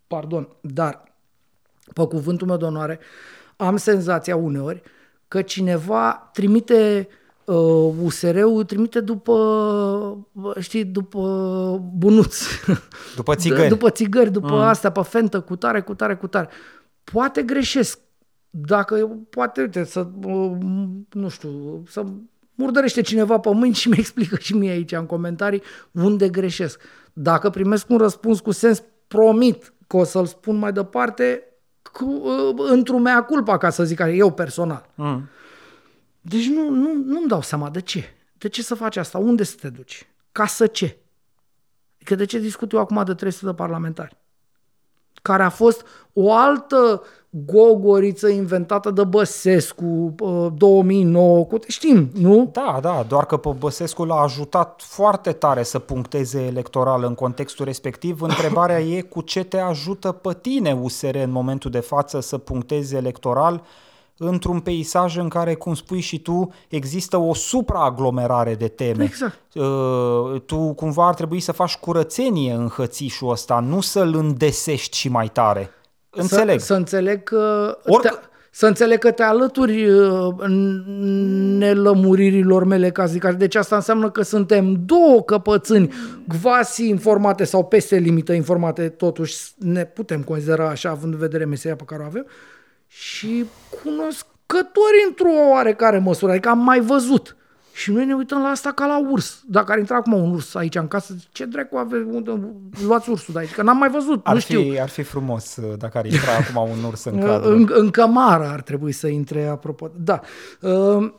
[0.07, 1.03] Pardon, dar,
[1.95, 2.99] pe cuvântul meu de onoare,
[3.57, 4.83] am senzația uneori
[5.29, 7.09] că cineva trimite
[7.45, 9.33] uh, USR-ul trimite după,
[10.33, 11.21] uh, știi, după
[11.97, 12.49] bunuți.
[13.17, 13.69] După țigări.
[13.69, 14.61] După țigări, după mm.
[14.61, 16.49] astea, pe fentă, cu tare, cu tare, cu tare.
[17.05, 17.99] Poate greșesc.
[18.51, 20.53] Dacă, poate, uite, să, uh,
[21.13, 22.05] nu știu, să
[22.55, 26.81] murdărește cineva pe mâini și mi explică și mie aici în comentarii unde greșesc.
[27.13, 31.43] Dacă primesc un răspuns cu sens, promit că o să-l spun mai departe
[31.93, 34.91] cu, uh, într-un mea culpa, ca să zic așa, eu personal.
[34.95, 35.29] Mm.
[36.27, 38.05] Deci nu, nu, nu-mi dau seama de ce.
[38.39, 39.19] De ce să faci asta?
[39.19, 40.09] Unde să te duci?
[40.33, 40.99] Ca să ce?
[41.95, 44.17] Adică de ce discut eu acum de 300 de parlamentari?
[45.23, 52.51] Care a fost o altă gogoriță inventată de Băsescu, uh, 2009, cu, știm, nu?
[52.53, 57.65] Da, da, doar că pe Băsescu l-a ajutat foarte tare să puncteze electoral în contextul
[57.65, 58.21] respectiv.
[58.31, 62.97] Întrebarea e cu ce te ajută pe tine USR în momentul de față să puncteze
[62.97, 63.63] electoral
[64.19, 69.05] într-un peisaj în care, cum spui și tu, există o supraaglomerare de teme.
[69.05, 69.39] Exact.
[69.55, 75.09] Uh, tu cumva ar trebui să faci curățenie în hățișul ăsta, nu să-l îndesești și
[75.09, 75.71] mai tare.
[76.11, 76.59] Înțeleg.
[76.59, 77.77] Să, să înțeleg că...
[77.81, 80.35] Oric- te- Să înțeleg că te alături uh,
[81.59, 83.37] nelămuririlor mele, ca zic așa.
[83.37, 85.93] Deci asta înseamnă că suntem două căpățâni
[86.43, 91.77] quasi informate sau peste limită informate, totuși ne putem considera așa, având în vedere meseria
[91.77, 92.27] pe care o avem,
[92.97, 93.45] și
[93.83, 97.37] cunoscători într-o oarecare măsură, adică am mai văzut.
[97.73, 99.43] Și noi ne uităm la asta ca la urs.
[99.47, 102.41] Dacă ar intra acum un urs aici în casă, ce dracu aveți, unde,
[102.87, 103.55] luați ursul de aici?
[103.55, 104.81] Că n-am mai văzut, ar nu fi, știu.
[104.81, 107.51] Ar fi frumos uh, dacă ar intra acum un urs în cadru.
[107.51, 109.91] În, în cămară ar trebui să intre, apropo.
[109.97, 110.21] Da.
[110.61, 111.13] Uh,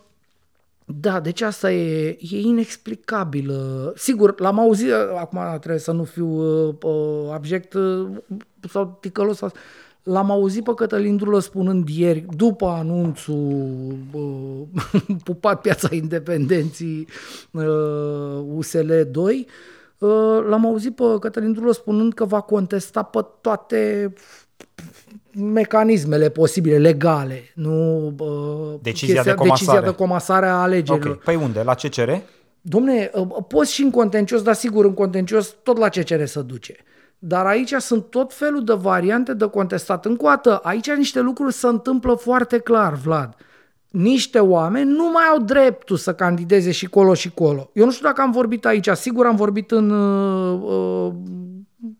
[0.85, 3.51] da, deci asta e, e inexplicabil.
[3.95, 6.27] Sigur, l-am auzit, acum trebuie să nu fiu
[6.81, 8.07] uh, abject uh,
[8.69, 9.39] sau ticălos,
[10.05, 14.61] L-am auzit pe Cătălin Drulă spunând ieri, după anunțul uh,
[15.23, 17.07] pupat piața independenții
[17.51, 17.63] uh,
[18.55, 19.47] USL 2,
[19.97, 20.09] uh,
[20.49, 24.13] l-am auzit pe Cătălin Drulă spunând că va contesta pe toate
[25.33, 29.65] mecanismele posibile, legale, nu uh, decizia, chestia, de comasare.
[29.65, 31.15] decizia de comasare a alegerilor.
[31.15, 31.35] Okay.
[31.35, 31.61] Păi unde?
[31.61, 32.11] La CCR?
[32.61, 36.75] Domne, uh, poți și în contencios, dar sigur în contencios tot la CCR să duce.
[37.27, 40.05] Dar aici sunt tot felul de variante de contestat.
[40.05, 43.35] Încă o dată, aici niște lucruri se întâmplă foarte clar, Vlad.
[43.89, 47.69] Niște oameni nu mai au dreptul să candideze și colo și colo.
[47.73, 51.13] Eu nu știu dacă am vorbit aici, sigur am vorbit în, uh, uh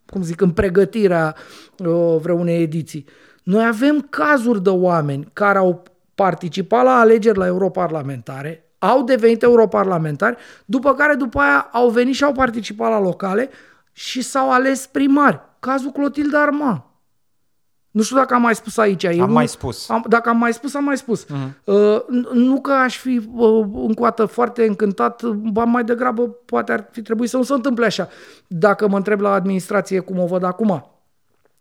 [0.06, 1.36] cum zic, în pregătirea
[1.78, 3.06] uh, vreunei ediții.
[3.44, 5.84] Noi avem cazuri de oameni care au
[6.16, 12.24] participat la alegeri la europarlamentare, au devenit europarlamentari, după care după aia au venit și
[12.24, 13.50] au participat la locale,
[13.98, 15.40] și s-au ales primari.
[15.60, 16.86] Cazul Clotilde Arma.
[17.92, 19.06] Nu știu dacă am mai spus aici.
[19.06, 19.90] Am Eu mai spus.
[19.90, 21.26] Am, dacă am mai spus, am mai spus.
[21.26, 21.64] Uh-huh.
[21.64, 22.02] Uh,
[22.34, 27.30] nu că aș fi uh, încoată foarte încântat, ba mai degrabă poate ar fi trebuit
[27.30, 28.10] să nu se întâmple așa.
[28.48, 30.95] Dacă mă întreb la administrație cum o văd acum,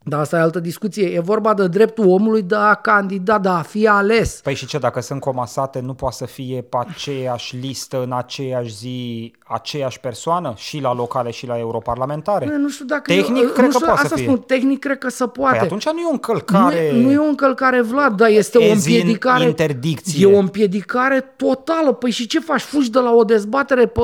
[0.06, 1.06] dar asta e altă discuție.
[1.06, 4.40] E vorba de dreptul omului de a candida, de a fi ales.
[4.42, 8.74] Păi și ce, dacă sunt comasate, nu poate să fie pe aceeași listă, în aceeași
[8.74, 12.46] zi, aceeași persoană și la locale și la europarlamentare?
[12.46, 13.12] Nu, nu știu dacă...
[13.12, 14.24] Tehnic, eu, cred nu că știu, poate asta să fie.
[14.24, 15.56] Spun, tehnic, cred că se poate.
[15.56, 16.90] Păi atunci nu e o încălcare...
[16.92, 19.44] Nu e, nu e o încălcare, Vlad, dar este o împiedicare...
[19.44, 20.28] interdicție.
[20.28, 21.92] E o împiedicare totală.
[21.92, 22.60] Păi și ce faci?
[22.60, 24.00] Fugi de la o dezbatere pe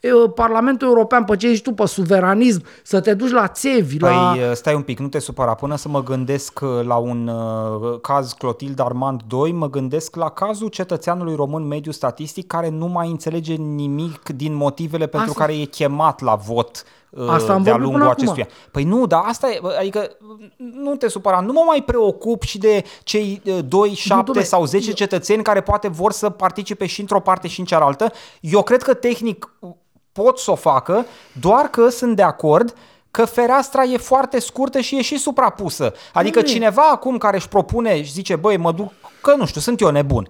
[0.00, 4.10] e, Parlamentul European, pe ce ești tu, pe suveranism, să te duci la țevi, păi,
[4.10, 4.54] la...
[4.54, 8.00] stai un pic, nu te supăra, până să mă gândesc gândesc uh, la un uh,
[8.00, 13.08] caz Clotilde Armand 2, mă gândesc la cazul cetățeanului român mediu statistic care nu mai
[13.10, 15.44] înțelege nimic din motivele pentru Asta...
[15.44, 18.54] care e chemat la vot uh, Asta am de-a lungul acestui acum.
[18.70, 20.10] Păi nu, dar asta e, adică
[20.56, 25.42] nu te supăra, nu mă mai preocup și de cei 2, 7 sau 10 cetățeni
[25.42, 28.12] care poate vor să participe și într-o parte și în cealaltă.
[28.40, 29.50] Eu cred că tehnic
[30.12, 31.04] pot să o facă,
[31.40, 32.74] doar că sunt de acord
[33.14, 35.92] că fereastra e foarte scurtă și e și suprapusă.
[36.12, 39.80] Adică cineva acum care își propune și zice, băi, mă duc, că nu știu, sunt
[39.80, 40.28] eu nebun.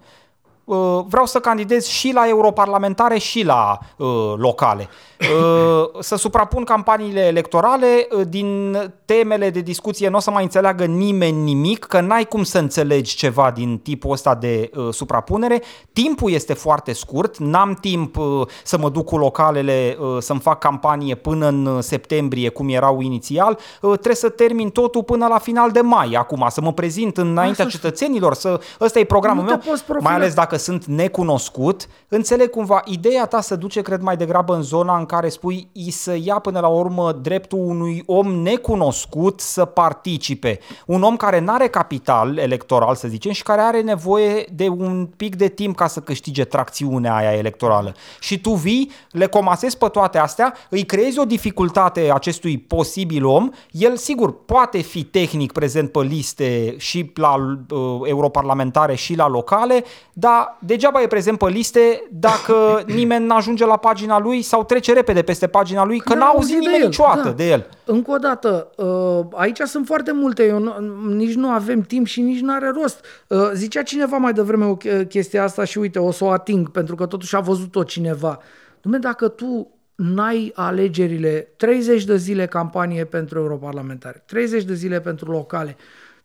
[0.65, 4.89] Uh, vreau să candidez și la europarlamentare și la uh, locale.
[5.21, 10.85] Uh, să suprapun campaniile electorale, uh, din temele de discuție nu o să mai înțeleagă
[10.85, 15.63] nimeni nimic, că n-ai cum să înțelegi ceva din tipul ăsta de uh, suprapunere.
[15.93, 20.59] Timpul este foarte scurt, n-am timp uh, să mă duc cu localele, uh, să-mi fac
[20.59, 23.59] campanie până în uh, septembrie, cum erau inițial.
[23.81, 27.67] Uh, trebuie să termin totul până la final de mai, acum, să mă prezint înaintea
[27.67, 29.61] cetățenilor, să ăsta e programul meu,
[30.01, 31.89] mai ales dacă sunt necunoscut.
[32.09, 35.91] Înțeleg cumva, ideea ta să duce, cred, mai degrabă în zona în care spui îi
[35.91, 40.59] să ia până la urmă dreptul unui om necunoscut să participe.
[40.87, 45.09] Un om care nu are capital electoral, să zicem, și care are nevoie de un
[45.17, 47.95] pic de timp ca să câștige tracțiunea aia electorală.
[48.21, 53.51] Și tu vii, le comasezi pe toate astea, îi creezi o dificultate acestui posibil om,
[53.71, 59.85] el sigur poate fi tehnic prezent pe liste și la uh, europarlamentare și la locale,
[60.13, 62.55] dar degeaba e prezent pe liste dacă
[62.99, 66.59] nimeni nu ajunge la pagina lui sau trece repede peste pagina lui, că n-a auzit
[66.59, 67.31] nimeni el, niciodată da.
[67.31, 67.67] de el.
[67.85, 70.79] Încă o dată, uh, aici sunt foarte multe, eu nu,
[71.15, 73.05] nici nu avem timp și nici nu are rost.
[73.29, 74.77] Uh, zicea cineva mai devreme o
[75.09, 78.39] chestie asta și uite, o să o ating, pentru că totuși a văzut-o cineva.
[78.81, 85.31] Dumne, dacă tu n-ai alegerile, 30 de zile campanie pentru europarlamentare, 30 de zile pentru
[85.31, 85.77] locale,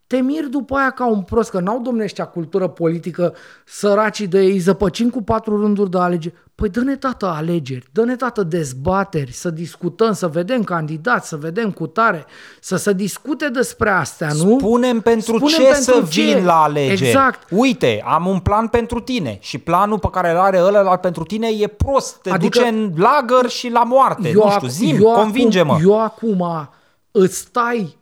[0.10, 3.34] te miri după aia ca un prost, că n-au domneștea cultură politică
[3.65, 6.34] săracii de ei zăpăcim cu patru rânduri de alegeri.
[6.56, 11.88] Păi dă-ne tată alegeri, dă-ne tată dezbateri, să discutăm, să vedem candidați, să vedem cu
[11.88, 12.26] tare,
[12.60, 14.57] să se discute despre astea, nu?
[14.60, 16.22] Spunem pentru Spunem ce pentru să ce.
[16.22, 17.07] vin la alegeri.
[17.07, 17.48] Exact.
[17.52, 21.48] Uite, am un plan pentru tine și planul pe care îl are ăla pentru tine
[21.60, 24.31] e prost, te Adică- duce în lagăr și la moarte.
[24.34, 25.73] nu știu, ac- zim, eu convinge-mă.
[25.73, 26.69] Acum, eu acum
[27.11, 27.98] îți stai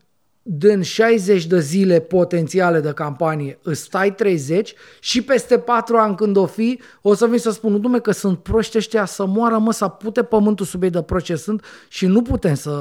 [0.50, 6.38] din 60 de zile potențiale de campanie îți stai 30 și peste 4 ani când
[6.38, 9.72] o fi, o să vin să spun, dume că sunt proști ăștia să moară, mă,
[9.72, 12.72] să pute pământul sub ei de proști sunt și nu putem să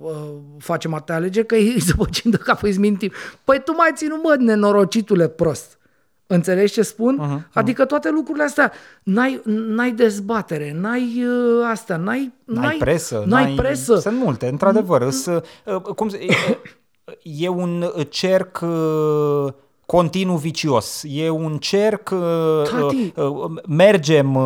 [0.00, 0.12] uh,
[0.58, 3.10] facem atâtea alegeri, că ei se păcim de cap, îți mintim.
[3.44, 5.78] Păi tu mai ținut, mă, nenorocitule prost.
[6.26, 7.20] Înțelegi ce spun?
[7.20, 7.52] Uh-huh, uh-huh.
[7.52, 8.72] Adică toate lucrurile astea,
[9.02, 13.24] n-ai, n-ai dezbatere, n-ai uh, astea, n-ai, n-ai, n-ai presă.
[13.26, 13.96] N-ai, n-ai presă.
[13.96, 15.04] Sunt multe, într-adevăr.
[15.04, 15.10] Mm.
[15.10, 16.10] Să, uh, cum,
[17.22, 19.52] e un cerc uh,
[19.86, 21.02] continuu vicios.
[21.08, 23.12] E un cerc, uh, Tati.
[23.16, 24.38] Uh, mergem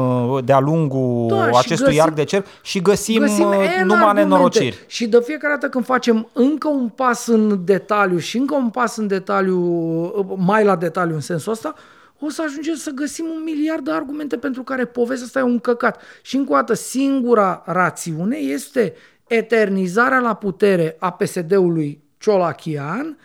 [0.45, 3.47] de-a lungul da, acestui găsim, arc de cerc și găsim, găsim
[3.85, 4.85] numai nenorociri.
[4.87, 8.97] Și de fiecare dată când facem încă un pas în detaliu și încă un pas
[8.97, 11.75] în detaliu, mai la detaliu în sensul ăsta,
[12.19, 15.59] o să ajungem să găsim un miliard de argumente pentru care povestea asta e un
[15.59, 16.01] căcat.
[16.23, 18.95] Și încă o dată, singura rațiune este
[19.27, 23.19] eternizarea la putere a PSD-ului Ciolachian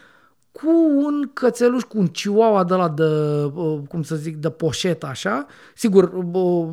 [0.52, 3.04] cu un cățeluș, cu un chihuahua de la de,
[3.88, 5.46] cum să zic, de poșet așa,
[5.76, 6.12] sigur,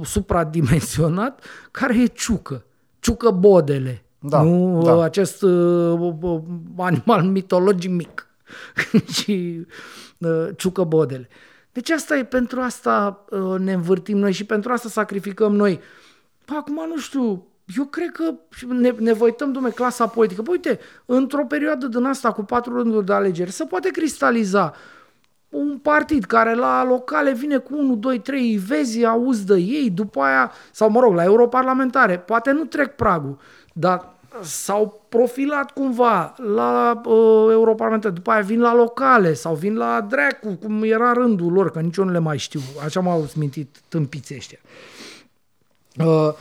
[0.04, 2.64] supradimensionat, care e ciucă,
[3.00, 4.04] ciucă bodele.
[4.18, 5.02] Da, nu da.
[5.02, 6.12] acest uh,
[6.76, 8.26] animal mitologic mic
[9.16, 9.66] și
[10.18, 11.28] uh, ciucă bodele.
[11.72, 15.80] Deci asta e, pentru asta uh, ne învârtim noi și pentru asta sacrificăm noi.
[16.46, 17.46] Acum, nu știu,
[17.76, 18.34] eu cred că
[18.68, 20.42] ne, ne uităm, dumne, clasa politică.
[20.42, 24.74] Păi uite, într-o perioadă din asta cu patru rânduri de alegeri, se poate cristaliza
[25.48, 30.20] un partid care la locale vine cu 1, 2, 3 vezi, auzi de ei, după
[30.20, 33.38] aia, sau mă rog, la europarlamentare, poate nu trec pragul,
[33.72, 40.06] dar s-au profilat cumva la uh, europarlamentare, după aia vin la locale sau vin la
[40.08, 43.76] dracu, cum era rândul lor, că nici eu nu le mai știu, așa m-au smintit
[43.88, 44.58] tâmpiții ăștia.
[45.96, 46.32] Uh,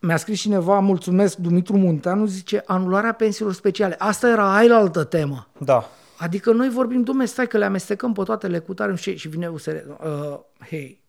[0.00, 3.94] mi-a scris cineva, mulțumesc, Dumitru Munteanu, zice, anularea pensiilor speciale.
[3.98, 5.46] Asta era aia altă temă.
[5.58, 5.90] Da.
[6.18, 9.74] Adică noi vorbim, domne, stai că le amestecăm pe toate lecutare și, și vine USR.
[9.74, 11.02] Uh, hei,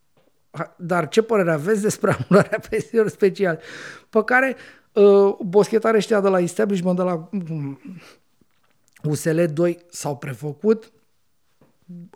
[0.75, 3.59] dar ce părere aveți despre anularea pensiilor speciale?
[4.09, 4.55] Pe care
[4.93, 7.29] uh, boschetare ăștia de la establishment, de la
[9.03, 10.91] USL um, 2 s-au prefăcut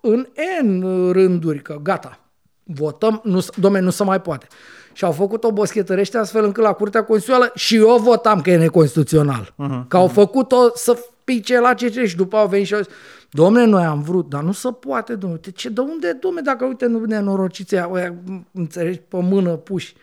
[0.01, 0.27] în
[0.63, 0.81] N
[1.11, 2.19] rânduri, că gata,
[2.63, 4.47] votăm, nu, domne, nu se mai poate
[4.95, 8.57] și au făcut o boschetărește astfel încât la Curtea Constituțională și eu votam că e
[8.57, 9.43] neconstituțional.
[9.43, 9.87] Uh-huh.
[9.87, 12.91] Că au făcut-o să pice la ce și după au venit și au zis,
[13.31, 15.39] domne, noi am vrut, dar nu se poate, domne.
[15.55, 18.15] Ce, de unde, domne, dacă uite, nu nenorociți aia,
[18.51, 19.95] înțelegi, pe mână puși.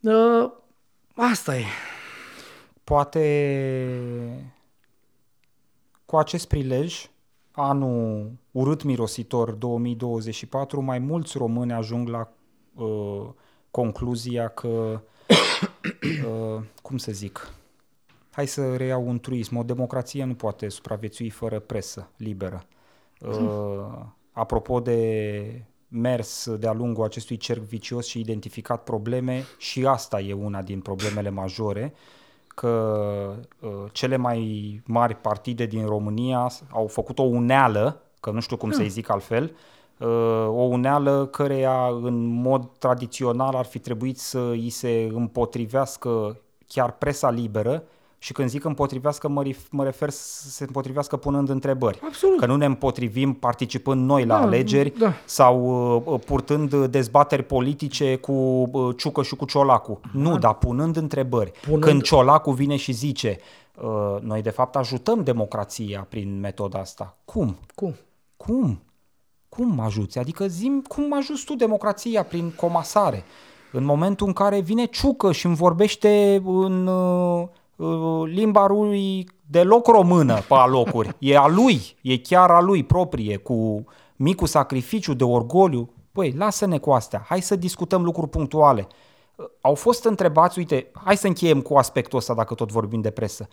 [0.00, 0.50] Uh,
[1.14, 1.64] asta e.
[2.84, 3.24] Poate
[6.04, 7.10] cu acest prilej,
[7.50, 12.32] anul urât mirositor 2024, mai mulți români ajung la
[12.74, 13.28] uh,
[13.70, 14.68] concluzia că,
[16.26, 17.52] uh, cum să zic,
[18.30, 22.64] hai să reiau un truism, o democrație nu poate supraviețui fără presă liberă.
[23.20, 30.32] Uh, apropo de mers de-a lungul acestui cerc vicios și identificat probleme, și asta e
[30.32, 31.94] una din problemele majore,
[32.46, 38.56] că uh, cele mai mari partide din România au făcut o uneală, că nu știu
[38.56, 39.56] cum să-i zic altfel, Uh,
[40.46, 47.30] o uneală căreia în mod tradițional ar fi trebuit să îi se împotrivească chiar presa
[47.30, 47.82] liberă
[48.22, 52.00] și când zic împotrivească, mă, mă refer să se împotrivească punând întrebări.
[52.06, 52.38] Absolut.
[52.38, 55.12] Că nu ne împotrivim participând noi la da, alegeri da.
[55.24, 55.64] sau
[56.06, 60.00] uh, purtând dezbateri politice cu uh, Ciucă și cu Ciolacu.
[60.02, 60.20] Da.
[60.20, 61.50] Nu, dar punând întrebări.
[61.50, 61.82] Punând...
[61.82, 63.38] Când Ciolacu vine și zice,
[63.82, 67.16] uh, noi de fapt ajutăm democrația prin metoda asta.
[67.24, 67.56] Cum?
[67.74, 67.94] Cum?
[68.36, 68.80] Cum?
[69.50, 70.18] Cum mă ajuți?
[70.18, 73.24] Adică zim cum mă ajuți tu democrația prin comasare?
[73.72, 77.46] În momentul în care vine ciucă și îmi vorbește în uh,
[77.76, 81.16] uh, limba lui deloc română pe alocuri.
[81.18, 83.84] E a lui, e chiar a lui proprie, cu
[84.16, 85.92] micul sacrificiu de orgoliu.
[86.12, 88.86] Păi, lasă-ne cu astea, hai să discutăm lucruri punctuale.
[89.34, 93.10] Uh, au fost întrebați, uite, hai să încheiem cu aspectul ăsta dacă tot vorbim de
[93.10, 93.48] presă.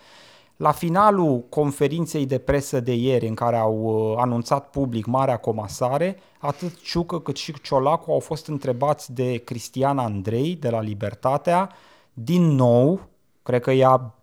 [0.57, 6.17] La finalul conferinței de presă de ieri, în care au uh, anunțat public marea comasare,
[6.39, 11.69] atât Ciucă cât și Ciolacu au fost întrebați de Cristian Andrei de la Libertatea,
[12.13, 12.99] din nou,
[13.43, 14.15] cred că ea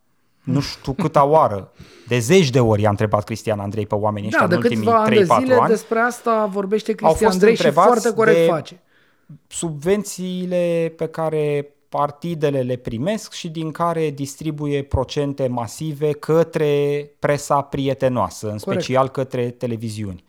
[0.43, 1.73] nu știu câta oară,
[2.09, 4.91] de zeci de ori i-a întrebat Cristian Andrei pe oamenii da, ăștia în ultimii 3-4
[4.91, 5.27] ani.
[5.27, 8.83] Da, de zile despre asta vorbește Cristian Andrei și foarte corect face.
[9.47, 18.51] subvențiile pe care partidele le primesc și din care distribuie procente masive către presa prietenoasă,
[18.51, 18.83] în Corect.
[18.83, 20.25] special către televiziuni.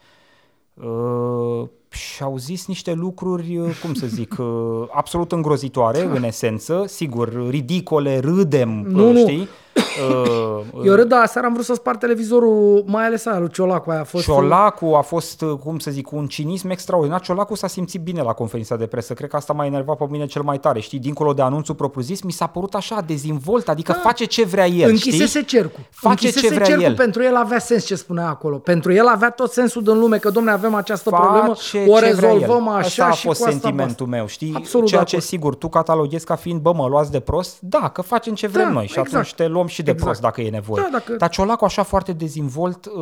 [0.74, 6.84] Uh, și au zis niște lucruri, uh, cum să zic, uh, absolut îngrozitoare, în esență,
[6.88, 9.48] sigur, ridicole, râdem, nu, știi?
[9.76, 13.90] Uh, Eu râd, dar seara am vrut să spar televizorul, mai ales aia lui Ciolacu.
[13.92, 17.22] Aia a fost Ciolacu a fost, uh, cum să zic, un cinism extraordinar.
[17.22, 19.14] Ciolacu s-a simțit bine la conferința de presă.
[19.14, 20.80] Cred că asta m-a enervat pe mine cel mai tare.
[20.80, 23.98] Știi, dincolo de anunțul propriu-zis, mi s-a părut așa dezvolt, adică da.
[24.04, 25.46] face ce vrea el, Închisese știi?
[25.46, 25.84] cercul.
[25.90, 26.96] Face Închisese ce vrea cercul, el.
[26.96, 28.58] pentru el avea sens ce spunea acolo.
[28.58, 31.96] Pentru el avea tot sensul din lume, că domne avem această Face problemă, ce o
[31.96, 32.74] vrea rezolvăm el.
[32.74, 34.18] așa asta a și fost cu asta sentimentul basta.
[34.18, 34.54] meu, știi?
[34.56, 35.30] Absolut Ceea de ce acord.
[35.30, 38.66] sigur tu cataloghezi ca fiind, bă, mă luați de prost, da, că facem ce vrem
[38.66, 39.08] Da, noi și exact.
[39.14, 40.06] atunci te luăm și de Exact.
[40.10, 40.82] prost dacă e nevoie.
[40.84, 42.94] Da, dacă- Dar Ciolacu așa foarte dezvolt uh,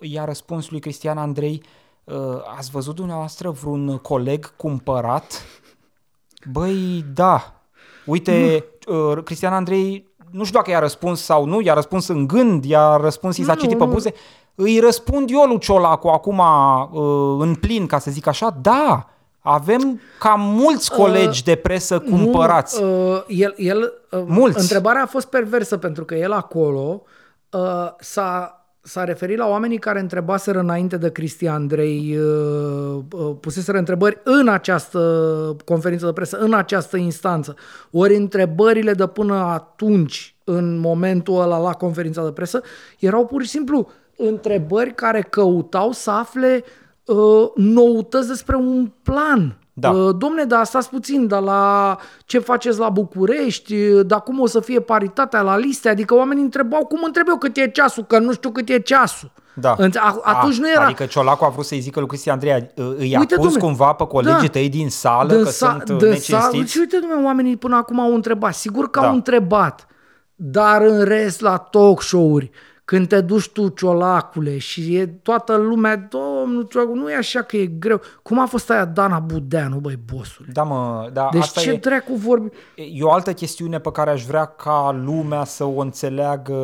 [0.00, 1.62] i-a răspuns lui Cristian Andrei,
[2.04, 2.14] uh,
[2.56, 5.42] ați văzut dumneavoastră vreun coleg cumpărat?
[6.52, 7.60] Băi, da.
[8.06, 12.64] Uite, uh, Cristian Andrei, nu știu dacă i-a răspuns sau nu, i-a răspuns în gând,
[12.64, 13.90] i-a răspuns, i s-a Nu, citit pe nu.
[13.90, 14.14] buze.
[14.54, 19.06] Îi răspund eu lui Ciolacu acum uh, în plin, ca să zic așa, da,
[19.48, 22.82] avem cam mulți colegi de presă cumpărați.
[22.82, 24.60] Nu, uh, el, el, uh, Mulți.
[24.60, 27.02] Întrebarea a fost perversă pentru că el acolo
[27.50, 27.60] uh,
[27.98, 34.20] s-a, s-a referit la oamenii care întrebaseră înainte de Cristian Andrei, uh, uh, puseseră întrebări
[34.24, 35.00] în această
[35.64, 37.54] conferință de presă, în această instanță.
[37.90, 42.60] Ori întrebările de până atunci, în momentul ăla la conferința de presă,
[42.98, 46.84] erau pur și simplu întrebări care căutau să afle uh,
[47.54, 49.58] noutăți despre un plan.
[49.72, 49.90] Da.
[49.90, 54.60] Uh, Domne, dar stați puțin, dar la ce faceți la București, dar cum o să
[54.60, 55.88] fie paritatea la liste?
[55.88, 59.30] Adică oamenii întrebau cum întreb eu cât e ceasul, că nu știu cât e ceasul.
[59.54, 59.74] Da.
[59.78, 60.84] Înțe- a- Atunci A, nu era...
[60.84, 63.58] Adică Ciolacu a vrut să-i zică lui Cristian Andrei, uh, îi Uite, a pus domne,
[63.66, 64.48] cumva pe colegii da.
[64.48, 66.60] tăi din sală Din că sa- sunt uh, din necinstiți?
[66.60, 68.54] Sa- și uite, domnule, oamenii până acum au întrebat.
[68.54, 69.06] Sigur că Da.
[69.08, 69.86] au întrebat,
[70.34, 72.50] dar în rest la talk show-uri,
[72.86, 77.56] când te duci tu, ciolacule, și e toată lumea, domnul Ciolacu, nu e așa că
[77.56, 78.00] e greu.
[78.22, 80.48] Cum a fost aia Dana Budeanu, băi, bossule?
[80.52, 82.48] Da, mă, da, Deci asta ce e, dracu vorbi?
[82.92, 86.54] e o altă chestiune pe care aș vrea ca lumea să o înțeleagă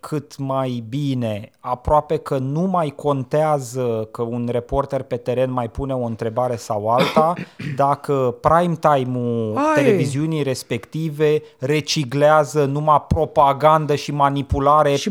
[0.00, 1.50] cât mai bine.
[1.60, 6.88] Aproape că nu mai contează că un reporter pe teren mai pune o întrebare sau
[6.88, 7.32] alta,
[7.76, 9.82] dacă prime time-ul Aia e.
[9.82, 15.08] televiziunii respective reciclează numai propagandă și manipulare și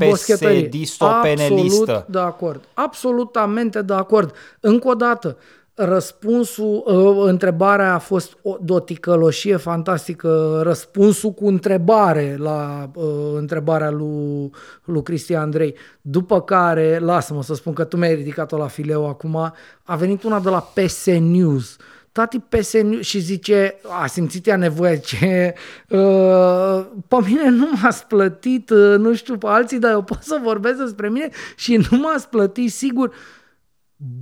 [0.53, 0.85] boschetărie.
[0.85, 1.81] PSD-stopenelistă.
[1.81, 2.61] Absolut de acord.
[2.73, 4.33] Absolutamente de acord.
[4.59, 5.37] Încă o dată,
[5.81, 13.05] răspunsul, uh, întrebarea a fost o, de o ticăloșie fantastică, răspunsul cu întrebare la uh,
[13.35, 14.51] întrebarea lui,
[14.83, 15.75] lui Cristian Andrei.
[16.01, 19.35] După care, lasă-mă să spun că tu mi-ai ridicat-o la fileu acum,
[19.83, 21.77] a venit una de la PS News.
[22.19, 25.55] Tati PS News și zice, a simțit ea nevoie, ce
[25.89, 30.39] uh, pe mine nu m-ați plătit, uh, nu știu pe alții, dar eu pot să
[30.43, 33.13] vorbesc despre mine și nu m-ați plătit, sigur.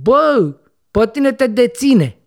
[0.02, 0.54] Bă,
[0.90, 2.18] pe tine te deține.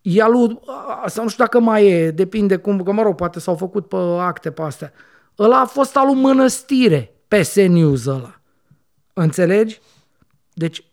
[0.00, 0.60] Ea lui,
[1.02, 3.88] a, sau nu știu dacă mai e, depinde cum, că mă rog, poate s-au făcut
[3.88, 4.92] pe acte pe astea.
[5.38, 8.40] Ăla a fost al lui Mănăstire, PS News ăla.
[9.12, 9.80] Înțelegi?
[10.52, 10.84] Deci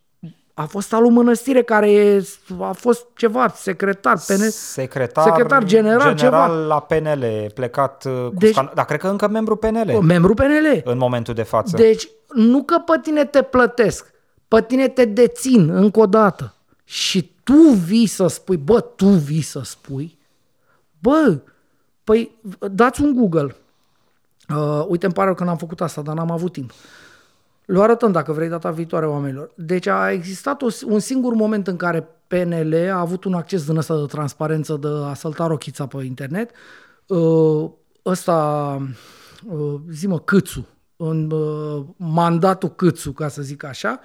[0.60, 2.28] a fost al lui Mănăstire care e,
[2.60, 6.66] a fost ceva, secretar, PN, Secretar, secretar general, general ceva.
[6.66, 8.72] la PNL, plecat uh, cu Deci- scan...
[8.76, 10.82] Dar cred că încă membru PNL membru PNL.
[10.84, 11.76] în momentul de față.
[11.78, 14.12] Deci, nu că pe tine te plătesc,
[14.48, 16.54] pe tine te dețin încă o dată.
[16.84, 20.18] Și tu vii să spui, bă, tu vii să spui,
[21.00, 21.38] bă,
[22.04, 22.36] păi
[22.72, 23.56] dați un Google.
[24.56, 26.72] Uh, uite, îmi pare rău că n-am făcut asta, dar n-am avut timp.
[27.70, 29.52] Le arătăm dacă vrei data viitoare oamenilor.
[29.56, 33.78] Deci a existat o, un singur moment în care PNL a avut un acces din
[33.78, 36.52] ăsta de transparență de a sălta rochița pe internet.
[37.08, 37.70] Uh,
[38.06, 38.78] ăsta,
[39.50, 44.00] uh, zi mă, Câțu, în uh, mandatul Câțu, ca să zic așa,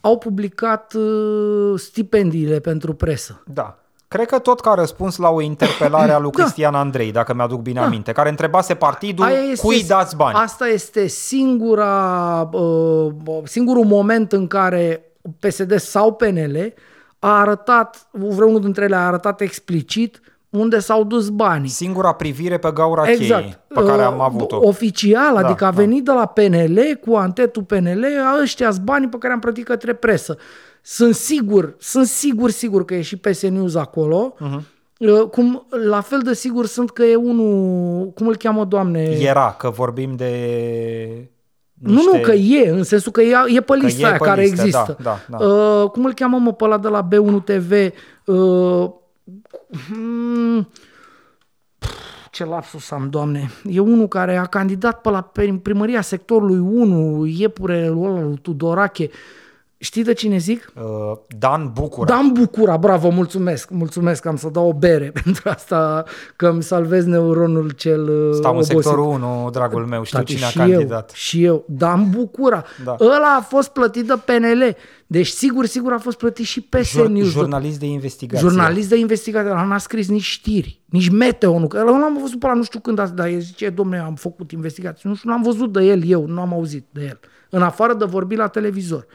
[0.00, 3.42] au publicat uh, stipendiile pentru presă.
[3.52, 3.78] Da.
[4.14, 6.42] Cred că tot ca răspuns la o interpelare a lui Da.
[6.42, 9.26] Cristian Andrei, dacă mi-aduc bine aminte, care întrebase partidul
[9.62, 10.36] cui dați bani.
[10.38, 13.12] Asta este singura, uh,
[13.44, 15.04] singurul moment în care
[15.38, 16.72] PSD sau PNL
[17.18, 20.20] a arătat, vreunul dintre ele a arătat explicit
[20.50, 21.68] unde s-au dus banii.
[21.68, 23.40] Singura privire pe gaura Exact.
[23.42, 24.58] cheii pe care am Uh, avut-o.
[24.62, 25.76] Oficial, Da, adică a da.
[25.80, 28.04] venit de la PNL cu antetul PNL,
[28.34, 30.36] a ăștia banii pe care am plătit către presă.
[30.82, 34.34] Sunt sigur, sunt sigur, sigur că e și PS News acolo.
[34.38, 34.66] Mhm.
[34.98, 39.00] Uh, Cum, la fel de sigur sunt că e unul, cum îl cheamă, doamne?
[39.02, 41.30] Era, că vorbim de...
[41.74, 44.40] Nu, nu, că e, în sensul că e, e pe lista e aia pe care
[44.40, 44.96] listă, există.
[45.02, 45.46] da, da, da.
[45.46, 47.72] Uh, cum îl cheamă, mă, pe ăla de la B1 TV?
[48.24, 48.90] Uh,
[49.88, 50.68] hmm,
[52.30, 53.50] ce lapsus am, doamne.
[53.64, 59.10] E unul care a candidat pe la prim- primăria sectorului 1, iepure ăla lui Tudorache.
[59.82, 60.72] Știi de cine zic?
[60.76, 60.82] Uh,
[61.38, 62.06] Dan Bucura.
[62.14, 66.04] Dan Bucura, bravo, mulțumesc, mulțumesc, am să dau o bere pentru asta
[66.36, 68.72] că îmi salvez neuronul cel uh, Stau în obosit.
[68.74, 71.08] sectorul 1, dragul meu, știu Tati, cine a și candidat.
[71.08, 72.64] Eu, și eu, Dan Bucura.
[72.84, 72.96] Da.
[73.00, 74.76] Ăla a fost plătit de PNL.
[75.06, 77.28] Deci sigur, sigur a fost plătit și pe Jur- News.
[77.30, 78.48] jurnalist de investigație.
[78.48, 81.66] Jurnalist de investigație, ăla n-a scris nici știri, nici meteo, nu.
[81.66, 84.14] Că ăla l-am văzut pe ăla, nu știu când, a- dar el zice, domne, am
[84.14, 85.08] făcut investigații.
[85.08, 87.20] Nu știu, n-am văzut de el eu, nu am auzit de el.
[87.50, 89.06] În afară de vorbi la televizor.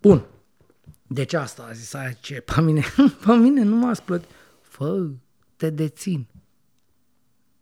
[0.00, 0.24] Bun.
[1.06, 2.82] Deci asta a zis, aia ce, pe mine,
[3.26, 4.28] pe mine nu m-ați plătit.
[4.62, 5.06] Fă,
[5.56, 6.26] te dețin.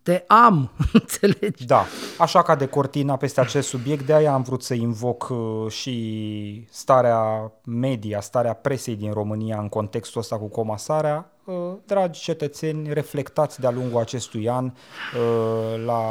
[0.02, 1.66] Te am, înțelegi?
[1.66, 1.84] Da,
[2.18, 6.66] așa ca de cortina peste acest subiect, de aia am vrut să invoc uh, și
[6.70, 11.32] starea media, starea presei din România în contextul ăsta cu comasarea.
[11.44, 11.54] Uh,
[11.86, 16.02] Dragi cetățeni, reflectați de-a lungul acestui an uh, la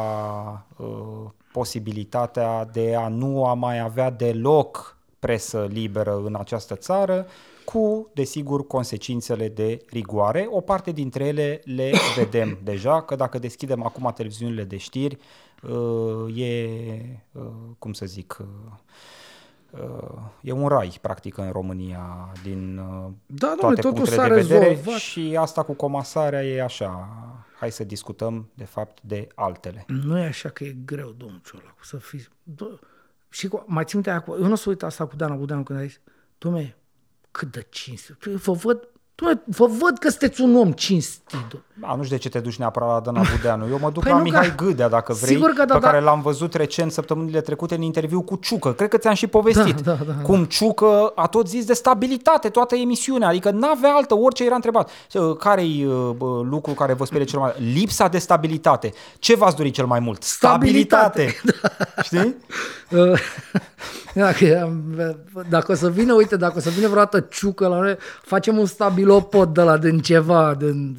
[0.78, 7.26] uh, posibilitatea de a nu a mai avea deloc presă liberă în această țară,
[7.66, 10.48] cu, desigur, consecințele de rigoare.
[10.50, 15.18] O parte dintre ele le vedem deja, că dacă deschidem acum televiziunile de știri,
[15.62, 16.70] uh, e,
[17.32, 17.44] uh,
[17.80, 18.48] cum să zic, uh,
[19.82, 24.28] uh, e un rai, practic, în România, din uh, Da, domnule, toate totul punctele s-a
[24.28, 25.00] de vedere rezolvat.
[25.00, 27.10] și asta cu comasarea e așa.
[27.60, 29.86] Hai să discutăm, de fapt, de altele.
[29.88, 32.28] Nu e așa că e greu, domnul Ciolacu, să fii...
[32.44, 32.80] Dă,
[33.30, 35.36] și cu, mai țin minte aia cu, eu nu o să uit asta cu Dana
[35.36, 36.00] Budeanu când a zis,
[36.38, 36.76] dom'le,
[37.32, 38.90] cât de cinstit, vă văd,
[39.22, 41.24] dom'le, vă văd că sunteți un om cinstit,
[41.56, 41.62] dom'le.
[41.82, 43.68] A, nu știu de ce te duci neapărat la Dana Budeanu.
[43.70, 45.80] Eu mă duc Păi la nu Mihai că- Gâdea, dacă vrei, Sigur că da, pe
[45.80, 45.90] da.
[45.90, 48.74] care l-am văzut recent săptămânile trecute în interviu cu Ciucă.
[48.74, 49.82] Cred că ți-am și povestit.
[49.82, 54.16] Da, da, da, cum Ciucă a tot zis de stabilitate toată emisiunea, adică n-avea altă,
[54.16, 54.90] orice era întrebat.
[55.40, 57.74] Care-i uh, bă, lucru care vă sperie cel mai mult?
[57.76, 58.94] Lipsa de stabilitate.
[59.20, 60.24] Ce v-ați dori cel mai mult?
[60.24, 61.36] Stabilitate.
[61.38, 62.02] Stabilitate.
[62.08, 62.36] Știi?
[64.18, 64.96] Uh, Dacă, am-
[65.50, 68.66] dacă o să vină, uite, dacă o să vină vreodată ciucă la noi, facem un
[68.66, 70.98] stabilopod de la din ceva, din,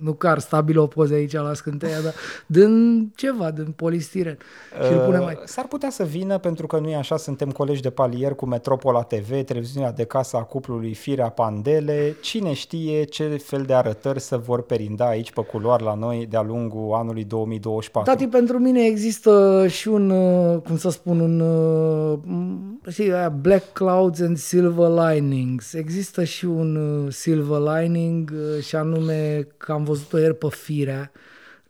[0.00, 2.14] sau, nu car stabilopoze aici la scânteia, dar
[2.46, 4.38] din ceva, din polistiren.
[4.86, 5.34] Și îl punem mai...
[5.40, 8.46] Uh, S-ar putea să vină, pentru că nu e așa, suntem colegi de palier cu
[8.46, 12.16] Metropola TV, televiziunea de casă a cuplului Firea Pandele.
[12.20, 16.42] Cine știe ce fel de arătări să vor perinda aici pe culoar la noi de-a
[16.42, 18.12] lungul anului 2024.
[18.12, 23.28] Tati, pentru mine există și un, uh, cum să spun, un, uh, m- știi, aia,
[23.28, 25.72] black clouds and silver linings.
[25.72, 31.10] Există și un uh, silver lining uh, și anume că am văzut-o ieri pe firea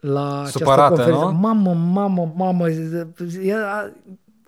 [0.01, 1.25] la această Supărată, conferință.
[1.25, 1.31] nu?
[1.33, 2.69] Mamă, mamă, mamă,
[3.43, 3.91] era,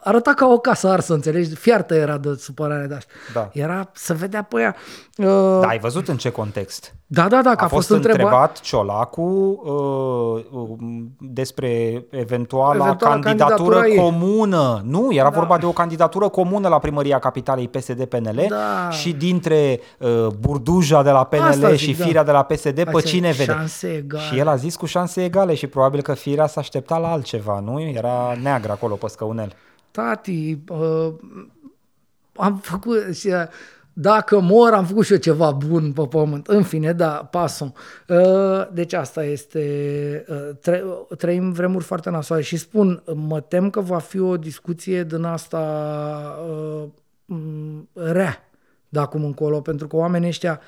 [0.04, 1.54] arăta ca o casă arsă, înțelegi?
[1.54, 3.12] Fiartă era de supărare de asta.
[3.32, 3.48] Da.
[3.52, 4.76] Era să vedea pe ea.
[5.16, 6.94] Uh, Da, ai văzut în ce context?
[7.06, 8.20] da, da, da, că A, a, fost, întrebat.
[8.20, 9.22] întrebat Ciolacu
[9.64, 10.68] uh, uh,
[11.20, 13.96] despre eventuala, Eventuala candidatură candidatura ei.
[13.96, 14.82] comună.
[14.84, 15.38] Nu, era da.
[15.38, 18.90] vorba de o candidatură comună la primăria capitalei PSD-PNL Da.
[18.90, 22.04] și dintre uh, Burduja de la PNL Asta zic, și da.
[22.04, 23.52] Firea de la PSD, pe Asta, cine vede?
[23.52, 24.22] șanse egale.
[24.24, 27.60] Și el a zis cu șanse egale și probabil că Firea s-a aștepta la altceva,
[27.64, 27.80] nu?
[27.80, 29.52] Era neagră acolo pe scăunel.
[29.92, 31.14] Tati, uh,
[32.36, 33.44] am făcut, și, uh,
[33.92, 36.46] dacă mor, am făcut și eu ceva bun pe pământ.
[36.46, 37.74] În fine, da, pasum.
[38.08, 40.84] Uh, deci asta este, uh, tre-
[41.18, 45.58] trăim vremuri foarte nasoale și spun, mă tem că va fi o discuție din asta
[46.48, 46.88] uh,
[47.24, 48.48] m, rea
[48.88, 50.60] de acum încolo, pentru că oamenii ăștia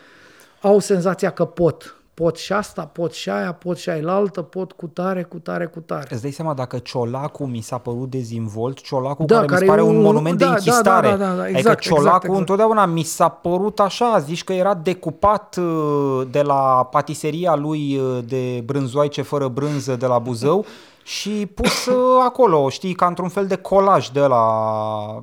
[0.61, 1.97] au senzația că pot.
[2.15, 5.67] Pot și asta, pot și aia, pot și aia altă, pot cu tare, cu tare,
[5.67, 6.07] cu tare.
[6.11, 9.73] Îți dai seama dacă Ciolacu mi s-a părut dezvolt, Ciolacu Da, care, care mi se
[9.75, 11.09] pare e un un- monument da, de da, închistare.
[11.09, 12.39] da, da, da, adică exact, Ciolacu exact, exact.
[12.41, 18.19] întotdeauna mi s-a părut așa, zici că era decupat uh, de la patiseria lui uh,
[18.27, 20.65] de brânzoaice fără brânză de la Buzău
[21.05, 24.45] și pus uh, acolo, știi, ca într-un fel de colaj de la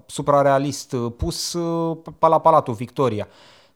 [0.05, 3.27] suprarealist, uh, pus uh, pe la Palatul Victoria.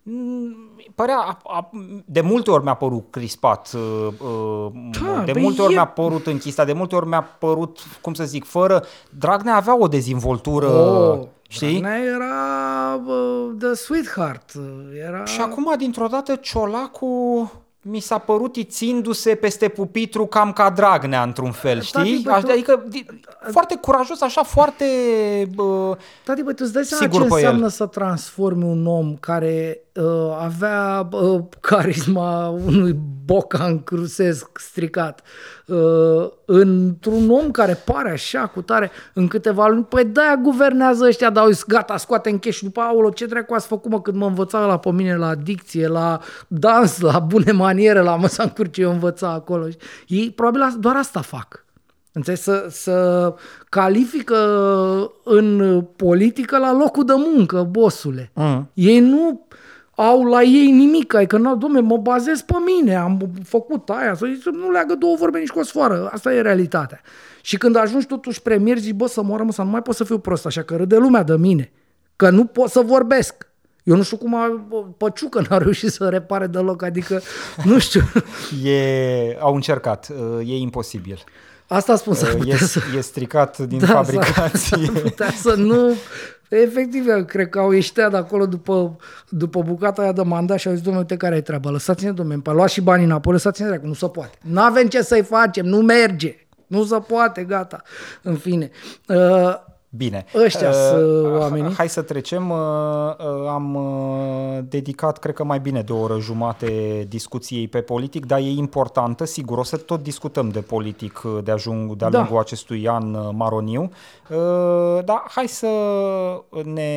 [0.07, 0.55] Mm,
[0.95, 1.69] Părea, a, a,
[2.05, 4.71] de multe ori mi-a părut crispat, uh, uh,
[5.03, 8.13] Da, de băi, multe ori e- mi-a părut închisat, de multe ori mi-a părut, cum
[8.13, 8.83] să zic, fără...
[9.17, 11.79] Dragnea avea o dezvoltură, Oh, știi?
[11.79, 14.53] Dragnea era uh, the sweetheart.
[14.57, 14.63] uh,
[15.07, 15.25] Era...
[15.25, 17.51] Și acum, dintr-o dată, Ciolacu
[17.87, 22.21] mi s-a părut ițindu-se peste pupitru cam ca Dragnea, într-un fel, Tati, știi?
[22.23, 23.05] băi, tu- Adică, di-
[23.51, 24.85] foarte curajos, așa, foarte...
[25.55, 27.45] Bă, Tati, băi, tu îți dai seama Sigur ce pe el.
[27.45, 32.95] înseamnă să transformi un om care uh, avea uh, carisma unui
[33.25, 35.21] bocan crusesc stricat
[35.67, 39.83] uh, într-un om care pare așa cu tare în câteva luni.
[39.83, 43.53] Păi de-aia guvernează ăștia, dar uite, gata, scoate în cash și după aolo, ce dracu
[43.53, 47.51] ați făcut mă când mă învăța la pe mine la dicție, la dans, la bune
[47.51, 49.67] maniere, la măsa în curce eu învăța acolo.
[50.07, 51.65] Ei probabil doar asta fac.
[52.11, 52.41] Înțelegi?
[52.41, 53.33] Să, să
[53.69, 54.37] califică
[55.23, 58.31] în politică la locul de muncă, bosule.
[58.33, 58.69] Mm.
[58.73, 59.47] Ei nu
[59.95, 64.25] au la ei nimic, ai că, domne, mă bazez pe mine, am făcut aia, să
[64.33, 67.01] zic, nu leagă două vorbe nici cu o sfoară, asta e realitatea.
[67.41, 70.03] Și când ajungi totuși premier, zici, bă, să moară, mă, să nu mai pot să
[70.03, 71.71] fiu prost, așa că râde lumea de mine,
[72.15, 73.47] că nu pot să vorbesc.
[73.83, 74.65] Eu nu știu cum a
[74.97, 77.21] Păciucă n-a reușit să repare deloc, adică
[77.69, 78.01] nu știu.
[78.63, 80.11] E, au încercat,
[80.45, 81.23] e imposibil.
[81.67, 82.79] Asta spun să e, să...
[82.97, 84.85] e stricat din da, fabricație.
[84.85, 85.75] S-ar putea să nu...
[86.49, 88.97] Efectiv, eu cred că au ieșit de acolo după,
[89.29, 92.39] după bucata aia de mandat și au zis, domnule, uite care e treaba, lăsați-ne, domnule,
[92.43, 94.37] pe luați și banii înapoi, lăsați-ne nu se poate.
[94.41, 96.35] Nu avem ce să-i facem, nu merge.
[96.67, 97.81] Nu se poate, gata.
[98.21, 98.69] În fine.
[99.07, 99.53] Uh,
[99.97, 100.25] Bine.
[100.35, 101.73] Ăștia uh, sunt oamenii.
[101.73, 102.49] Hai să trecem.
[102.49, 107.81] Uh, uh, am uh, dedicat, cred că mai bine de o oră jumate discuției pe
[107.81, 112.09] politic, dar e importantă, sigur, o să tot discutăm de politic uh, de ajung de-a
[112.09, 112.17] da.
[112.17, 113.91] lungul acestui an uh, maroniu.
[114.29, 115.67] Uh, dar hai să
[116.63, 116.91] ne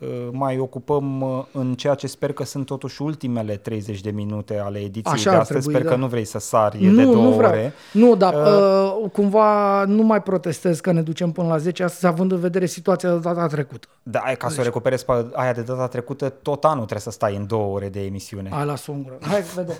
[0.00, 4.58] uh, mai ocupăm uh, în ceea ce sper că sunt totuși ultimele 30 de minute
[4.64, 5.58] ale ediției Așa de astăzi.
[5.60, 5.94] Trebui, sper da.
[5.94, 7.50] că nu vrei să sari nu, de două nu vreau.
[7.50, 7.72] ore.
[7.92, 12.06] Nu, dar uh, uh, cumva nu mai protestez că ne ducem până la 10 astăzi,
[12.06, 13.88] având în vedere situația de data trecută.
[14.02, 17.36] Da, ca să o recuperezi pe aia de data trecută, tot anul trebuie să stai
[17.36, 18.50] în două ore de emisiune.
[18.52, 19.18] Hai, la sungură.
[19.20, 19.76] Hai, vedem.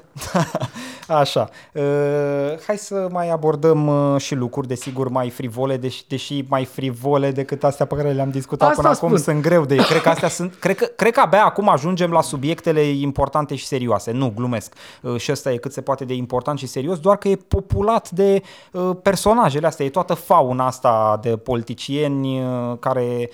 [1.20, 1.48] Așa.
[1.72, 1.82] Uh,
[2.66, 7.64] hai să mai abordăm uh, și lucruri, desigur, mai frivole, deși, deși mai frivole decât
[7.64, 9.08] astea pe care le-am discutat Asta până spun.
[9.08, 12.10] acum sunt greu de cred că astea sunt cred că, cred că abia acum ajungem
[12.10, 14.10] la subiectele importante și serioase.
[14.10, 14.74] Nu, glumesc.
[15.02, 18.10] Uh, și ăsta e cât se poate de important și serios, doar că e populat
[18.10, 18.42] de
[18.72, 21.36] uh, personajele astea, e toată fauna asta de
[21.96, 23.30] politicieni uh, care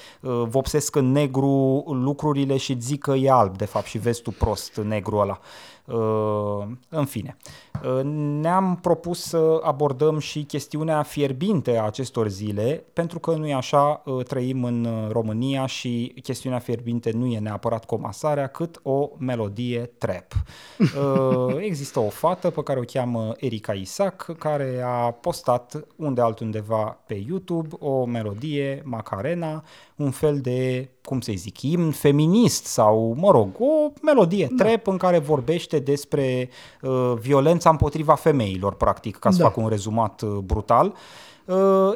[0.49, 4.77] vopsesc în negru lucrurile și zic că e alb, de fapt, și vezi tu prost
[4.77, 5.41] negru ăla.
[5.85, 7.37] Uh, în fine,
[7.85, 8.01] uh,
[8.41, 14.03] ne-am propus să abordăm și chestiunea fierbinte a acestor zile, pentru că nu e așa,
[14.05, 20.33] uh, trăim în România și chestiunea fierbinte nu e neapărat comasarea, cât o melodie trap.
[21.69, 27.15] Există o fată pe care o cheamă Erika Isaac, care a postat unde altundeva pe
[27.29, 29.65] YouTube o melodie, Macarena,
[29.97, 34.65] un fel de, cum să zic, imn feminist sau, mă rog, o melodie da.
[34.65, 36.49] trap în care vorbește despre
[36.83, 39.45] uh, violența împotriva femeilor, practic, ca să da.
[39.45, 40.87] fac un rezumat uh, brutal.
[40.87, 41.32] Uh, Uh,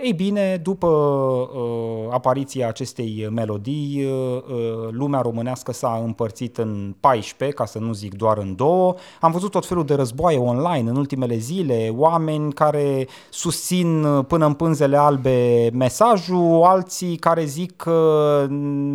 [0.03, 4.43] ei bine, după uh, apariția acestei melodii, uh,
[4.91, 8.95] lumea românească s-a împărțit în 14, ca să nu zic doar în două.
[9.21, 14.53] Am văzut tot felul de războaie online în ultimele zile, oameni care susțin până în
[14.53, 18.47] pânzele albe mesajul, alții care zic că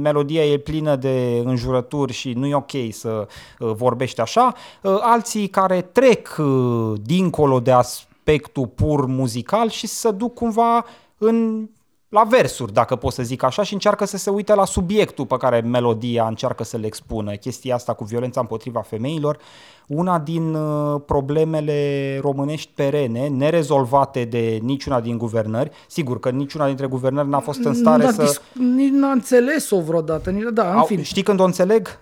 [0.02, 3.28] melodia e plină de înjurături și nu e ok să
[3.58, 4.54] vorbești așa,
[5.02, 6.38] alții care trec
[7.02, 7.82] dincolo de a
[8.22, 10.86] aspectul pur muzical și să duc cumva
[11.18, 11.68] în
[12.10, 15.38] la versuri, dacă pot să zic așa, și încearcă să se uite la subiectul pe
[15.38, 17.32] care melodia încearcă să le expună.
[17.32, 19.38] Chestia asta cu violența împotriva femeilor,
[19.88, 25.72] una din uh, problemele românești perene, nerezolvate de niciuna din guvernări.
[25.88, 28.42] Sigur că niciuna dintre guvernări n-a fost în stare da, să...
[28.54, 30.30] Nici n-a înțeles-o vreodată.
[30.30, 31.02] Nici, da, în fin.
[31.02, 32.00] Știi când o înțeleg?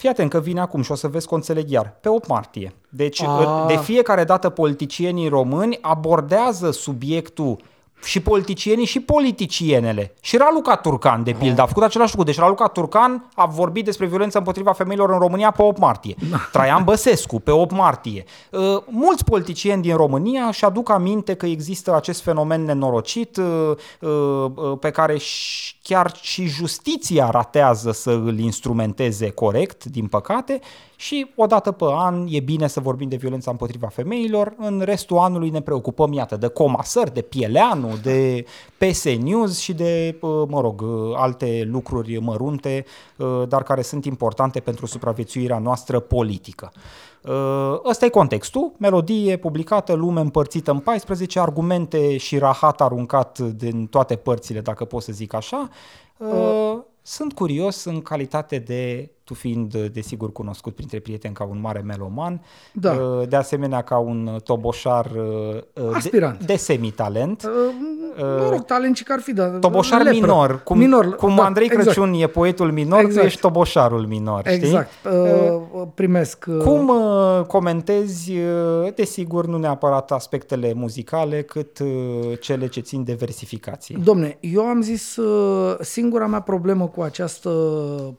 [0.00, 1.96] Fii atent că vine acum și o să vezi că o înțeleg iar.
[2.00, 2.72] Pe 8 martie.
[2.88, 3.64] Deci A.
[3.68, 7.56] de fiecare dată politicienii români abordează subiectul
[8.04, 10.14] și politicienii și politicienele.
[10.20, 12.30] Și Raluca Turcan, de pildă, a făcut același lucru.
[12.30, 16.14] Deci Raluca Turcan a vorbit despre violența împotriva femeilor în România pe 8 martie.
[16.30, 16.36] Da.
[16.52, 18.24] Traian Băsescu pe 8 martie.
[18.50, 23.70] Uh, mulți politicieni din România și aduc aminte că există acest fenomen nenorocit uh,
[24.00, 25.18] uh, pe care
[25.82, 30.60] chiar și justiția ratează să îl instrumenteze corect, din păcate,
[31.00, 35.18] și o dată pe an e bine să vorbim de violența împotriva femeilor, în restul
[35.18, 38.44] anului ne preocupăm, iată, de comasări, de Pieleanu, de
[38.78, 40.18] PS News și de,
[40.48, 42.84] mă rog, alte lucruri mărunte,
[43.48, 46.72] dar care sunt importante pentru supraviețuirea noastră politică.
[47.84, 54.16] Ăsta e contextul, melodie publicată, lume împărțită în 14, argumente și rahat aruncat din toate
[54.16, 55.68] părțile, dacă pot să zic așa.
[56.16, 56.78] Uh.
[57.02, 62.40] Sunt curios în calitate de tu fiind desigur cunoscut printre prieteni ca un mare meloman,
[62.72, 62.92] da.
[62.92, 65.10] Uh, de asemenea ca un toboșar
[65.74, 66.38] uh, Aspirant.
[66.38, 67.42] de, de semitalent.
[67.42, 67.74] Uh,
[68.18, 70.20] mă rog, talent și ar fi, dar Toboșar lepră.
[70.20, 71.84] minor, cum, minor, cum da, Andrei exact.
[71.84, 73.18] Crăciun e poetul minor, exact.
[73.20, 74.90] tu ești toboșarul minor, Exact.
[74.98, 75.10] Știi?
[75.12, 76.44] Uh, primesc.
[76.48, 81.88] uh, Cum uh, comentezi, uh, desigur, nu neapărat aspectele muzicale, cât uh,
[82.40, 83.98] cele ce țin de versificație?
[84.04, 87.50] Domne, eu am zis, uh, singura mea problemă cu această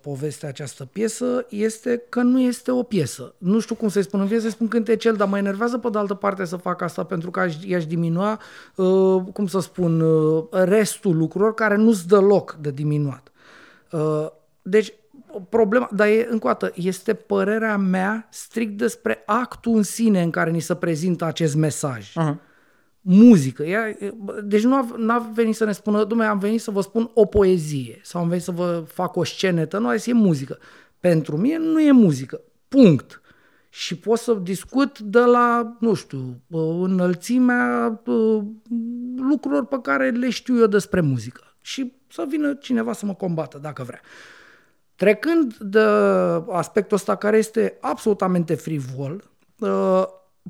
[0.01, 1.00] poveste, această piesă,
[1.49, 3.35] este că nu este o piesă.
[3.37, 5.97] Nu știu cum să-i spun în piesă, să spun cântecel, dar mă enervează pe de
[5.97, 8.39] altă parte să fac asta pentru că aș, i-aș diminua,
[8.75, 13.31] uh, cum să spun, uh, restul lucrurilor care nu-ți dă loc de diminuat.
[13.91, 14.27] Uh,
[14.61, 14.93] Deci,
[15.49, 20.29] problema, dar e, încă o dată, este părerea mea strict despre actul în sine în
[20.29, 22.09] care ni se prezintă acest mesaj.
[22.09, 22.35] Uh-huh.
[23.01, 23.63] Muzică.
[23.63, 23.97] Ea,
[24.43, 27.25] deci nu a, n-a venit să ne spună, dumne, am venit să vă spun o
[27.25, 30.57] poezie sau am venit să vă fac o scenetă, nu, a zis, e muzică.
[31.01, 32.41] Pentru mine nu e muzică.
[32.67, 33.21] Punct.
[33.69, 36.41] Și pot să discut de la, nu știu,
[36.81, 38.43] înălțimea uh,
[39.15, 41.41] lucrurilor pe care le știu eu despre muzică.
[41.61, 44.01] Și să vină cineva să mă combată, dacă vrea.
[44.95, 45.85] Trecând de
[46.49, 49.23] aspectul ăsta care este absolutamente frivol,
[49.59, 50.03] uh,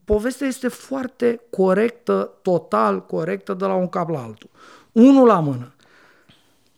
[0.05, 4.49] povestea este foarte corectă, total corectă de la un cap la altul.
[4.91, 5.73] Unul la mână.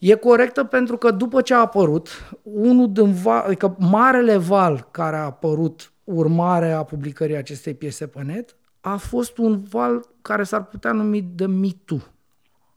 [0.03, 2.09] E corectă pentru că după ce a apărut,
[2.41, 8.21] unul din val, adică marele val care a apărut urmare a publicării acestei piese pe
[8.21, 11.97] net, a fost un val care s-ar putea numi de Me Too.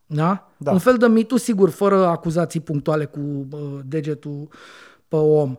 [0.07, 0.51] Da?
[0.57, 0.73] Da.
[0.73, 4.49] Un fel de Me Too, sigur, fără acuzații punctuale cu uh, degetul
[5.09, 5.57] pe om.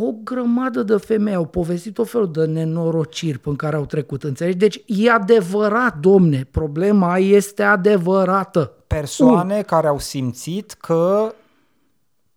[0.00, 4.56] O grămadă de femei au povestit o felul de nenorociri în care au trecut, înțelegi?
[4.56, 8.72] Deci e adevărat, domne, problema este adevărată.
[8.86, 11.34] Persoane care au simțit că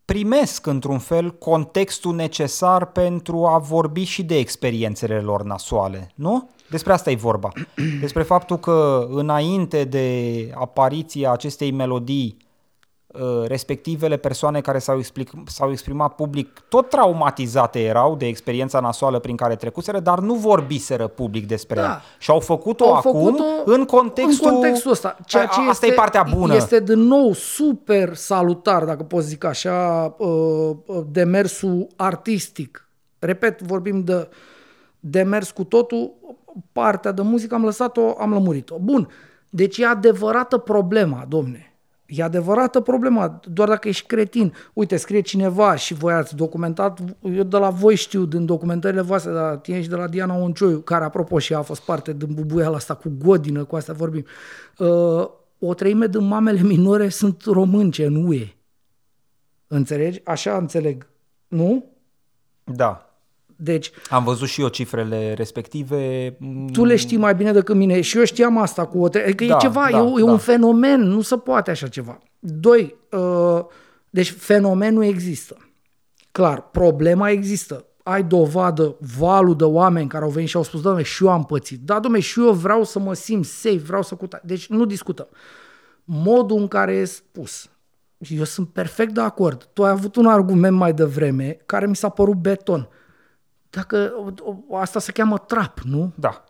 [0.05, 6.49] primesc într-un fel contextul necesar pentru a vorbi și de experiențele lor nasoale, nu?
[6.69, 7.51] Despre asta e vorba.
[7.99, 12.50] Despre faptul că înainte de apariția acestei melodii, uh,
[13.47, 19.35] respectivele persoane care s-au, explic, s-au exprimat public tot traumatizate erau de experiența nasoală prin
[19.35, 21.81] care trecuseră, dar nu vorbiseră public despre Da.
[21.81, 22.01] ea.
[22.19, 25.17] Și au făcut-o Au acum făcut-o în contextul, în contextul ăsta.
[25.25, 26.55] Ceea ce A- asta este, e partea bună.
[26.55, 30.27] Este din nou super salutar, dacă pot zic așa, uh,
[30.85, 32.89] uh, demersul artistic.
[33.19, 34.29] Repet, vorbim de
[34.99, 36.11] demers cu totul,
[36.71, 38.75] partea de muzică am lăsat-o, am lămurit-o.
[38.79, 39.07] Bun,
[39.49, 41.70] deci e adevărată problema, domne.
[42.13, 44.53] E adevărată problema, doar dacă ești cretin.
[44.73, 49.31] Uite, scrie cineva și voi ați documentat, eu de la voi știu, din documentările voastre,
[49.31, 52.13] de la tine și de la Diana Oncioiu, care, apropo, și ea a fost parte
[52.13, 54.25] din bubuiala asta cu godină, cu asta vorbim.
[54.77, 55.29] Uh,
[55.59, 58.47] o treime din mamele minore sunt românce în UE.
[59.67, 60.21] Înțelegi?
[60.23, 61.07] Așa înțeleg.
[61.47, 61.85] Nu?
[62.63, 63.10] Da.
[63.63, 66.35] Deci, Am văzut și eu cifrele respective.
[66.39, 69.23] Mm, tu le știi mai bine decât mine și eu știam asta cu o tre-
[69.23, 70.31] Adică Da, e ceva, da, e, o- e da.
[70.31, 72.17] un fenomen, nu se poate așa ceva.
[72.39, 73.59] Doi, uh,
[74.09, 75.57] deci fenomenul există.
[76.31, 77.85] Clar, problema există.
[78.03, 81.43] Ai dovadă, valul de oameni care au venit și au spus, doamne, și eu am
[81.45, 81.79] pățit.
[81.79, 84.39] Da, domne, și eu vreau să mă simt safe, vreau să cuta.
[84.43, 85.27] Deci nu discutăm.
[86.03, 87.69] Modul în care e spus.
[88.23, 89.69] Și eu sunt perfect de acord.
[89.73, 92.89] Tu ai avut un argument mai devreme care mi s-a părut beton.
[93.71, 96.11] Dacă o- o- asta se cheamă trap, nu?
[96.15, 96.43] Da.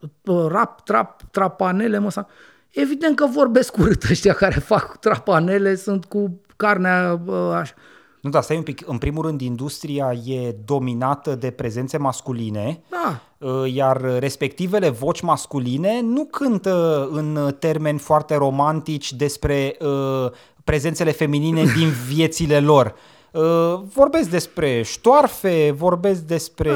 [0.48, 2.28] Rap, trap, trapanele, mă, sau...
[2.70, 7.74] Evident că vorbesc urât ăștia care fac trapanele, sunt cu carnea bă, așa.
[8.22, 8.82] Nu, da, stai un pic.
[8.86, 16.02] În primul rând, industria e dominată de prezențe masculine, Da, uh, iar respectivele voci masculine
[16.02, 20.32] nu cântă în termeni foarte romantici despre uh,
[20.64, 22.96] prezențele feminine din viețile lor.
[23.32, 26.72] Uh, vorbesc despre ștoarfe, vorbesc despre,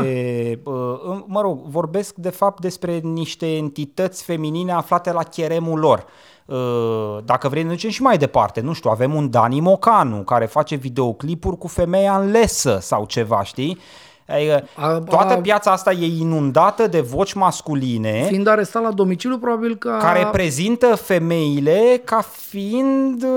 [0.63, 0.73] uh,
[1.25, 6.05] mă rog, vorbesc de fapt despre niște entități feminine aflate la cheremul lor.
[6.45, 8.61] Uh, Dacă vrei, ne ducem și mai departe.
[8.61, 13.43] Nu știu, avem un Dani Mocanu care face videoclipuri cu femeia în lesă sau ceva,
[13.43, 13.77] știi?
[14.27, 19.37] Adică, A- toată a- piața asta e inundată de voci masculine fiind arestat la domiciliu,
[19.37, 19.97] probabil că...
[20.01, 23.29] care prezintă femeile ca fiind uh,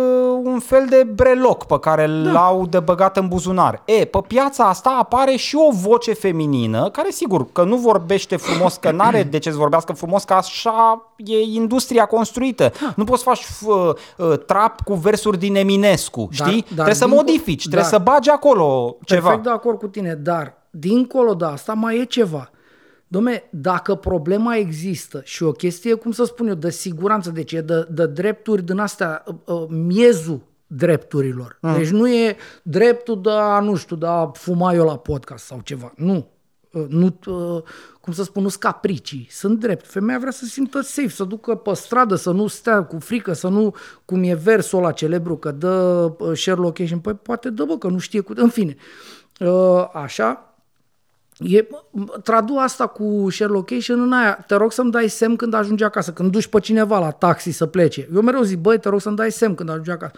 [0.42, 2.30] un fel de breloc pe care da.
[2.30, 3.82] l-au de băgat în buzunar.
[3.84, 8.76] E, pe piața asta apare și o voce feminină, care sigur că nu vorbește frumos,
[8.76, 12.72] că n-are de ce să vorbească frumos, că așa e industria construită.
[12.80, 12.92] Da.
[12.96, 16.60] Nu poți să faci uh, uh, trap cu versuri din Eminescu, Dar- știi?
[16.62, 19.20] dar trebuie să dincolo- modifici, trebuie dar- să bagi acolo ceva.
[19.26, 22.50] Perfect de acord cu tine, dar dincolo de asta mai e ceva.
[23.16, 27.60] Dom'le, dacă problema există și o chestie, cum să spun eu, de siguranță, deci e
[27.60, 31.58] de, de drepturi din astea, uh, uh, miezul drepturilor.
[31.60, 31.76] Mm.
[31.76, 35.60] Deci nu e dreptul de a, nu știu, de a fuma eu la podcast sau
[35.64, 35.92] ceva.
[35.96, 36.26] Nu.
[36.72, 37.62] Uh, Nu, uh,
[38.00, 39.86] cum să spun, nu sunt capricii, sunt drept.
[39.86, 43.32] Femeia vrea să se simtă safe, să ducă pe stradă, să nu stea cu frică,
[43.32, 43.74] să nu,
[44.04, 45.68] cum e versul ăla celebru, că dă
[46.18, 48.32] uh, share location, păi poate dă, bă, că nu știe cu...
[48.36, 48.76] În fine,
[49.40, 50.54] Uh, așa,
[51.38, 51.66] E,
[52.22, 54.44] tradu asta cu share location în aia.
[54.46, 57.66] Te rog să-mi dai semn când ajungi acasă, când duci pe cineva la taxi să
[57.66, 58.08] plece.
[58.14, 60.12] Eu mereu zic, băi, te rog să-mi dai semn când ajungi acasă.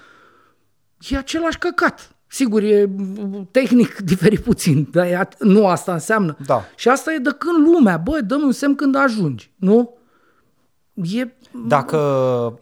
[1.09, 2.11] E același căcat.
[2.27, 2.91] Sigur, e
[3.51, 6.37] tehnic diferit puțin, dar e, nu asta înseamnă.
[6.47, 6.65] Da.
[6.77, 9.99] Și asta e de când lumea, băi, dă un semn când ajungi, nu?
[10.95, 11.29] E...
[11.67, 11.97] Dacă...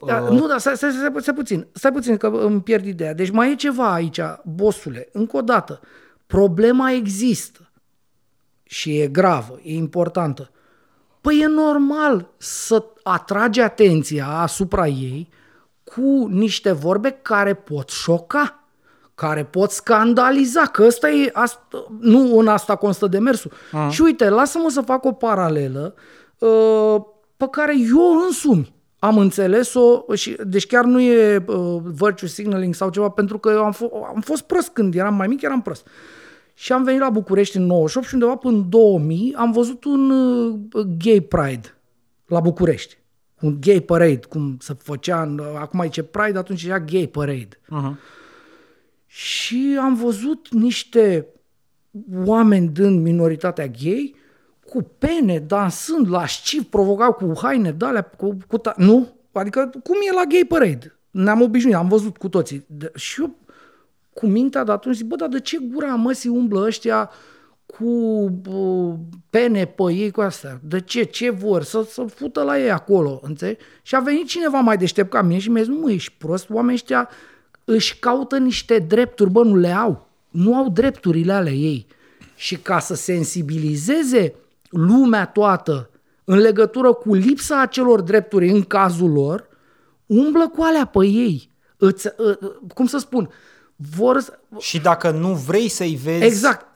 [0.06, 0.38] Da, uh...
[0.38, 3.14] Nu, dar stai, stai, stai, stai puțin, stai puțin că îmi pierd ideea.
[3.14, 5.80] Deci mai e ceva aici, bosule, încă o dată.
[6.26, 7.67] Problema există
[8.70, 10.50] și e gravă, e importantă.
[11.20, 15.28] Păi e normal să atragi atenția asupra ei
[15.84, 18.62] cu niște vorbe care pot șoca,
[19.14, 23.52] care pot scandaliza, că ăsta e, asta, nu în asta constă demersul.
[23.52, 23.90] Uh-huh.
[23.90, 25.94] Și uite, lasă-mă să fac o paralelă
[26.38, 26.96] uh,
[27.36, 32.90] pe care eu însumi am înțeles-o, și, deci chiar nu e uh, virtue signaling sau
[32.90, 35.86] ceva, pentru că eu am, f- am fost prost când eram mai mic, eram prost.
[36.60, 40.10] Și am venit la București în 98 și undeva până în 2000 am văzut un
[40.10, 41.74] uh, gay pride
[42.26, 42.98] la București.
[43.40, 47.48] Un gay parade, cum se făcea, în, acum e ce pride, atunci era gay parade.
[47.48, 47.96] Uh-huh.
[49.06, 51.26] Și am văzut niște
[52.24, 54.14] oameni din minoritatea gay
[54.66, 59.16] cu pene, dansând, la șciv, provocau cu haine de alea, cu, cu ta- nu?
[59.32, 60.98] Adică cum e la gay parade?
[61.10, 62.64] Ne-am obișnuit, am văzut cu toții.
[62.66, 63.36] De- și eu
[64.18, 67.10] cu mintea de atunci zic, bă, dar de ce gura măsii umblă ăștia
[67.66, 68.94] cu bă,
[69.30, 70.60] pene pe ei cu astea?
[70.62, 71.02] De ce?
[71.02, 71.62] Ce vor?
[71.62, 73.60] Să, să fută la ei acolo, înțelegi?
[73.82, 76.50] Și a venit cineva mai deștept ca mine și mi-a zis, nu mă, ești prost,
[76.50, 77.08] oamenii ăștia
[77.64, 80.08] își caută niște drepturi, bă, nu le au.
[80.30, 81.86] Nu au drepturile ale ei.
[82.36, 84.34] Și ca să sensibilizeze
[84.70, 85.90] lumea toată
[86.24, 89.48] în legătură cu lipsa acelor drepturi în cazul lor,
[90.06, 91.50] umblă cu alea pe ei.
[91.76, 92.08] Îți,
[92.74, 93.30] cum să spun,
[93.78, 94.24] vor...
[94.58, 96.66] Și dacă nu vrei să-i vezi, Exact.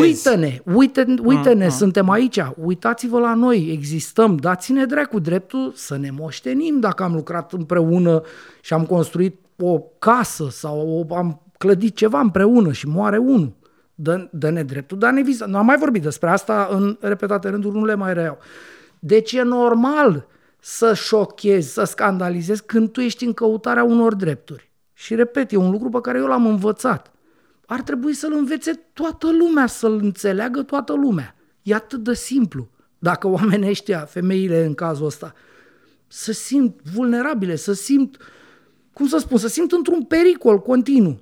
[0.00, 6.10] Uită-ne, uită, uită-ne, mm, suntem aici, uitați-vă la noi, existăm, dați-ne dracu dreptul să ne
[6.10, 8.22] moștenim dacă am lucrat împreună
[8.60, 13.52] și am construit o casă sau am clădit ceva împreună și moare unul.
[13.94, 15.44] Dă, dă-ne dreptul, dar ne viză.
[15.44, 18.38] Nu am mai vorbit despre asta în repetate rânduri, nu le mai reiau.
[18.98, 20.26] Deci e normal
[20.60, 24.72] să șochezi, să scandalizezi când tu ești în căutarea unor drepturi.
[25.04, 27.12] Și repet, e un lucru pe care eu l-am învățat.
[27.66, 31.36] Ar trebui să-l învețe toată lumea, să-l înțeleagă toată lumea.
[31.62, 32.68] E atât de simplu.
[32.98, 35.34] Dacă oamenii ăștia, femeile în cazul ăsta,
[36.06, 38.16] să simt vulnerabile, să simt,
[38.92, 41.20] cum să spun, să simt într-un pericol continuu.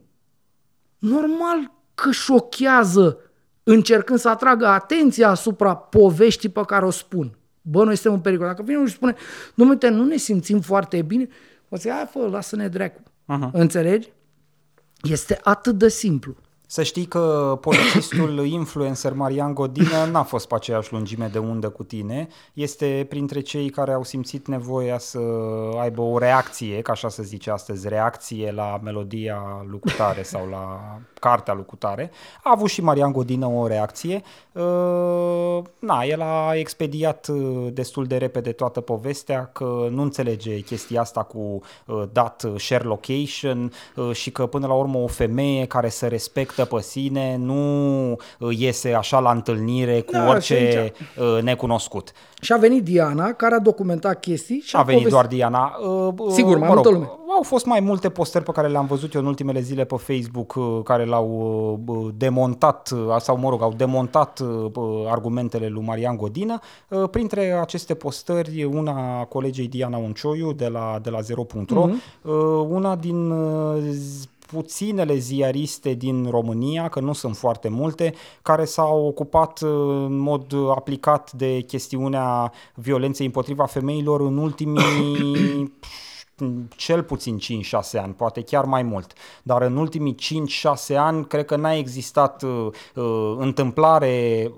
[0.98, 3.18] Normal că șochează
[3.62, 7.36] încercând să atragă atenția asupra poveștii pe care o spun.
[7.62, 8.46] Bă, noi suntem în pericol.
[8.46, 9.14] Dacă vine și spune,
[9.54, 11.28] domnule, nu ne simțim foarte bine,
[11.68, 13.02] o să zic, hai fă, lasă-ne dracu.
[13.26, 13.50] Uh-huh.
[13.52, 14.12] Înțelegi?
[15.02, 16.36] Este atât de simplu.
[16.72, 21.82] Să știi că polițistul influencer Marian Godină n-a fost pe aceeași lungime de undă cu
[21.82, 22.28] tine.
[22.52, 25.18] Este printre cei care au simțit nevoia să
[25.80, 30.80] aibă o reacție, ca așa să zice astăzi, reacție la melodia lucutare sau la
[31.20, 32.10] cartea lucutare.
[32.42, 34.22] A avut și Marian Godină o reacție.
[34.52, 41.00] Uh, na, el a expediat uh, destul de repede toată povestea că nu înțelege chestia
[41.00, 43.72] asta cu uh, dat share location
[44.12, 48.16] și că până la urmă o femeie care se respectă pe sine nu
[48.50, 50.92] iese așa la întâlnire cu da, orice
[51.42, 52.12] necunoscut.
[52.40, 54.60] Și a venit Diana, care a documentat chestii.
[54.60, 55.20] Și a, a venit povesti...
[55.20, 55.78] doar Diana.
[56.28, 57.10] Sigur, mai mă rog, multă lume.
[57.36, 60.84] Au fost mai multe postări pe care le-am văzut eu în ultimele zile pe Facebook
[60.84, 64.40] care l-au demontat sau, mă rog, au demontat
[65.06, 66.58] argumentele lui Marian Godină.
[67.10, 72.68] Printre aceste postări, una colegei Diana Uncioiu de la, de la 0.ro, uh-huh.
[72.68, 73.34] una din
[74.52, 81.32] puținele ziariste din România, că nu sunt foarte multe, care s-au ocupat în mod aplicat
[81.32, 85.72] de chestiunea violenței împotriva femeilor în ultimii
[86.76, 89.12] cel puțin 5-6 ani, poate chiar mai mult.
[89.42, 90.14] Dar în ultimii
[90.92, 94.50] 5-6 ani cred că n-a existat uh, uh întâmplare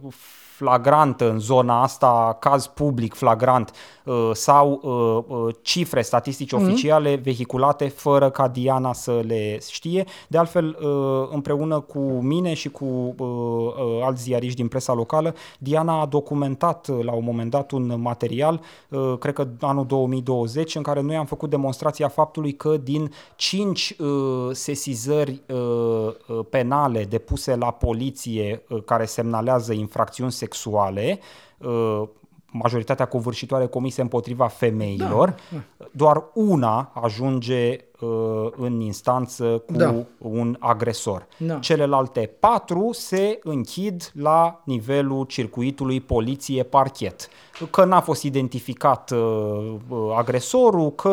[0.56, 3.70] flagrantă în zona asta, caz public flagrant
[4.04, 6.62] uh, sau uh, uh, cifre statistici mm-hmm.
[6.62, 10.04] oficiale vehiculate fără ca Diana să le știe.
[10.28, 10.76] De altfel,
[11.30, 13.14] împreună cu mine și cu
[14.02, 18.60] alți ziariști din presa locală, Diana a documentat la un moment dat un material,
[19.18, 23.96] cred că anul 2020, în care noi am făcut demonstrația faptului că din 5
[24.52, 25.42] sesizări
[26.50, 30.44] penale depuse la poliție care semnalează infracțiuni sexuale,
[31.58, 32.02] uh,
[32.56, 35.86] majoritatea covârșitoare comise împotriva femeilor, da, da.
[35.92, 38.08] doar una ajunge uh,
[38.56, 39.94] în instanță cu da.
[40.18, 41.26] un agresor.
[41.36, 41.58] Da.
[41.58, 47.28] Celelalte patru se închid la nivelul circuitului poliție-parchet.
[47.70, 49.74] Că n-a fost identificat uh,
[50.16, 51.08] agresorul, că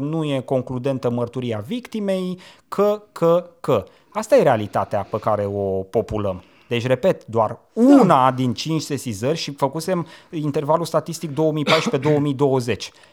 [0.00, 2.38] nu e concludentă mărturia victimei,
[2.68, 3.84] că, că, că.
[4.12, 6.42] Asta e realitatea pe care o populăm.
[6.68, 8.32] Deci, repet, doar una da.
[8.36, 11.34] din cinci sesizări și făcusem intervalul statistic 2014-2020.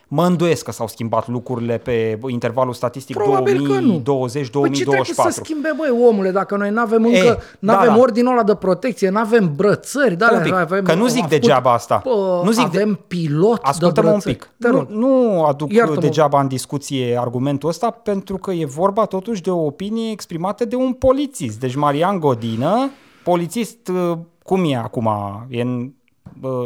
[0.08, 3.20] Mă îndoiesc că s-au schimbat lucrurile pe intervalul statistic 2020-2024.
[3.20, 7.94] Păi ce trebuie să schimbe, băi, omule, dacă noi nu avem încă, e, nu avem
[7.94, 11.26] da, ordinul ăla de protecție, nu avem brățări, da, un pic, avem, că nu zic
[11.26, 11.96] degeaba asta.
[11.96, 12.98] Pă, nu zic avem de...
[13.08, 14.50] pilot Ascultă-mă de un pic.
[14.56, 16.00] Nu, nu aduc Iartă-mă.
[16.00, 20.76] degeaba în discuție argumentul ăsta, pentru că e vorba totuși de o opinie exprimată de
[20.76, 21.60] un polițist.
[21.60, 22.90] Deci Marian Godină
[23.24, 25.10] polițist, uh, cum e acum?
[25.48, 25.92] E în,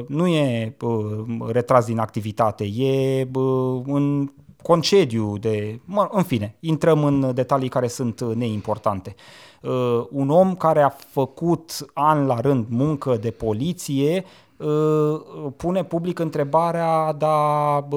[0.08, 0.76] nu e
[1.46, 3.28] retras din activitate, e
[3.84, 4.30] în
[4.62, 5.80] concediu de...
[5.84, 9.14] Mă, în fine, intrăm în detalii care sunt neimportante.
[9.62, 14.45] Uh, un om care a făcut an la rând muncă de poliție Uh,
[15.56, 17.88] pune public întrebarea, da,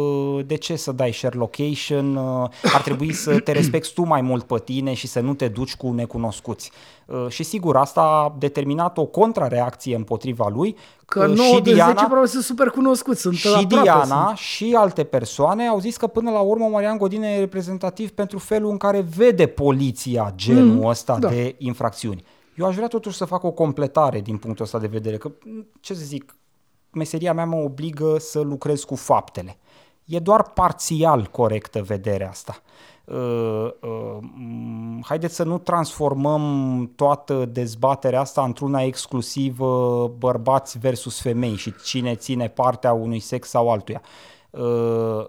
[0.45, 4.44] de ce să dai share location, uh, ar trebui să te respecti tu mai mult
[4.44, 6.72] pe tine și să nu te duci cu necunoscuți.
[7.06, 10.76] Uh, și sigur, asta a determinat o contrareacție împotriva lui.
[11.06, 14.38] Că 9 și de Diana, 10 probabil sunt super cunoscuți, sunt Și Diana sunt.
[14.38, 18.72] și alte persoane au zis că până la urmă Marian Godin e reprezentativ pentru felul
[18.72, 21.30] în care vede poliția genul mm, ăsta da.
[21.30, 22.23] de infracțiuni.
[22.56, 25.31] Eu aș vrea totuși să fac o completare din punctul ăsta de vedere, că,
[25.80, 26.36] ce să zic,
[26.91, 29.57] meseria mea mă obligă să lucrez cu faptele.
[30.06, 32.61] E doar parțial corectă vederea asta.
[33.06, 34.18] Uh, uh,
[35.02, 42.48] haideți să nu transformăm toată dezbaterea asta într-una exclusivă bărbați versus femei și cine ține
[42.48, 44.02] partea unui sex sau altuia.
[44.49, 45.26] Uh,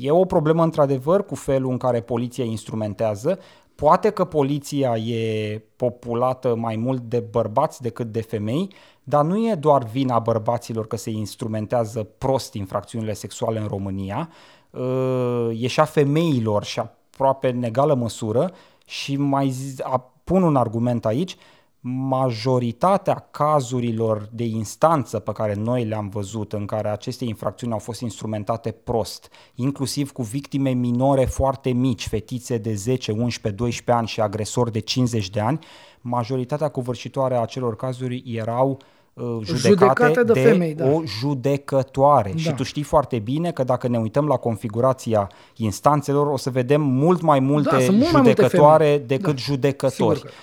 [0.00, 3.38] e o problemă într-adevăr cu felul în care poliția instrumentează.
[3.84, 9.54] Poate că poliția e populată mai mult de bărbați decât de femei, dar nu e
[9.54, 14.28] doar vina bărbaților că se instrumentează prost infracțiunile sexuale în România,
[14.70, 18.52] uh, e și a femeilor și aproape în egală măsură.
[18.86, 19.82] Și mai zi,
[20.24, 21.36] pun un argument aici,
[21.80, 28.00] majoritatea cazurilor de instanță pe care noi le-am văzut în care aceste infracțiuni au fost
[28.00, 34.20] instrumentate prost, inclusiv cu victime minore foarte mici, fetițe de 10, 11, 12 ani și
[34.20, 35.58] agresori de 50 de ani,
[36.00, 38.78] majoritatea covârșitoare a acelor cazuri erau
[39.14, 40.86] uh, judecate Judecate de, de femei, da.
[40.86, 42.30] o judecătoare.
[42.30, 42.36] Da.
[42.36, 46.80] Și tu știi foarte bine că dacă ne uităm la configurația instanțelor, o să vedem
[46.80, 49.40] mult mai multe da, mult judecătoare mai multe decât da.
[49.40, 50.16] judecători.
[50.16, 50.36] Sigur că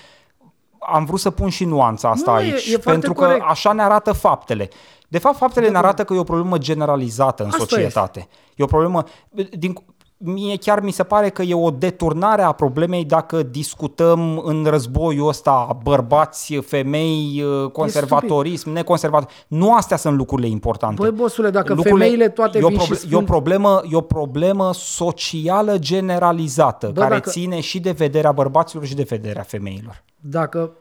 [0.88, 3.46] am vrut să pun și nuanța asta nu, aici, e, e pentru că corect.
[3.48, 4.70] așa ne arată faptele.
[5.08, 8.20] De fapt, faptele da, ne arată că e o problemă generalizată în asta societate.
[8.20, 8.32] Este.
[8.56, 9.04] E o problemă
[9.52, 9.76] din
[10.18, 15.28] mie chiar mi se pare că e o deturnare a problemei dacă discutăm în războiul
[15.28, 19.30] ăsta bărbați, femei, conservatorism, neconservator.
[19.48, 21.02] Nu astea sunt lucrurile importante.
[21.02, 23.12] Băi, bosule, dacă lucrurile, femeile toate e o, proble- spun...
[23.12, 27.30] e, o problemă, e o problemă socială generalizată, Bă, care dacă...
[27.30, 30.04] ține și de vederea bărbaților și de vederea femeilor.
[30.20, 30.72] Dacă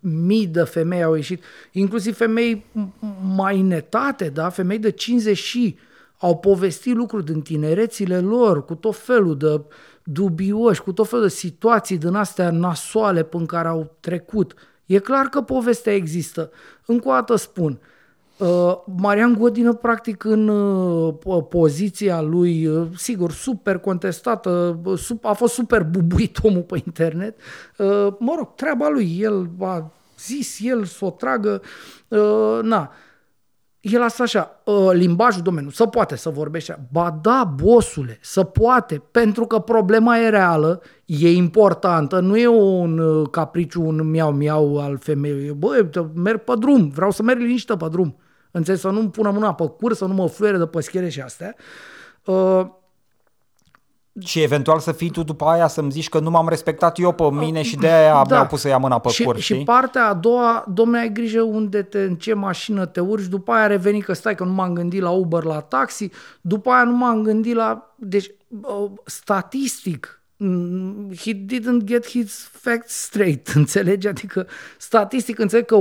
[0.00, 1.42] mii de femei au ieșit,
[1.72, 2.64] inclusiv femei
[3.36, 4.48] mai netate, da?
[4.48, 5.76] femei de 50 și
[6.18, 9.60] au povestit lucruri din tinerețile lor, cu tot felul de
[10.04, 14.54] dubioși, cu tot felul de situații din astea nasoale până care au trecut.
[14.86, 16.50] E clar că povestea există.
[16.86, 17.80] Încă o dată spun,
[18.38, 21.14] uh, Marian Godină, practic, în uh,
[21.48, 24.80] poziția lui, uh, sigur, super contestată,
[25.22, 27.40] a fost super bubuit omul pe internet,
[28.18, 31.62] mă rog, treaba lui, el a zis, el să o tragă,
[32.62, 32.92] na,
[33.84, 36.88] el asta așa, ă, limbajul domeniul, să poate să vorbește.
[36.92, 42.98] Ba da, bosule, să poate, pentru că problema e reală, e importantă, nu e un
[42.98, 45.52] ă, capriciu, un miau-miau al femeii.
[45.52, 48.16] Băi, merg pe drum, vreau să merg liniștită pe drum.
[48.50, 51.54] Înțeleg, să nu-mi pună mâna pe cur, să nu mă fluiere de păschiere și astea.
[52.24, 52.66] Uh,
[54.20, 57.30] și eventual să fii tu după aia să-mi zici că nu m-am respectat eu pe
[57.30, 58.34] mine și de aia da.
[58.34, 61.42] mi-au pus să ia mâna pe și, cur, Și partea a doua, domne, ai grijă
[61.42, 64.72] unde te, în ce mașină te urci, după aia reveni că stai că nu m-am
[64.72, 66.10] gândit la Uber, la taxi,
[66.40, 67.94] după aia nu m-am gândit la...
[67.96, 68.30] Deci,
[69.04, 74.08] statistic, mm, he didn't get his facts straight, înțelegi?
[74.08, 74.46] Adică
[74.78, 75.76] statistic înțeleg că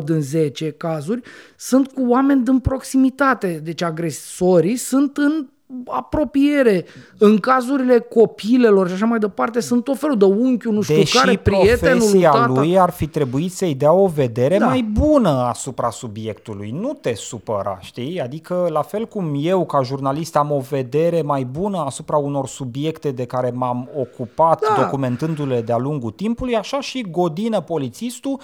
[0.00, 1.20] 8-9 din 10 cazuri
[1.56, 5.46] sunt cu oameni din proximitate, deci agresorii sunt în
[5.86, 6.84] apropiere.
[7.18, 11.18] În cazurile copilelor și așa mai departe, sunt tot felul de unchiul, nu știu Deși
[11.18, 12.46] care, prietenul lui profesia tata.
[12.46, 14.66] lui ar fi trebuit să-i dea o vedere Da.
[14.66, 16.70] mai bună asupra subiectului.
[16.80, 18.20] Nu te supăra, știi?
[18.20, 23.10] Adică, la fel cum eu, ca jurnalist, am o vedere mai bună asupra unor subiecte
[23.10, 24.82] de care m-am ocupat Da.
[24.82, 28.40] documentându-le de-a lungul timpului, așa și Godină, polițistul,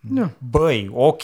[0.00, 0.30] Da.
[0.50, 1.22] Băi, ok,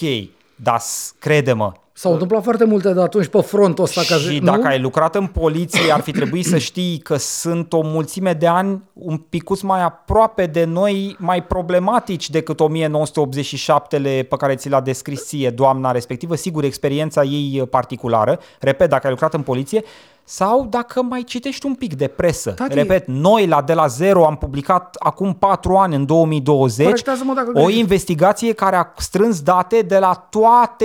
[0.57, 4.01] dar s- crede-mă, S-au întâmplat foarte multe de atunci pe frontul ăsta.
[4.09, 4.67] ca și zi- dacă nu?
[4.67, 8.83] ai lucrat în poliție, ar fi trebuit să știi că sunt o mulțime de ani
[8.93, 15.27] un picuț mai aproape de noi, mai problematici decât 1987-le pe care ți l-a descris
[15.27, 19.85] ție doamna respectivă, sigur, experiența ei particulară, repet, dacă ai lucrat în poliție,
[20.29, 22.55] sau dacă mai citești un pic de presă.
[22.55, 27.33] Tati- Repet, noi la De la Zero am publicat acum 4 ani, în 2020, Corectează-mă
[27.35, 27.77] dacă o greșesc.
[27.79, 30.85] investigație care a strâns date de la toate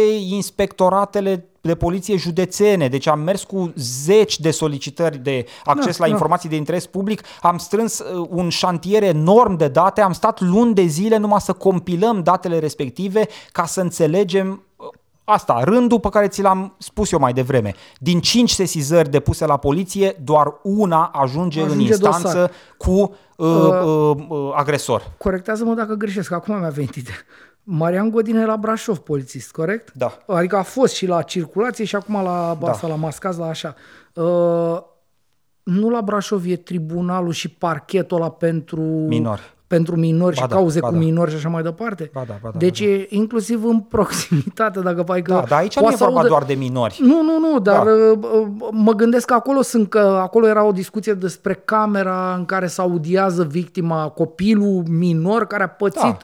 [0.56, 2.88] inspectoratele de poliție județene.
[2.88, 6.12] Deci am mers cu zeci de solicitări de acces Da, la da.
[6.12, 10.74] informații de interes public, am strâns uh, un șantier enorm de date, am stat luni
[10.74, 14.58] de zile numai să compilăm datele respective ca să înțelegem uh,
[15.24, 17.74] Asta, rândul pe care ți l-am spus eu mai devreme.
[18.00, 22.52] Din cinci sesizări depuse la poliție, doar una ajunge, Ajunge în instanță dosar.
[22.78, 25.12] cu uh, uh, uh, agresor.
[25.18, 27.16] Corectează-mă dacă greșesc, că acum mi-a venit ideea.
[27.64, 29.92] Marian Godin e la Brașov polițist, corect?
[29.94, 30.18] Da.
[30.28, 32.70] Adică a fost și la circulație și acum la Da.
[32.70, 33.76] asta, la mascaz, la așa.
[34.14, 34.78] Uh,
[35.64, 39.54] nu la Brașov e tribunalul și parchetul ăla pentru Minori.
[39.76, 41.00] Pentru minori Ba și da, cauze ba cu da.
[41.00, 42.10] minori și așa mai departe.
[42.14, 45.34] Ba da, ba da, deci ba e inclusiv în proximitate, dacă pai că...
[45.34, 46.98] Da, dar aici nu poate e să vorba audă- doar de minori.
[47.02, 47.92] Nu, nu, nu, dar Da.
[47.92, 48.18] uh,
[48.72, 52.82] mă gândesc că acolo sunt că acolo era o discuție despre camera în care se
[52.82, 56.18] audiază victima, copilul minor care a pățit Da.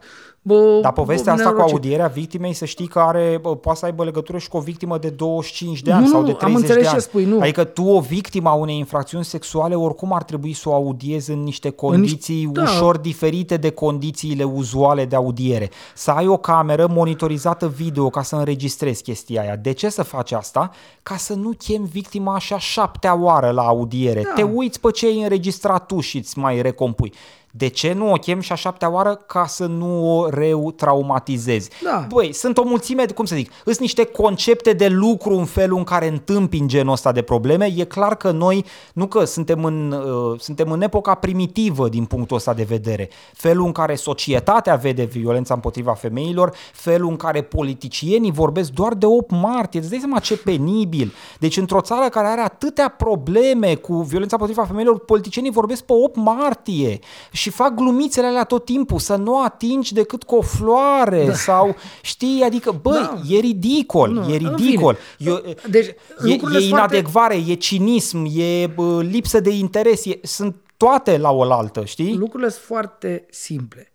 [0.48, 1.76] Bă, Dar povestea asta cu nenorocit.
[1.76, 4.98] audierea victimei, să știi că are, bă, poate să aibă legătură și cu o victimă
[4.98, 7.02] de 25 de ani Nu, sau nu, de am 30 înțeles de ce ani.
[7.02, 7.40] spui, nu.
[7.42, 11.44] Adică tu, o victimă a unei infracțiuni sexuale, oricum ar trebui să o audiezi în
[11.44, 12.62] niște condiții da.
[12.62, 15.70] ușor diferite de condițiile uzuale de audiere.
[15.96, 19.56] Să ai o cameră monitorizată video ca să înregistrezi chestia aia.
[19.56, 20.72] De ce să faci asta?
[21.04, 24.22] Ca să nu chem victima așa șaptea oară la audiere.
[24.22, 24.32] Da.
[24.36, 27.14] Te uiți pe ce ai înregistrat tu și îți mai recompui.
[27.58, 29.16] De ce nu o chem și a șaptea oară?
[29.16, 31.70] Ca să nu o reu-traumatizezi.
[31.84, 32.06] Da.
[32.10, 35.78] Băi, sunt o mulțime, de, cum să zic, sunt niște concepte de lucru în felul
[35.78, 37.74] în care întâmpin genul ăsta de probleme.
[37.76, 42.38] E clar că noi, nu că suntem în, uh, suntem în epoca primitivă din punctul
[42.38, 43.10] ăsta de vedere.
[43.34, 49.06] Felul în care societatea vede violența împotriva femeilor, felul în care politicienii vorbesc doar de
[49.06, 49.80] 8 martie.
[49.80, 51.14] Îți dai seama ce penibil.
[51.40, 56.16] Deci într-o țară care are atâtea probleme cu violența împotriva femeilor, politicienii vorbesc pe 8
[56.16, 57.00] martie
[57.32, 61.34] și fac glumițele alea tot timpul, să nu atingi decât cu o floare da.
[61.34, 63.22] sau, știi, adică, băi, Da.
[63.36, 64.98] e ridicol, Nu, e în ridicol.
[65.18, 65.32] fine.
[65.46, 70.06] E, Deci, e, lucrurile e sunt foarte- inadecvare, e cinism, e bă, lipsă de interes,
[70.06, 72.16] e, sunt toate la oaltă, știi?
[72.16, 73.92] Lucrurile sunt foarte simple.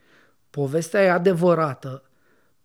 [0.51, 2.03] Povestea e adevărată.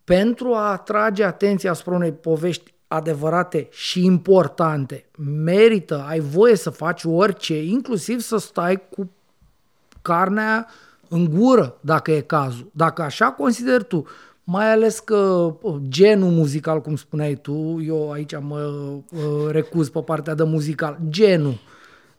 [0.03, 5.05] Pentru a atrage atenția asupra unei povești adevărate și importante,
[5.43, 9.09] merită, ai voie să faci orice, inclusiv să stai cu
[10.07, 10.67] carnea
[11.09, 12.69] în gură, dacă e cazul.
[12.71, 14.05] Dacă așa consideri tu,
[14.43, 15.17] mai ales că
[15.61, 20.97] uh, genul muzical, cum spuneai tu, eu aici mă uh, recuz pe partea de muzical,
[21.09, 21.59] genul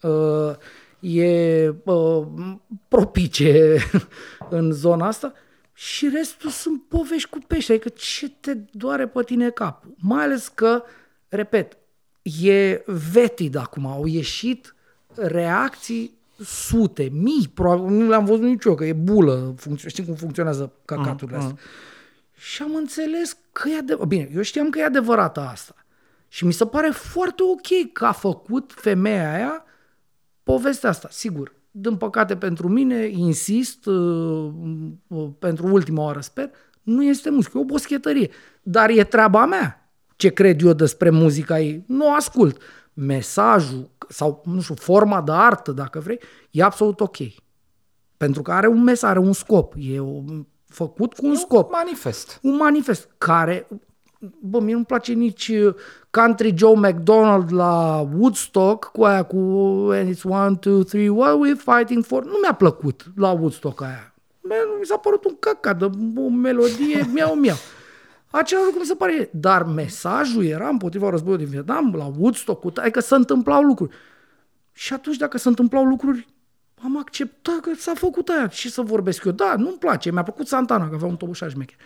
[0.02, 0.54] uh,
[1.00, 2.26] e uh,
[2.88, 3.76] propice
[4.58, 5.32] în zona asta
[5.72, 7.72] și restul sunt povești cu pește.
[7.72, 9.94] Adică ce te doare pe tine capul?
[9.98, 10.82] Mai ales că,
[11.28, 11.76] repet,
[12.42, 12.82] e
[13.12, 13.86] vetid acum.
[13.86, 14.74] Au ieșit
[15.14, 20.72] reacții sute, mii, probabil nu le-am văzut nicio, că e bulă, funcțio- știm cum funcționează
[20.84, 21.56] căcaturile astea.
[22.34, 24.08] Și am înțeles că e adevărat.
[24.08, 25.74] Bine, eu știam că e adevărată asta.
[26.28, 29.64] Și mi se pare foarte ok că a făcut femeia aia
[30.42, 31.08] povestea asta.
[31.10, 34.50] Sigur, din păcate pentru mine, insist, uh,
[35.06, 36.50] uh, pentru ultima oară sper,
[36.82, 38.30] nu este muzică, e o boschetărie.
[38.62, 41.84] Dar e treaba mea ce cred eu despre muzica ei.
[41.86, 42.62] Nu o ascult.
[42.92, 46.20] Mesajul sau, nu știu, forma de artă, dacă vrei,
[46.50, 47.16] e absolut ok.
[48.16, 49.74] Pentru că are un mesaj, are un scop.
[49.76, 50.22] E o,
[50.66, 52.38] făcut cu un scop Manifest.
[52.42, 53.66] un manifest care
[54.40, 55.74] bă, mie nu-mi place nici uh,
[56.10, 59.36] Country Joe McDonald la Woodstock, cu aia cu
[59.90, 62.24] And it's one, two, three, what are we fighting for?
[62.24, 64.14] Nu mi-a plăcut la Woodstock aia.
[64.78, 67.56] Mi s-a părut un căcat de o melodie, miau, miau.
[68.30, 69.28] Același lucru mi se pare.
[69.32, 73.94] Dar mesajul era împotriva războiului din Vietnam, la Woodstock, cu că se întâmplau lucruri.
[74.72, 76.26] Și atunci, dacă se întâmplau lucruri,
[76.84, 78.48] am acceptat că s-a făcut aia.
[78.48, 79.32] Și să vorbesc eu.
[79.32, 80.10] Da, nu-mi place.
[80.12, 81.76] Mi-a plăcut Santana, că avea un tobușaj șmecher.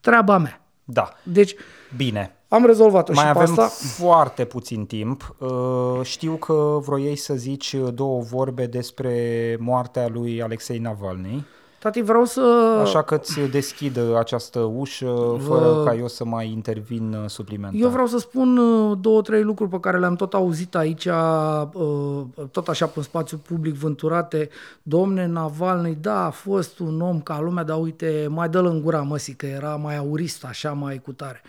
[0.00, 0.64] Treaba mea.
[0.84, 1.12] Da.
[1.22, 1.54] Deci,
[1.96, 2.36] Bine.
[2.48, 3.66] am rezolvat-o Mai și pe avem asta.
[4.02, 5.34] foarte puțin timp.
[5.38, 11.46] Uh, Știu că vroiei să zici două vorbe despre moartea lui Alexei Navalny,
[11.80, 12.40] Tati, vreau să...
[12.82, 17.80] așa că îți deschid această ușă fără ca eu să mai intervin uh, suplimentar.
[17.80, 21.68] Eu vreau să spun uh, două, trei lucruri pe care le-am tot auzit aici, uh,
[22.50, 24.48] tot așa pe spațiu public vânturate.
[24.82, 29.02] Domne, Navalny, da, a fost un om ca lumea, dar uite, mai dă-l în gura
[29.02, 31.42] măsii, că era mai aurist, așa, mai cu tare.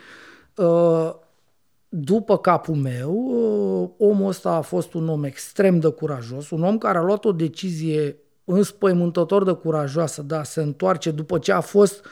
[0.55, 1.13] Uh,
[1.93, 6.77] După capul meu, uh, omul ăsta a fost un om extrem de curajos, un om
[6.77, 8.17] care a luat o decizie
[8.51, 12.05] înspăimântător de curajoasă, da, se întoarce după ce a fost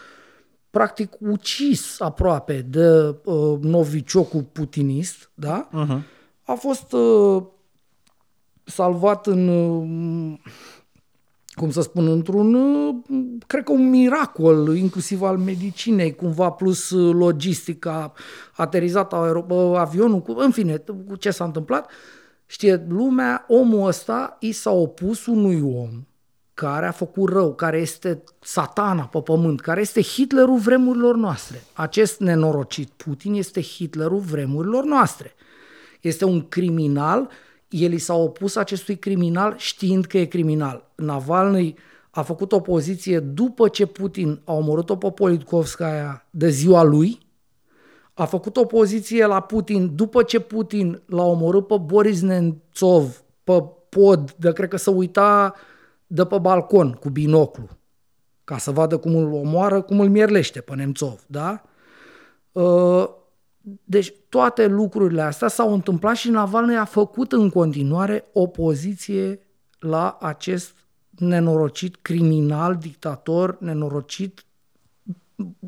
[0.69, 5.69] practic ucis aproape de uh, noviciocul putinist, da?
[5.69, 6.01] Uh-huh.
[6.43, 7.43] A fost uh,
[8.63, 10.39] salvat în, uh,
[11.51, 12.95] cum să spun, într-un, uh,
[13.47, 18.13] cred că un miracol, inclusiv al medicinei, cumva, plus uh, logistica,
[18.55, 21.89] aterizat aer- uh, avionul, cu, în fine, cu ce s-a întâmplat.
[22.45, 25.89] Știe lumea, omul ăsta i s-a opus unui om
[26.59, 31.63] care a făcut rău, care este satana pe pământ, care este Hitlerul vremurilor noastre.
[31.73, 35.33] Acest nenorocit Putin este Hitlerul vremurilor noastre.
[36.01, 37.29] Este un criminal,
[37.69, 40.91] el i s-a opus acestui criminal știind că e criminal.
[40.95, 41.75] Navalny
[42.09, 47.19] a făcut opoziție după ce Putin a omorât-o pe Politkovskaya de ziua lui,
[48.13, 54.31] a făcut opoziție la Putin după ce Putin l-a omorât pe Boris Nemtsov pe pod,
[54.31, 55.53] de cred că să uita
[56.11, 57.69] de pe balcon cu binoclu,
[58.43, 61.61] ca să vadă cum îl omoară, cum îl mierlește pe Nemțov, da?
[62.51, 63.09] Uh,
[63.83, 69.39] Deci toate lucrurile astea s-au întâmplat și Navalny a făcut în continuare opoziție
[69.79, 70.75] la acest
[71.09, 74.45] nenorocit criminal, dictator, nenorocit,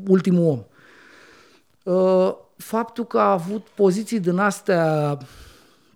[0.08, 0.64] ultimul om.
[1.94, 5.18] Uh, Faptul că a avut poziții din astea,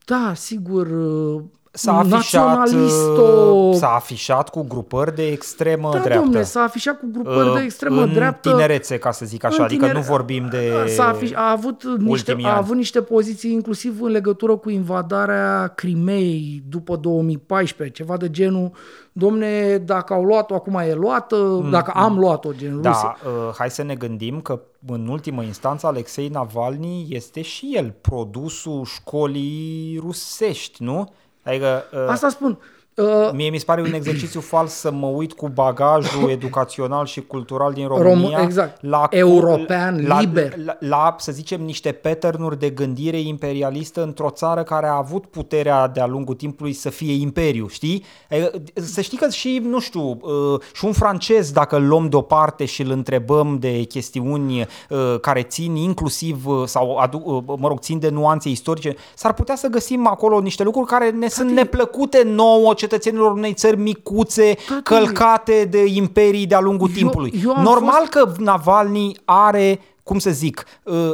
[0.05, 1.44] da, sigur, uh,
[1.78, 6.24] S-a afișat, naționalisto, uh, s-a afișat cu grupări de extremă da, dreaptă.
[6.24, 8.51] domne, s-a afișat cu grupări de Uh, extremă în dreaptă.
[8.51, 11.82] tinerețe, ca să zic așa, În adică tinere- nu vorbim de S-a afiș- a, avut
[11.85, 12.59] niște, ultimii a ani.
[12.59, 18.70] avut niște poziții inclusiv în legătură cu invadarea Crimei după 2014, ceva de genul,
[19.12, 22.93] domne, dacă au luat-o, acum e luată, dacă am luat-o, gen Rusia.
[22.93, 27.94] Da, uh, hai să ne gândim că în ultimă instanță Alexei Navalny este și el
[28.01, 31.12] produsul școlii rusești, nu?
[31.47, 32.59] Adică uh, Asta spun.
[32.97, 37.20] Uh, mie mi se pare un exercițiu fals să mă uit cu bagajul educațional și
[37.20, 38.82] cultural din România Rom- exact.
[38.85, 40.56] la, European, la, liber.
[40.64, 45.89] La, la, să zicem, niște pattern de gândire imperialistă într-o țară care a avut puterea
[45.89, 48.05] de-a lungul timpului să fie imperiu, știi?
[48.31, 52.64] Adică, Să știi că și, nu știu, uh, și un francez, dacă îl luăm deoparte
[52.64, 57.81] și îl întrebăm de chestiuni uh, care țin inclusiv, uh, sau, adu- uh, mă rog,
[57.81, 62.23] țin de nuanțe istorice, s-ar putea să găsim acolo niște lucruri care ne sunt neplăcute
[62.24, 64.82] nouă, cetățenilor unei țări micuțe, Tati.
[64.82, 67.40] călcate de imperii de-a lungul Eu- timpului.
[67.44, 71.10] eu am Normal că Navalny are cum să zic, uh, uh,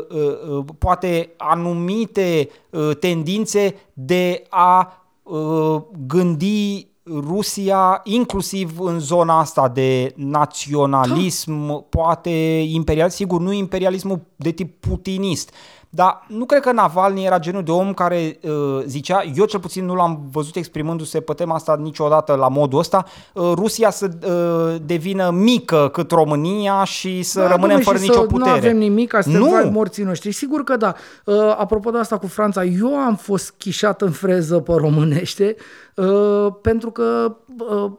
[0.50, 10.12] uh, poate anumite uh, tendințe de a uh, gândi Rusia, inclusiv în zona asta de
[10.16, 11.72] naționalism, Da.
[11.88, 12.30] poate
[12.68, 15.50] imperial, sigur, nu imperialismul de tip putinist,
[15.94, 19.84] dar nu cred că Navalny era genul de om care uh, zicea, eu cel puțin
[19.84, 24.80] nu l-am văzut exprimându-se pe tema asta niciodată la modul ăsta, uh, Rusia să uh,
[24.86, 28.50] devină mică cât România și să Da, rămânem dom'le, fără și nicio să putere.
[28.50, 29.62] Nu avem nimic, ca să Nu.
[29.62, 29.70] nu.
[29.70, 30.32] morții noștri.
[30.32, 30.94] Sigur că da.
[31.24, 35.56] Uh, apropo de asta cu Franța, eu am fost chișat în freză pe românește
[35.94, 37.90] uh, pentru că uh,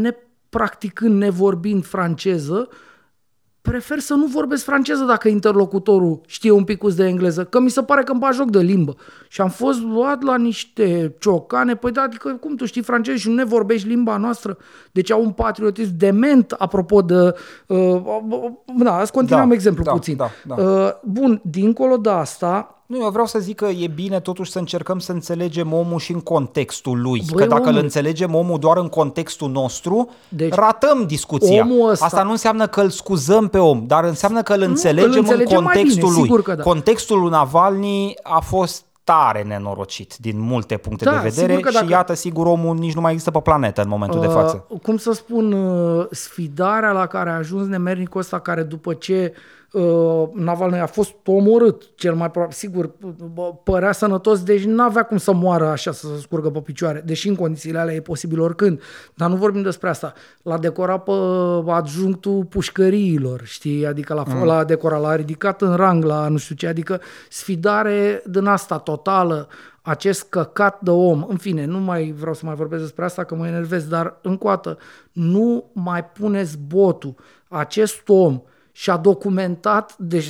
[0.00, 0.16] ne
[0.48, 2.68] practicând, nevorbind franceză,
[3.62, 7.82] prefer să nu vorbesc franceză dacă interlocutorul știe un pic de engleză, că mi se
[7.82, 8.96] pare că îmi bag joc de limbă.
[9.28, 13.28] Și am fost luat la niște ciocane, păi da, adică cum tu știi franceză și
[13.28, 14.56] nu ne vorbești limba noastră?
[14.92, 17.34] Deci au un patriotism dement apropo de...
[17.66, 18.02] Uh,
[18.76, 20.16] da, să continuăm Da, exemplu da, puțin.
[20.16, 20.54] da, da.
[20.62, 24.58] Uh, bun, dincolo de asta, Nu, eu vreau să zic că e bine totuși să
[24.58, 27.22] încercăm să înțelegem omul și în contextul lui.
[27.32, 31.62] Băi, că dacă omul- îl înțelegem omul doar în contextul nostru, Deci, ratăm discuția.
[31.62, 35.12] omul ăsta- Asta nu înseamnă că îl scuzăm pe om, dar înseamnă că îl înțelegem,
[35.18, 36.22] înțelegem în mai contextul bine, lui.
[36.22, 36.62] sigur că da.
[36.62, 41.68] Contextul lui Navalny a fost tare nenorocit din multe puncte Da, de vedere sigur că
[41.68, 44.64] și dacă- iată, sigur, omul nici nu mai există pe planetă în momentul de față.
[44.68, 49.32] Uh, cum să spun, uh, sfidarea la care a ajuns nemernicul ăsta, care după ce
[49.34, 49.40] uh,
[50.32, 52.90] Navalny a fost omorât, cel mai probabil, sigur,
[53.34, 57.02] bă, părea sănătos, deci nu avea cum să moară așa, să se scurgă pe picioare,
[57.06, 58.80] deși în condițiile alea e posibil oricând.
[59.14, 60.12] Dar nu vorbim despre asta.
[60.42, 61.12] L-a decorat pe
[61.66, 63.86] adjunctul pușcăriilor, știi?
[63.86, 64.44] Adică l-a, mm.
[64.44, 69.48] l-a decorat, l-a ridicat în rang la nu știu ce, adică sfidare din asta totală,
[69.82, 73.34] acest căcat de om, în fine, nu mai vreau să mai vorbesc despre asta că
[73.34, 74.78] mă enervez, dar încă o dată,
[75.12, 77.14] nu mai puneți botul.
[77.48, 78.42] Acest om
[78.80, 80.28] și-a documentat, deci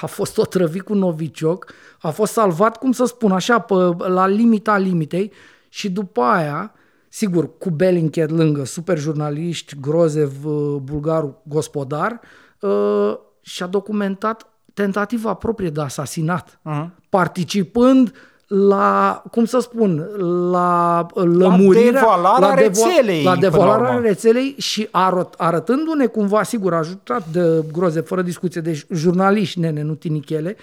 [0.00, 4.78] a fost otrăvit cu novicioc, a fost salvat, cum să spun așa, pe, la limita
[4.78, 5.32] limitei
[5.68, 6.72] și după aia,
[7.08, 12.20] sigur, cu Bellingcat lângă, super jurnaliști, Grozev, uh, bulgarul gospodar,
[12.60, 16.86] uh, și-a documentat tentativa proprie de asasinat, uh-huh.
[17.08, 18.12] participând
[18.54, 20.08] la, cum să spun,
[20.50, 24.06] la lămurirea, devalarea rețelei, la până la devalarea urmă.
[24.06, 29.94] rețelei și arăt, arătându-ne cumva, sigur, ajutat de groze, fără discuție, de jurnaliști, nene, nu
[29.94, 30.56] tinichele,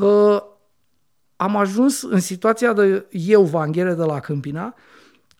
[0.00, 0.42] uh,
[1.36, 4.74] am ajuns în situația de eu, Vanghere de la Câmpina,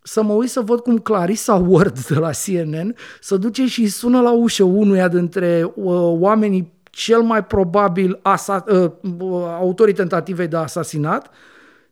[0.02, 3.88] să mă uit să văd cum Clarissa Ward de la CNN să duce și îi
[3.88, 8.90] sună la ușă unuia dintre uh, oamenii cel mai probabil asa- uh,
[9.20, 11.30] uh, autorii tentativei de asasinat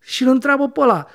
[0.02, 1.06] și îl întreabă pe ăla,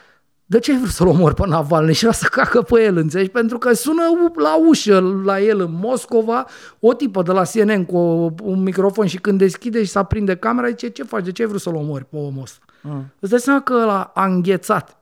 [0.46, 3.30] de ce ai vrut să-l omori pe Navalny și să cacă pe el, înțelegi?
[3.30, 6.46] Pentru că sună u- la ușă la el în Moscova
[6.80, 10.36] o tipă de la CNN cu o- un microfon și când deschide și se aprinde
[10.36, 12.60] camera, zice, ce faci, de ce ai vrut să-l omori pe omul ăsta?
[12.82, 13.14] Mm.
[13.20, 14.98] Îți dai seama că ăla a înghețat.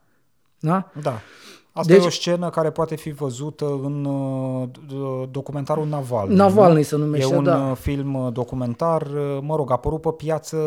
[0.59, 0.91] Da?
[1.01, 1.19] Da.
[1.77, 6.35] Asta Deci- e o scenă care poate fi văzută în uh, d- documentarul Navalny.
[6.35, 6.81] Navalny nu?
[6.83, 7.67] se numește, E un da.
[7.71, 10.57] uh, film uh, documentar, uh, mă rog, a apărut pe piață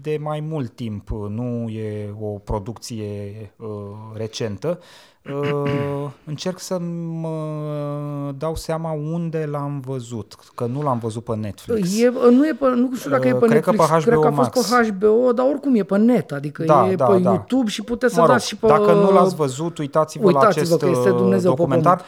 [0.00, 3.04] de mai mult timp, uh, nu e o producție
[3.56, 3.66] uh,
[4.14, 4.78] recentă.
[5.32, 6.78] Uh, încerc să
[7.20, 7.36] mă
[8.38, 11.98] dau seama unde l-am văzut, că nu l-am văzut pe Netflix.
[12.00, 14.18] E, nu, e pe, nu știu dacă e pe Uh, cred că Netflix, pe cred
[14.18, 14.88] că a HBO fost pe Max.
[14.88, 17.30] HBO, dar oricum e pe net, adică Da, e da, pe da.
[17.30, 18.66] YouTube și puteți să Mă rog, dați și pe...
[18.66, 22.04] dacă nu l-ați văzut, uitați-vă, la Uitați-vă acest că este uh, Dumnezeu pe documentar.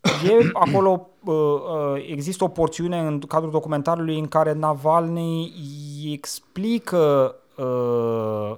[0.00, 5.52] E acolo, uh, uh, există o porțiune în cadrul documentarului în care Navalny
[6.12, 8.56] explică uh,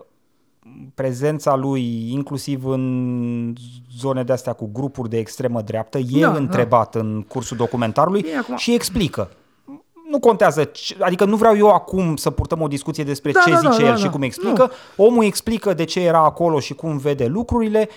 [0.95, 3.55] prezența lui inclusiv în
[3.99, 5.99] zone de astea cu grupuri de extremă dreaptă.
[5.99, 6.37] E Da, da.
[6.37, 9.31] întrebat în cursul documentarului Bine, acum- și explică.
[10.11, 13.51] Nu contează, ce- adică nu vreau eu acum să purtăm o discuție despre Da, ce
[13.51, 14.11] da, zice da, el da, și da.
[14.11, 14.71] cum explică.
[14.97, 17.89] Omul explică de ce era acolo și cum vede lucrurile.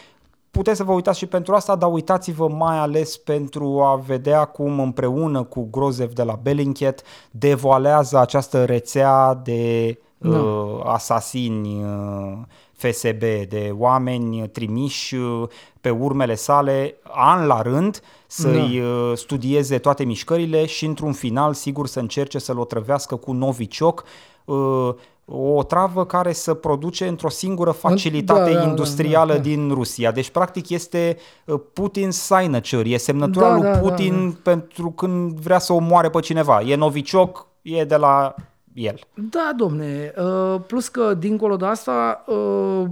[0.52, 4.80] Puteți să vă uitați și pentru asta, dar uitați-vă mai ales pentru a vedea cum
[4.80, 10.38] împreună cu Grozev de la Bellingcat devoalează această rețea de Da.
[10.38, 12.38] uh, asasini uh,
[12.74, 13.20] FSB,
[13.50, 15.48] de oameni trimiși uh,
[15.82, 21.88] pe urmele sale an la rând să-i uh, studieze toate mișcările și într-un final sigur
[21.88, 24.04] să încerce să-l otrăvească cu novicioc
[24.46, 24.90] uh,
[25.26, 29.44] o travă care să produce într-o singură facilitate da, da, industrială da, da.
[29.44, 30.12] din Rusia.
[30.12, 34.52] Deci, practic, este uh, Putin's signature, e semnătura Da, lui da, da, Putin da.
[34.52, 36.62] pentru când vrea să omoare pe cineva.
[36.62, 38.36] E novicioc, e de la
[38.74, 39.00] el.
[39.14, 42.86] Da, domne, uh, plus că dincolo de asta, uh,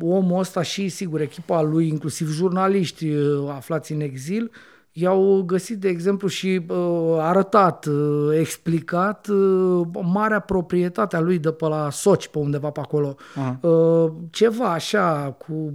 [0.00, 4.50] omul ăsta și, sigur, echipa lui, inclusiv jurnaliști uh, aflați în exil,
[4.92, 11.50] i-au găsit, de exemplu, și uh, arătat, uh, explicat uh, marea proprietate a lui de
[11.50, 13.14] pe la Soci, pe undeva pe acolo.
[13.60, 15.72] Uh, ceva așa, cu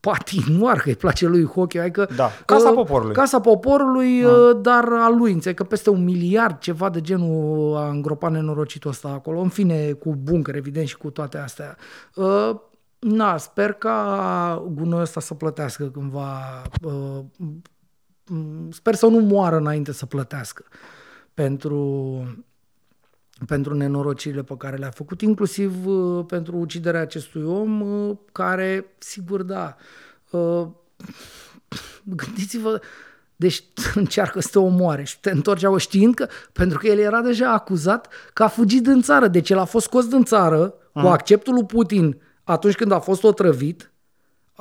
[0.00, 2.08] patinoar, că îi place lui hockey, adică...
[2.16, 3.14] Da, Casa uh, Poporului.
[3.14, 7.88] Casa Poporului, uh, dar a lui, înțeleg că peste un miliard, ceva de genul a
[7.88, 11.76] îngropat nenorocitul ăsta acolo, în fine, cu bunker, evident, și cu toate astea.
[12.14, 12.50] Uh,
[12.98, 16.62] Na, sper ca gunoiul ăsta să plătească cândva.
[16.82, 16.92] Uh,
[17.36, 17.71] m-
[18.70, 20.64] sper să nu moară înainte să plătească
[21.34, 22.24] pentru,
[23.46, 29.42] pentru nenorocirile pe care le-a făcut, inclusiv uh, pentru uciderea acestui om, uh, care, sigur,
[29.42, 29.76] da,
[30.30, 30.66] uh,
[32.16, 32.80] gândiți-vă,
[33.36, 37.20] deci încearcă să te omoare și te întorci acolo știind că, pentru că el era
[37.20, 41.06] deja acuzat că a fugit din țară, deci el a fost scos din țară cu
[41.06, 43.91] acceptul lui Putin atunci când a fost otrăvit,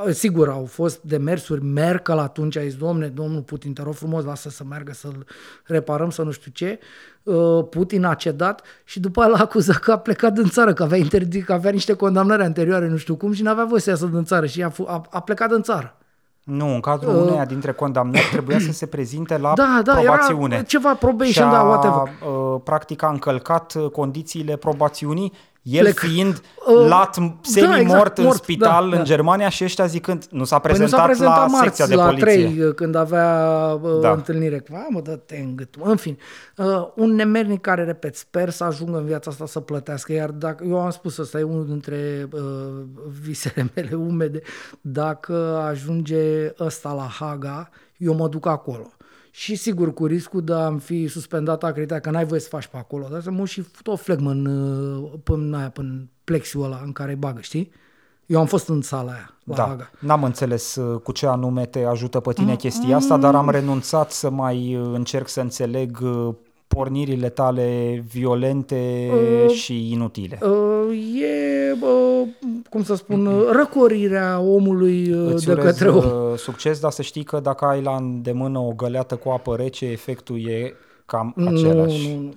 [0.09, 4.49] Sigur, au fost demersuri, Merkel atunci a zis, domne, domnul Putin, te rog frumos, lasă
[4.49, 5.25] să meargă, să-l
[5.65, 6.79] reparăm, să nu știu ce.
[7.23, 10.83] Uh, Putin a cedat și după aia l-a acuzat că a plecat din țară, că
[10.83, 14.05] avea, interdic, că avea niște condamnări anterioare, nu știu cum, și n-avea voie să iasă
[14.05, 15.95] din țară și a, a, a plecat din țară.
[16.43, 20.55] Nu, în cadrul uh, uneia dintre condamnări trebuia să se prezinte la da, da, probațiune.
[20.55, 22.13] Era ceva probation, și a, da, whatever.
[22.27, 25.31] Uh, practic a încălcat condițiile probațiunii
[25.61, 25.97] el Plec.
[25.97, 29.03] fiind uh, lat semi-mort da, exact, în mort, spital da, în da.
[29.03, 31.95] Germania și ăștia zicând nu s-a Păi nu prezentat, s-a prezentat la marți secția de
[31.95, 32.47] la poliție.
[32.47, 33.29] 3 când avea
[33.81, 34.11] uh, Da.
[34.11, 34.63] întâlnire.
[34.69, 35.75] Va, mă, dă-te în gât.
[35.83, 36.17] În fin,
[36.57, 40.13] uh, un nemernic care, repet, sper să ajungă în viața asta să plătească.
[40.13, 42.41] Iar dacă, eu am spus, ăsta e unul dintre uh,
[43.21, 44.41] visele mele umede,
[44.81, 48.91] dacă ajunge ăsta la Haga, eu mă duc acolo.
[49.31, 52.77] Și sigur, cu riscul de a-mi fi suspendat acreditarea, că n-ai voie să faci pe
[52.77, 56.81] acolo, dar să mă și fut o flegmă în, uh, până, aia, până plexiul ăla
[56.85, 57.71] în care îi bagă, știi?
[58.25, 59.89] Eu am fost în sala aia, la Da, Haga.
[59.99, 64.11] n-am înțeles uh, cu ce anume te ajută pe tine chestia asta, dar am renunțat
[64.11, 66.33] să mai uh, încerc să înțeleg uh,
[66.75, 69.09] pornirile tale violente
[69.53, 70.39] și inutile.
[70.41, 72.27] Uh, e, uh,
[72.69, 75.97] cum să spun, uh, răcorirea omului uh, Îți de urez către om.
[75.97, 79.85] uh, succes, dar să știi că dacă ai la îndemână o găleată cu apă rece,
[79.85, 80.73] efectul e
[81.11, 82.07] cam același.
[82.07, 82.31] Nu, nu,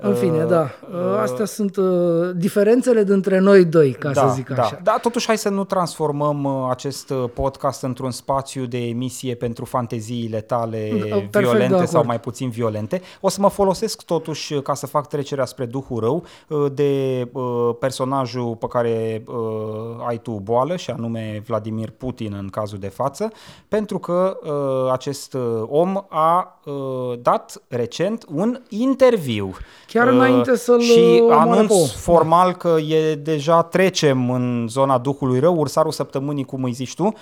[0.00, 0.08] nu.
[0.08, 0.70] În fine, da.
[0.92, 1.86] Uh, Astea sunt uh,
[2.34, 4.62] diferențele dintre noi doi, ca da, să zic da.
[4.62, 4.80] așa.
[4.82, 9.64] Da, totuși hai să nu transformăm uh, acest uh, podcast într-un spațiu de emisie pentru
[9.64, 11.88] fanteziile tale perfect de violente acord.
[11.88, 13.00] sau mai puțin violente.
[13.20, 17.28] O să mă folosesc totuși uh, ca să fac trecerea spre Duhul Rău uh, de
[17.32, 22.88] uh, personajul pe care uh, ai tu boală și anume Vladimir Putin în cazul de
[22.88, 23.32] față,
[23.68, 29.52] pentru că uh, acest uh, om a uh, dat recent un interviu.
[29.86, 31.86] Chiar Uh, înainte să-l Și omoare anunț pe om.
[31.86, 37.12] formal că e deja trecem în zona Duhului Rău, ursarul săptămânii, cum îi zici tu,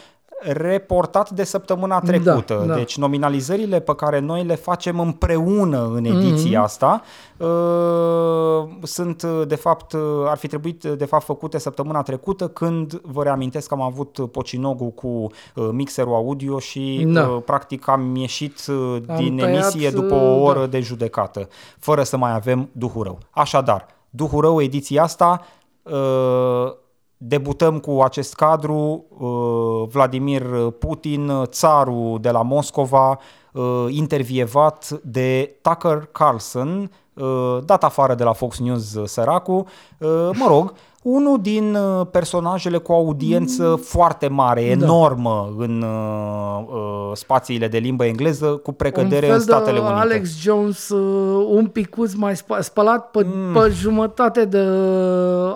[0.41, 2.65] reportat de săptămâna trecută.
[2.67, 2.75] da.
[2.75, 6.65] Deci nominalizările pe care noi le facem împreună în ediția Mhm.
[6.65, 7.03] asta
[7.37, 12.49] uh, sunt uh, de fapt, uh, ar fi trebuit uh, de fapt făcute săptămâna trecută
[12.49, 17.27] când vă reamintesc că am avut pocinogul cu uh, mixerul audio și Da.
[17.29, 20.67] uh, practic am ieșit uh, Am din tăiat, emisie după uh, o oră da.
[20.67, 21.49] de judecată,
[21.79, 23.19] fără să mai avem Duhul Rău.
[23.31, 25.41] Așadar, Duhul Rău, ediția asta,
[25.83, 26.73] uh,
[27.19, 30.43] debutăm cu acest cadru, uh, Vladimir
[30.79, 33.19] Putin, țarul de la Moscova,
[33.53, 39.67] uh, intervievat de Tucker Carlson, uh, dat afară de la Fox News uh, săracul,
[39.99, 40.73] uh, mă rog,
[41.09, 48.05] unul din uh, personajele cu audiență foarte mare, enormă în uh, uh, spațiile de limbă
[48.05, 49.95] engleză, cu precădere un fel în Statele de Unite.
[50.01, 53.53] Alex Jones, uh, un picuț mai spa- spălat pe, Mm.
[53.53, 54.65] pe jumătate de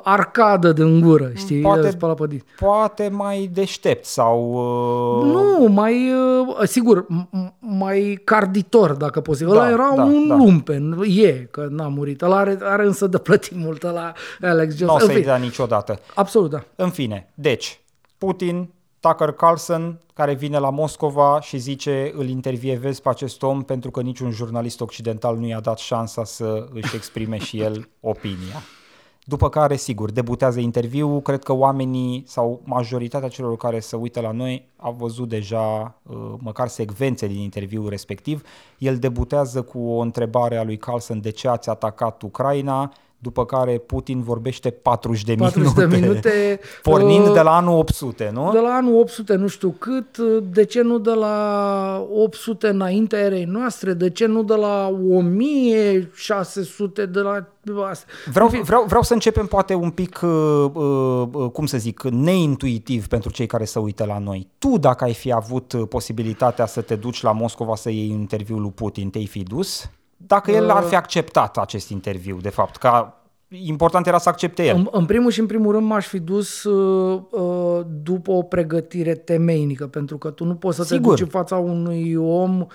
[0.03, 1.61] arcadă din gură, știi?
[1.61, 2.43] Poate- Spălat pe din.
[2.61, 4.53] Poate mai deștept sau...
[5.23, 6.11] Uh, Nu, mai,
[6.59, 9.39] uh, sigur, m- m- mai carditor, dacă poți.
[9.39, 9.49] zic.
[9.49, 10.37] Ăla Da, era da, un da.
[10.37, 12.23] lumpen, e, că n-a murit.
[12.23, 14.13] Ăla are, are însă de plătit mult la
[14.43, 15.03] Alex nu o Jones.
[15.03, 16.01] În să-i fine, dea niciodată.
[16.15, 16.65] absolut, da.
[16.77, 17.81] În fine, deci,
[18.19, 18.71] Putin,
[19.01, 24.01] Tucker Carlson, care vine la Moscova și zice îl intervievez pe acest om pentru că
[24.01, 28.63] niciun jurnalist occidental nu i-a dat șansa să își exprime și el opinia.
[29.25, 34.31] După care, sigur, debutează interviul, cred că oamenii sau majoritatea celor care se uită la
[34.31, 38.43] noi au văzut deja uh, măcar secvențe din interviul respectiv.
[38.79, 42.93] El debutează cu o întrebare a lui Carlson de ce ați atacat Ucraina,
[43.23, 47.79] după care Putin vorbește 40 de 40 minute, de minute, pornind uh, de la anul
[47.79, 48.51] 800, nu?
[48.53, 50.19] De la anul 800 nu știu cât,
[50.53, 57.07] de ce nu de la 800 înaintea erei noastre, de ce nu de la 1600
[57.07, 57.49] de la...
[57.89, 58.09] astea.
[58.33, 60.31] Vreau, vreau, vreau să începem poate un pic, uh,
[60.73, 64.49] uh, uh, cum să zic, neintuitiv pentru cei care se uită la noi.
[64.59, 68.21] Tu, dacă ai fi avut uh, posibilitatea să te duci la Moscova să iei un
[68.21, 69.91] interviu lui Putin, te-ai fi dus?
[70.27, 74.77] Dacă el ar fi acceptat acest interviu, de fapt, ca important era să accepte el.
[74.77, 79.15] În, în primul și în primul rând m-aș fi dus uh, uh, după o pregătire
[79.15, 81.01] temeinică, pentru că tu nu poți să Sigur.
[81.01, 82.67] te duci în fața unui om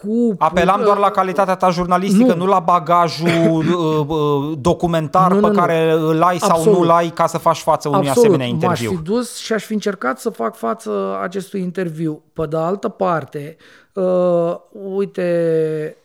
[0.00, 0.34] cu...
[0.38, 2.50] Apelam doar la calitatea ta jurnalistică, nu, nu.
[2.50, 3.28] la bagajul
[3.68, 5.58] uh, uh, documentar Nu, pe nu, nu.
[5.58, 6.78] care îl ai sau Absolut.
[6.78, 8.98] nu-l ai ca să faci față unui Absolut, asemenea m-aș interviu.
[8.98, 12.22] fi dus și aș fi încercat să fac față acestui interviu.
[12.32, 13.56] Pe de altă parte,
[13.92, 14.54] uh,
[14.94, 16.01] uite, uh,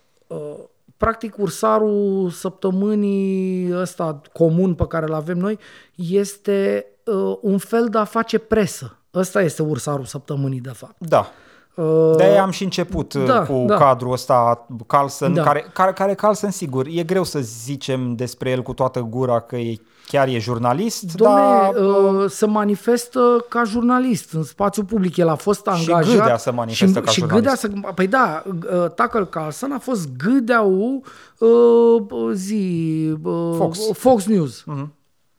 [0.98, 5.60] practic ursarul săptămânii ăsta comun pe care îl avem noi
[5.95, 8.98] este uh, un fel de a face presă.
[9.14, 10.95] Ăsta este ursarul săptămânii, de fapt.
[10.98, 11.32] Da.
[11.76, 13.78] Uh, De-aia am și început da, da, cu da.
[13.78, 15.44] cadrul ăsta Carlson, Da.
[15.44, 19.56] care, care, care Carlson, sigur, e greu să zicem despre el cu toată gura că
[19.56, 21.74] e chiar e jurnalist, Domne, dar...
[21.76, 25.18] uh, se manifestă ca jurnalist în spațiu public.
[25.18, 26.18] El a fost Și angajat.
[26.20, 27.62] Gâdea se manifestă și, ca și jurnalist.
[27.62, 31.02] Gâdea se, Păi da, uh, Tucker Carlson a fost gâdeaul
[31.38, 33.80] uh, zi, uh, Fox.
[33.94, 34.64] Fox News.
[34.64, 34.88] Uh-huh.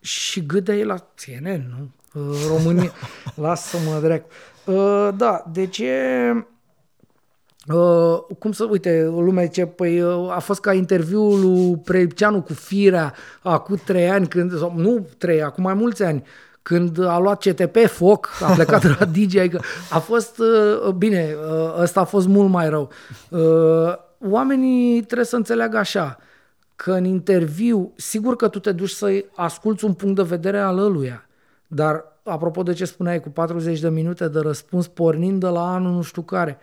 [0.01, 1.89] Și gâdea e la CNN, nu?
[2.21, 2.93] Uh, România.
[3.35, 4.29] Lasă-mă, dreacu.
[4.65, 6.47] Uh, da, deci e...
[7.75, 12.53] Uh, cum să, uite, lumea zice, păi uh, a fost ca interviul lui Preipceanu cu
[12.53, 16.25] Firea acum trei ani, când, sau, nu trei, acum mai mulți ani,
[16.63, 21.35] când a luat CTP foc, a plecat de la DJ, adică a fost, uh, bine,
[21.51, 22.91] uh, ăsta a fost mult mai rău.
[23.29, 23.95] Uh,
[24.29, 26.19] oamenii trebuie să înțeleagă așa,
[26.77, 30.79] că în interviu, sigur că tu te duci să asculți un punct de vedere al
[30.79, 31.27] ăluia,
[31.67, 35.93] dar apropo de ce spuneai cu 40 de minute de răspuns pornind de la anul
[35.93, 36.59] nu știu care,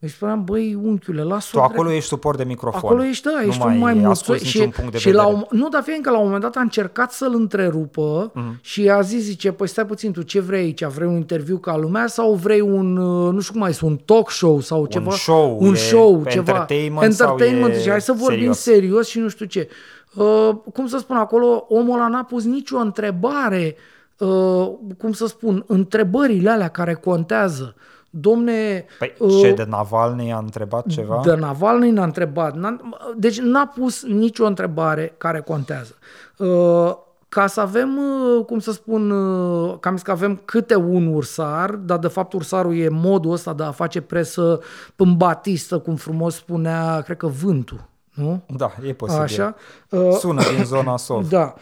[0.00, 1.72] își spuneam, băi, unchiule, lasă-o Tu drept.
[1.72, 2.80] acolo ești suport de microfon.
[2.84, 4.10] Acolo ești, da, ești nu un mai mult.
[4.10, 5.22] asculți Și, niciun punct de și vedere.
[5.24, 8.58] la un, nu, dar fiindcă la un moment dat a încercat să-l întrerupă Mhm.
[8.60, 10.84] și a zis, zice, păi stai puțin, tu ce vrei aici?
[10.84, 13.96] Vrei un interviu ca lumea sau vrei un, uh, nu știu cum mai spun, un
[13.96, 15.10] talk show sau ceva?
[15.10, 16.52] show, un e show, ceva.
[16.52, 17.74] entertainment sau entertainment.
[17.74, 18.58] e Și hai să vorbim serios?
[18.58, 19.68] serios și nu știu ce.
[20.14, 23.76] Uh, cum să spun acolo, omul ăla n-a pus nicio întrebare,
[24.18, 24.68] uh,
[24.98, 27.74] cum să spun, întrebările alea care contează.
[28.10, 31.20] Domne, Păi uh, ce, de Navalny a întrebat ceva?
[31.24, 32.54] de Navalny n-a întrebat.
[32.56, 32.80] N-a,
[33.16, 35.94] deci n-a pus nicio întrebare care contează.
[36.36, 36.96] Uh,
[37.28, 41.70] ca să avem, uh, cum să spun, uh, cam zis că avem câte un ursar,
[41.70, 44.60] dar de fapt ursarul e modul ăsta de a face presă
[44.96, 48.42] în batistă, cum frumos spunea, cred că vântul, nu?
[48.56, 49.22] Da, e posibil.
[49.22, 49.54] Așa.
[49.90, 51.28] Uh, Sună din zona Sov.
[51.28, 51.54] da.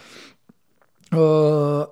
[1.17, 1.87] Uh,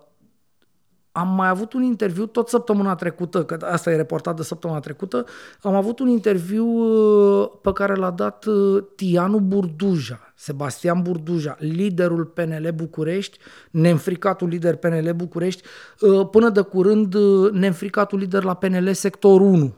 [1.17, 5.25] am mai avut un interviu tot săptămâna trecută, că asta e reportat de săptămâna trecută,
[5.63, 12.25] am avut un interviu uh, pe care l-a dat uh, Tianu Burduja, Sebastian Burduja, liderul
[12.25, 13.39] PNL București,
[13.71, 15.63] neînfricatul lider PNL București,
[16.01, 19.75] uh, până de curând uh, neînfricatul lider la PNL sector 1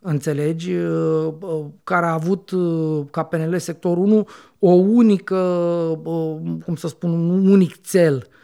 [0.00, 4.26] înțelegi, uh, uh, care a avut uh, ca PNL sector 1
[4.58, 5.36] o unică,
[6.04, 8.40] uh, cum să spun, un unic cel, uh,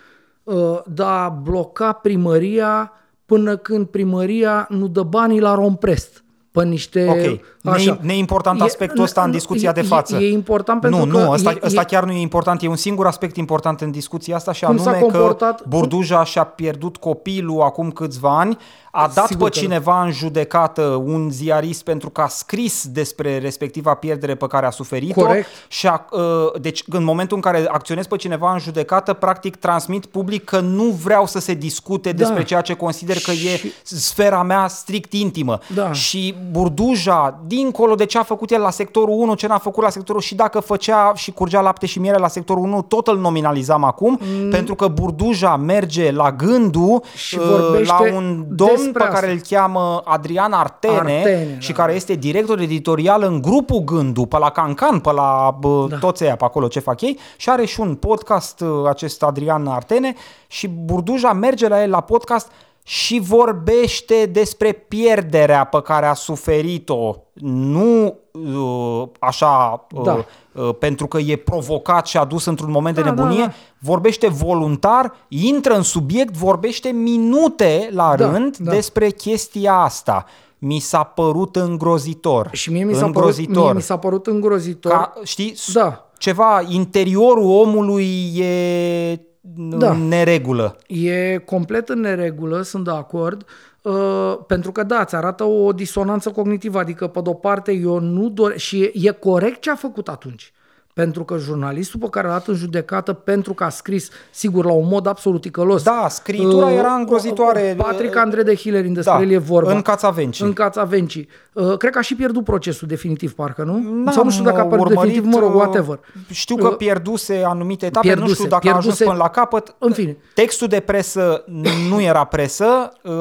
[0.86, 2.92] de a bloca primăria
[3.26, 6.24] până când primăria nu dă banii la Romprest.
[6.50, 7.06] Pe niște...
[7.08, 7.40] Ok,
[7.76, 10.16] Ne- neimportant aspectul ăsta în discuția de față.
[10.16, 11.24] E, e important pentru nu, că...
[11.24, 12.62] nu, ăsta, e, ăsta e, chiar nu e important.
[12.62, 16.24] E un singur aspect important în discuția asta și Cum s-a anume comportat- că Burduja
[16.24, 18.56] și-a pierdut copilul acum câțiva ani,
[18.90, 19.66] a dat Sigur pe că da.
[19.66, 24.70] cineva în judecată un ziarist pentru că a scris despre respectiva pierdere pe care a
[24.70, 25.20] suferit-o.
[25.24, 25.46] Corect.
[25.68, 26.20] Și a, uh,
[26.60, 30.84] deci în momentul în care acționez pe cineva în judecată, practic transmit public că nu
[30.84, 32.16] vreau să se discute Da.
[32.16, 35.58] despre ceea ce consider că e Și- sfera mea strict intimă.
[35.74, 35.92] Da.
[35.92, 39.90] Și Burduja, dincolo de ce a făcut el la sectorul 1, ce n-a făcut la
[39.90, 43.85] sectorul și dacă făcea și curgea lapte și miere la sectorul 1, tot îl nominalizam
[43.85, 44.51] acum, mm.
[44.51, 49.14] pentru că Burduja merge la gândul Și uh, vorbește la un domn despre pe care
[49.14, 49.30] asta.
[49.30, 51.82] îl cheamă Adrian Artene, Artene, și da.
[51.82, 55.97] care este director editorial în grupul Gându, pe la Cancan, pe la bă, Da.
[55.97, 59.66] toți ăia pe acolo ce fac ei și are și un podcast uh, acest Adrian
[59.66, 60.14] Artene
[60.47, 62.51] și Burduja merge la el la podcast
[62.90, 70.24] și vorbește despre pierderea pe care a suferit-o, nu uh, așa uh, Da.
[70.52, 73.52] uh, pentru că e provocat și adus într-un moment Da, de da, nebunie, da.
[73.81, 78.70] vorbește voluntar, intră în subiect, vorbește minute la Da, rând da.
[78.73, 80.24] despre chestia asta.
[80.59, 82.48] Mi s-a părut îngrozitor.
[82.52, 83.62] și mie mi s-a, părut, îngrozitor.
[83.65, 84.93] mie mi s-a părut îngrozitor.
[84.93, 86.10] Ca, știi, s- Da.
[86.19, 89.77] ceva, interiorul omului e Da.
[89.77, 89.90] da.
[89.90, 90.77] în neregulă.
[90.86, 93.44] E complet în neregulă, sunt de acord,
[93.82, 98.28] uh, pentru că da, ți arată o disonanță cognitivă, adică pe de-o parte eu nu
[98.28, 100.52] doresc, și e, e corect ce a făcut atunci.
[100.98, 104.72] Pentru că jurnalistul pe care l-a dat în judecată pentru că a scris, sigur, la
[104.72, 105.82] un mod absolut ticălos.
[105.82, 107.74] Da, scritura uh, era îngrozitoare.
[107.76, 109.72] Patrick André de Hillerin, despre Da, el e vorba.
[109.72, 110.44] în Cațavencii.
[110.44, 111.28] În Cațavencii.
[111.52, 113.72] Uh, cred că a și pierdut procesul definitiv, parcă, nu?
[114.04, 115.98] N-am Sau nu știu dacă a pierdut urmărit, definitiv, mă rog, uh, whatever.
[116.30, 119.28] Știu că Uh, pierduse anumite etape, nu pierduse, știu dacă a pierduse- ajuns până la
[119.30, 119.74] capăt.
[119.78, 120.16] În fine.
[120.34, 121.44] Textul de presă
[121.90, 123.12] nu era presă, uh,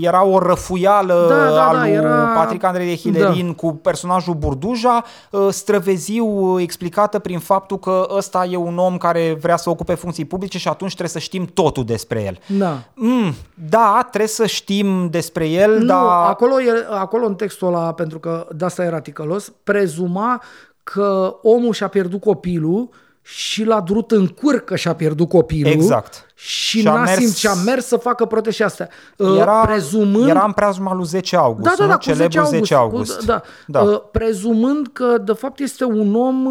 [0.00, 4.34] era o răfuială Da, da, a da, lui era- Patrick Andrei de Hilerin cu personajul
[4.34, 9.94] Burduja, uh, străveziu explicată prin faptul că ăsta e un om care vrea să ocupe
[9.94, 12.38] funcții publice și atunci trebuie să știm totul despre el.
[12.58, 12.82] Da.
[12.94, 13.34] Mm,
[13.68, 16.28] da, trebuie să știm despre el, Nu, dar...
[16.28, 20.42] acolo, e, acolo în textul ăla, pentru că de asta era ticălos, prezuma
[20.82, 22.88] că omul și-a pierdut copilul
[23.28, 25.72] și l-a durut în cur că și-a pierdut copilul.
[25.72, 26.26] Exact.
[26.34, 28.88] Și, Și a n-a mers- simțit, și a mers să facă proteste astea.
[29.16, 30.28] Uh, Era, prezumând...
[30.28, 31.88] era în preajma lui 10 august, da, da, nu?
[31.90, 32.58] da, cu 10 Celebrul august.
[32.60, 33.18] 10 august.
[33.18, 33.80] Cu, da, Da.
[33.80, 36.44] Uh, prezumând că, de fapt, este un om,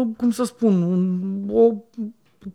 [0.00, 1.20] uh, cum să spun, un,
[1.52, 1.70] o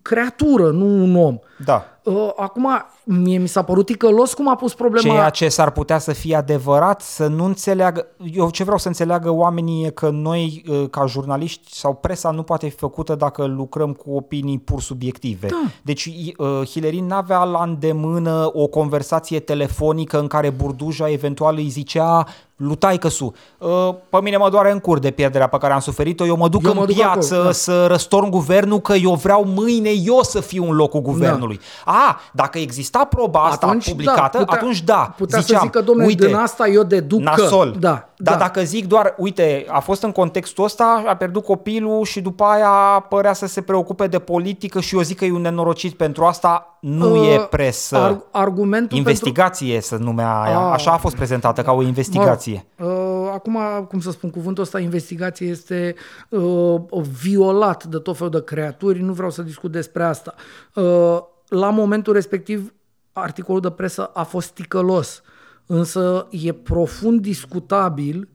[0.01, 1.39] creatură, nu un om.
[1.65, 1.96] Da.
[2.07, 2.67] Uh, Acum,
[3.03, 5.13] mie mi s-a părut ticălos cum a pus problema...
[5.13, 8.07] Ceea ce s-ar putea să fie adevărat, să nu înțeleagă...
[8.33, 12.43] Eu ce vreau să înțeleagă oamenii e că noi, uh, ca jurnaliști sau presa, nu
[12.43, 15.47] poate fi făcută dacă lucrăm cu opinii pur subiective.
[15.47, 15.61] Da.
[15.81, 22.25] Deci uh, Hillary n-avea la îndemână o conversație telefonică în care Burduja eventual îi zicea
[22.57, 23.69] lui taicăsu, uh,
[24.09, 26.63] pe mine mă doare în cur de pierderea pe care am suferit-o, eu mă duc
[26.63, 27.51] Eu în mă duc piață acolo, da.
[27.51, 31.59] să răstorn guvernul că eu vreau mâine eu să fiu în locul guvernului.
[32.09, 35.81] A, dacă exista proba asta Atunci, publicată, da, putea- atunci da, putea să ziceam, zică,
[35.81, 37.75] "Domnule, uite, din asta eu deduc că-" nasol.
[37.79, 38.39] Da, Dar da.
[38.39, 43.05] dacă zic doar, uite, a fost în contextul ăsta, a pierdut copilul și după aia
[43.09, 46.77] părea să se preocupe de politică și eu zic că e un nenorocit pentru asta,
[46.79, 47.97] nu Uh, e presă.
[47.97, 50.57] Ar, argumentul Investigație să numea aia.
[50.59, 50.71] Ah.
[50.73, 52.65] Așa a fost prezentată, ca o investigație.
[52.77, 52.95] Mă rog,
[53.25, 53.57] uh, acum,
[53.89, 55.95] cum să spun, cuvântul ăsta investigație este
[56.29, 56.75] uh,
[57.21, 60.33] violat de tot felul de creaturi, nu vreau să discut despre asta.
[60.73, 61.17] Uh,
[61.47, 62.73] la momentul respectiv,
[63.11, 65.21] articolul de presă a fost ticălos,
[65.65, 68.29] însă e profund discutabil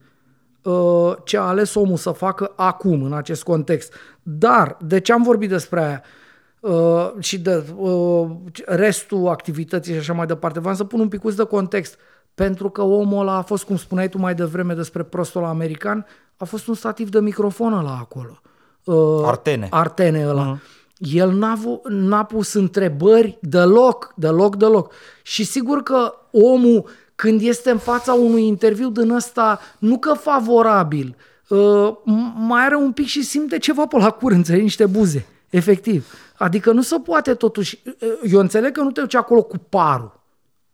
[0.63, 3.93] uh, ce a ales omul să facă acum, în acest context.
[4.23, 6.03] Dar, de ce am vorbit despre aia?
[6.59, 8.29] Uh, și de uh,
[8.65, 10.59] restul activității și așa mai departe.
[10.59, 11.97] Vreau să pun un picuț de context.
[12.35, 16.05] Pentru că omul ăla a fost, cum spuneai tu mai devreme despre prostul american,
[16.37, 18.41] a fost un stativ de microfon la acolo.
[18.83, 19.67] Uh, Artene.
[19.69, 20.57] Artene ăla.
[21.11, 24.93] El n-a, vo- n-a pus întrebări deloc, deloc, deloc.
[25.21, 31.15] Și sigur că omul, când este în fața unui interviu din ăsta, nu că favorabil,
[31.47, 35.25] uh, m- mai are un pic și simte ceva pe la cur, înțelegi, niște buze,
[35.49, 36.13] efectiv.
[36.37, 40.21] Adică nu se poate totuși, uh, eu înțeleg că nu te duci acolo cu parul,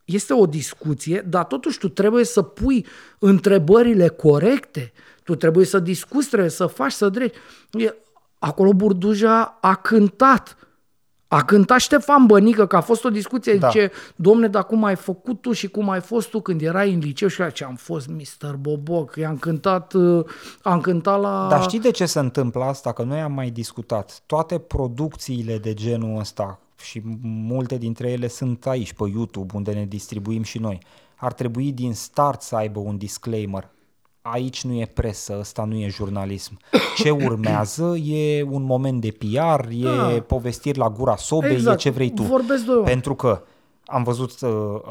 [0.06, 2.85] este o discuție, dar totuși tu trebuie să pui
[3.19, 4.91] întrebările corecte,
[5.23, 7.34] tu trebuie să discuți, trebuie să faci, să dregi.
[8.40, 10.57] E- Acolo Burduja a cântat.
[11.28, 13.60] A cântat Ștefan Bănică, că a fost o discuție, Da.
[13.60, 13.68] da.
[13.68, 16.99] zice, domne, dar cum ai făcut tu și cum ai fost tu când erai în
[16.99, 17.28] liceu?
[17.28, 18.56] Și ce am fost Mr.
[18.56, 20.26] Boboc, i-am cântat, uh,
[20.61, 21.48] am cântat la...
[21.49, 22.91] Dar știi de ce se întâmplă asta?
[22.91, 24.22] Că noi am mai discutat.
[24.26, 29.86] Toate producțiile de genul ăsta și multe dintre ele sunt aici pe YouTube unde ne
[29.86, 30.80] distribuim și noi.
[31.16, 33.70] Ar trebui din start să aibă un disclaimer.
[34.22, 36.58] Aici nu e presă, ăsta nu e jurnalism.
[36.96, 40.22] Ce urmează e un moment de PR, e Da.
[40.28, 41.78] povestiri la gura sobei, Exact.
[41.78, 42.22] e ce vrei tu.
[42.22, 42.91] Vorbesc doi oameni.
[42.91, 43.44] Pentru că
[43.86, 44.50] am văzut uh,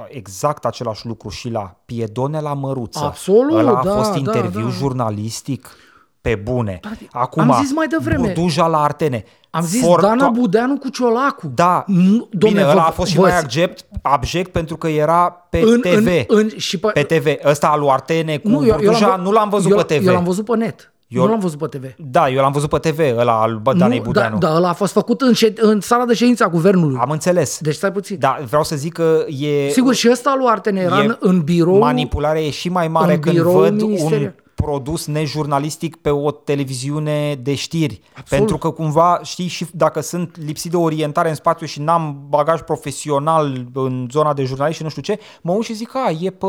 [0.08, 3.04] exact același lucru și la Piedone la Măruță.
[3.04, 4.68] Absolut, Ăla a da, fost da, interviu da.
[4.68, 5.76] jurnalistic
[6.20, 6.78] pe bune.
[6.82, 8.22] Tati, Acum, am zis mai devreme.
[8.26, 9.24] Burduja la Artene.
[9.50, 11.50] Am zis For- Dana to- Budeanu cu Ciolacu.
[11.54, 14.88] Da, Nu, bine, domne, ăla vă- a fost și vă- mai abject, abject pentru că
[14.88, 16.06] era pe în, TV.
[16.06, 17.26] În, în, și pe, pe TV.
[17.44, 19.76] Ăsta al lui Artene cu nu, eu, eu Burduja l-am, vă- nu l-am văzut eu,
[19.76, 20.06] pe TV.
[20.06, 20.92] Eu l-am văzut pe net.
[21.08, 21.84] Eu- Eu, nu l-am văzut pe TV.
[21.98, 24.38] Da, eu l-am văzut pe TV, ăla al bă, Danei nu, Budeanu.
[24.38, 26.96] Da, da, ăla a fost făcut în, șed, în sala de ședință a guvernului.
[27.00, 27.58] Am înțeles.
[27.60, 28.16] Deci stai puțin.
[28.18, 29.68] Da, vreau să zic că e...
[29.70, 31.78] Sigur, și ăsta lui Artene era e în, în birou.
[31.78, 34.34] Manipularea e și mai mare în când birou văd un ministerial.
[34.64, 38.00] Produs nejurnalistic pe o televiziune de știri.
[38.08, 38.28] Absolut.
[38.28, 42.60] Pentru că cumva, știi, și dacă sunt lipsit de orientare în spațiu și n-am bagaj
[42.60, 46.30] profesional în zona de jurnalist și nu știu ce, mă uit și zic, a, e
[46.30, 46.46] pe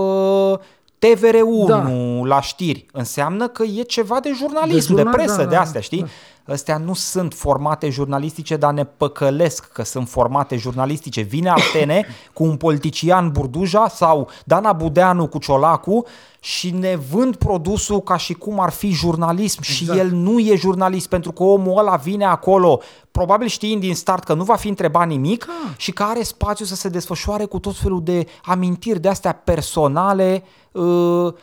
[1.00, 1.90] TVR1 Da.
[2.24, 2.86] la știri.
[2.92, 6.06] Înseamnă că e ceva de jurnalism, de, jurnal, presă, da, de da, astea, știi?
[6.52, 11.22] Astea nu sunt formate jurnalistice, dar ne păcălesc că sunt formate jurnalistice.
[11.22, 16.06] Vine Artene cu un politician Burduja sau Dana Budeanu cu Ciolacu
[16.40, 20.00] și ne vând produsul ca și cum ar fi jurnalism și Exact.
[20.00, 22.82] el nu e jurnalist pentru că omul ăla vine acolo
[23.12, 25.48] probabil știind din start că nu va fi întrebat nimic
[25.78, 30.44] și că are spațiu să se desfășoare cu tot felul de amintiri de astea personale
[30.72, 31.34] uh,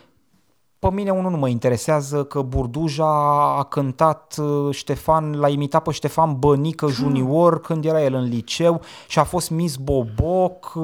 [0.87, 3.05] pe mine unul nu mă interesează că Burduja
[3.57, 8.81] a cântat uh, Ștefan, l-a imitat pe Ștefan Bănică junior când era el în liceu
[9.07, 10.83] și a fost Miss Boboc, uh,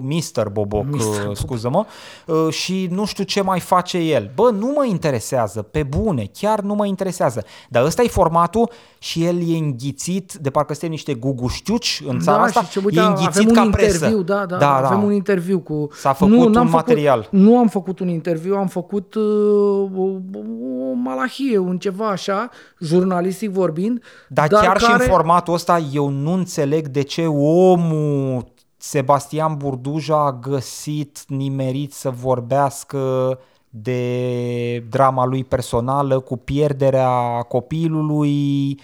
[0.00, 0.48] Mr.
[0.48, 0.92] Boboc, Mr.
[0.92, 1.36] uh, Boboc.
[1.36, 1.84] scuză-mă,
[2.26, 4.30] uh, și nu știu ce mai face el.
[4.34, 7.44] Bă, nu mă interesează, pe bune, chiar nu mă interesează.
[7.68, 12.36] Dar ăsta e formatul și el e înghițit, de parcă suntem niște guguștiuci în țara
[12.36, 14.22] da, asta, și ce, uite, e avem înghițit un ca interviu, presă.
[14.22, 15.88] Da, da, da, avem un interviu cu...
[15.92, 17.28] S-a făcut n-am un material.
[17.30, 19.33] Nu am făcut un interviu, am făcut uh,
[19.96, 20.20] o,
[20.90, 22.50] o malahie, un ceva așa,
[22.80, 24.02] jurnalistic vorbind.
[24.28, 24.92] Dar, dar chiar care...
[24.92, 31.92] și în formatul ăsta eu nu înțeleg de ce omul Sebastian Burduja a găsit nimerit
[31.92, 33.38] să vorbească
[33.68, 38.80] de drama lui personală cu pierderea copilului.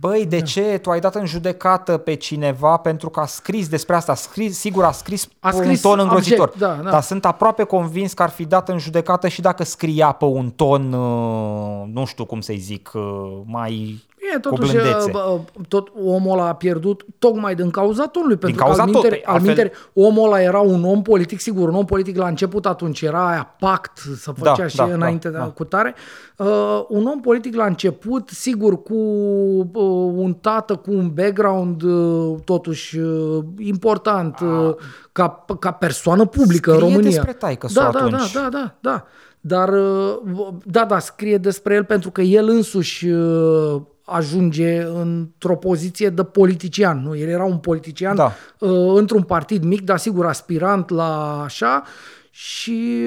[0.00, 0.78] Băi, de ce?
[0.82, 4.12] Tu ai dat în judecată pe cineva pentru că a scris despre asta.
[4.12, 6.48] A scris, sigur, a scris A pe scris un ton îngrozitor.
[6.48, 6.90] abject, da, da.
[6.90, 10.50] Dar sunt aproape convins că ar fi dat în judecată și dacă scria pe un
[10.50, 13.02] ton, uh, nu știu cum să-i zic, uh,
[13.44, 18.36] mai Bine, totuși, uh, tot omul ăla a pierdut tocmai din cauza tonului.
[18.36, 18.88] Pentru din cauza că,
[19.24, 19.72] al minteri, altfel...
[19.92, 23.54] omul ăla era un om politic, sigur, un om politic la început atunci era aia
[23.58, 25.50] pact să da, făcea da, și da, înainte da, de da.
[25.50, 25.94] cutare.
[26.36, 32.34] Uh, un om politic la început, sigur, cu uh, un tată, cu un background uh,
[32.44, 34.74] totuși uh, important, uh,
[35.12, 37.10] ca, ca persoană publică Scrie în România.
[37.10, 39.04] despre taică da, da, da, da, da, da.
[39.40, 40.18] Dar, uh,
[40.64, 47.02] da, da, scrie despre el pentru că el însuși uh, ajunge într-o poziție de politician.
[47.02, 47.16] Nu?
[47.16, 48.32] El era un politician da.
[48.58, 51.82] Uh, într-un partid mic, dar sigur aspirant la așa
[52.30, 53.04] și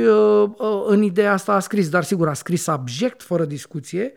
[0.88, 4.14] în ideea asta a scris, dar sigur a scris abject, fără discuție.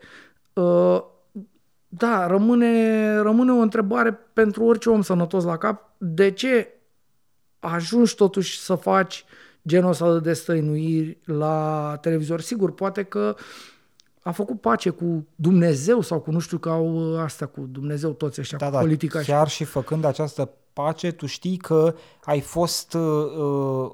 [1.87, 5.89] Da, rămâne, rămâne o întrebare pentru orice om sănătos la cap.
[5.97, 6.67] De ce
[7.59, 12.41] ajungi totuși să faci uh, genul ăsta de destăinuiri la televizor.
[12.41, 13.35] Sigur, poate că
[14.23, 18.39] a făcut pace cu Dumnezeu sau cu nu știu că au asta cu Dumnezeu toți
[18.39, 19.19] ăștia, da, cu da, politica.
[19.19, 23.01] Chiar și făcând această pace, tu știi că ai fost uh,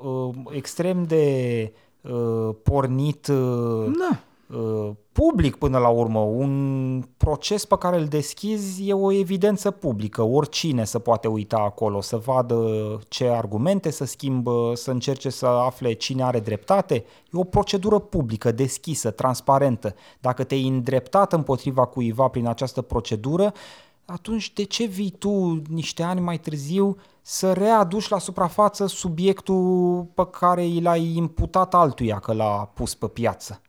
[0.03, 4.19] uh, extrem de uh, pornit uh, da.
[4.53, 6.19] Uh, public până la urmă.
[6.19, 10.21] Un proces pe care îl deschizi e o evidență publică.
[10.23, 12.57] Oricine să poate uita acolo, să vadă
[13.07, 16.93] ce argumente să schimbă, să încerce să afle cine are dreptate.
[16.95, 19.95] E o procedură publică, deschisă, transparentă.
[20.19, 23.53] Dacă te-ai îndreptat împotriva cuiva prin această procedură,
[24.05, 30.27] atunci de ce vii tu niște ani mai târziu să readuci la suprafață subiectul pe
[30.31, 33.61] care i l-ai imputat altuia că l-a pus pe piață?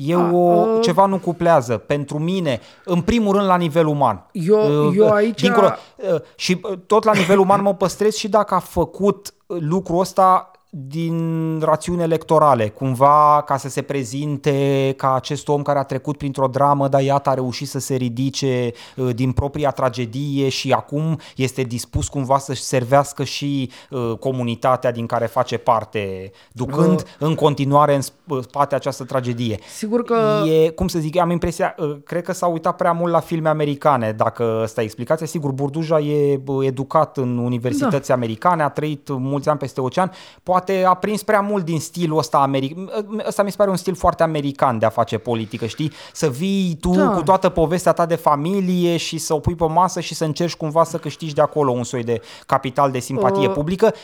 [0.00, 4.26] E A, o, uh, ceva nu cuplează pentru mine, în primul rând la nivel uman.
[4.32, 5.40] Eu, uh, eu aici...
[5.40, 10.50] Dincolo, uh, și tot la nivel uman mă păstrez și dacă a făcut lucrul ăsta
[10.78, 16.46] din rațiuni electorale, cumva ca să se prezinte ca acest om care a trecut printr-o
[16.46, 21.62] dramă, dar iată a reușit să se ridice uh, din propria tragedie și acum este
[21.62, 27.06] dispus cumva să-și servească și uh, comunitatea din care face parte, ducând uh.
[27.18, 28.00] în continuare în
[28.42, 29.58] spate această tragedie.
[29.76, 30.42] Sigur că...
[30.46, 31.74] E, cum să zic, am impresia,
[32.04, 35.26] cred că s-a uitat prea mult la filme americane, dacă ăsta e explicația.
[35.26, 38.14] Sigur, Burduja e educat în universități da.
[38.14, 42.18] americane, a trăit mulți ani peste ocean, poate poate a prins prea mult din stilul
[42.18, 42.90] ăsta american.
[43.26, 45.92] Ăsta mi se pare un stil foarte american de a face politică, știi?
[46.12, 47.08] Să vii tu da.
[47.08, 50.56] cu toată povestea ta de familie și să o pui pe masă și să încerci
[50.56, 53.52] cumva să câștigi de acolo un soi de capital de simpatie uh.
[53.52, 53.94] publică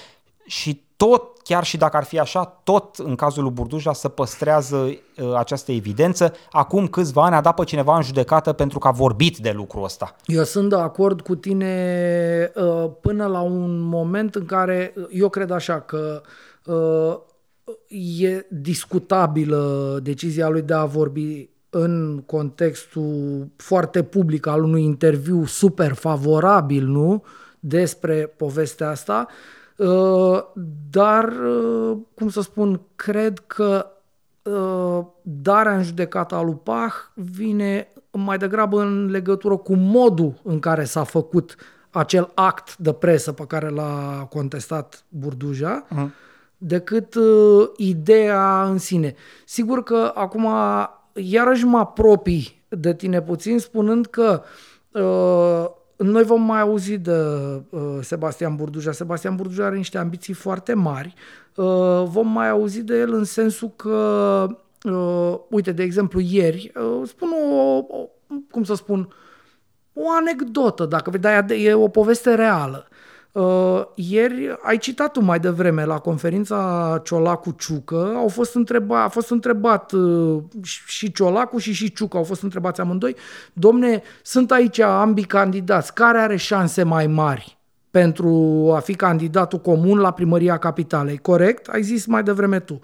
[0.47, 4.77] și tot, chiar și dacă ar fi așa, tot în cazul lui Burduja să păstrează
[4.77, 6.33] uh, această evidență.
[6.51, 9.85] Acum câțiva ani a dat pe cineva în judecată pentru că a vorbit de lucrul
[9.85, 10.17] ăsta.
[10.27, 15.51] Eu sunt de acord cu tine uh, până la un moment în care eu cred
[15.51, 16.31] așa că uh,
[18.21, 25.93] e discutabilă decizia lui de a vorbi în contextul foarte public al unui interviu super
[25.93, 27.25] favorabil, nu?
[27.61, 29.27] Despre povestea asta.
[29.29, 30.43] Uh, Uh,
[30.91, 33.87] dar, uh, cum să spun, cred că
[34.43, 40.59] uh, darea în judecată a lui Pah vine mai degrabă în legătură cu modul în
[40.59, 41.57] care s-a făcut
[41.91, 46.09] acel act de presă pe care l-a contestat Burduja, uh-huh.
[46.65, 49.15] Decât uh, ideea în sine.
[49.45, 50.49] Sigur că acum
[51.15, 54.43] iarăși mă apropii de tine puțin spunând că
[54.91, 57.19] uh, noi vom mai auzi de
[57.71, 58.93] uh, Sebastian Burduja.
[58.93, 61.15] Sebastian Burduja are niște ambiții foarte mari.
[61.55, 64.47] Uh, vom mai auzi de el în sensul că,
[64.85, 68.09] uh, uite, de exemplu, ieri, uh, spun o, o,
[68.51, 69.15] cum să spun,
[69.93, 72.87] o anecdotă, dacă vedai, e o poveste reală.
[73.33, 79.31] Uh, ieri ai citat mai devreme la conferința Ciolacu Ciucă, au fost întreba, a fost
[79.31, 80.43] întrebat uh,
[80.87, 83.17] și Ciolacu și și Ciucă au fost întrebați amândoi,
[83.53, 87.59] domne, sunt aici ambii candidați, care are șanse mai mari
[87.91, 91.19] pentru a fi candidatul comun la primăria capitalei?
[91.19, 91.67] Corect?
[91.69, 92.81] Ai zis mai devreme tu.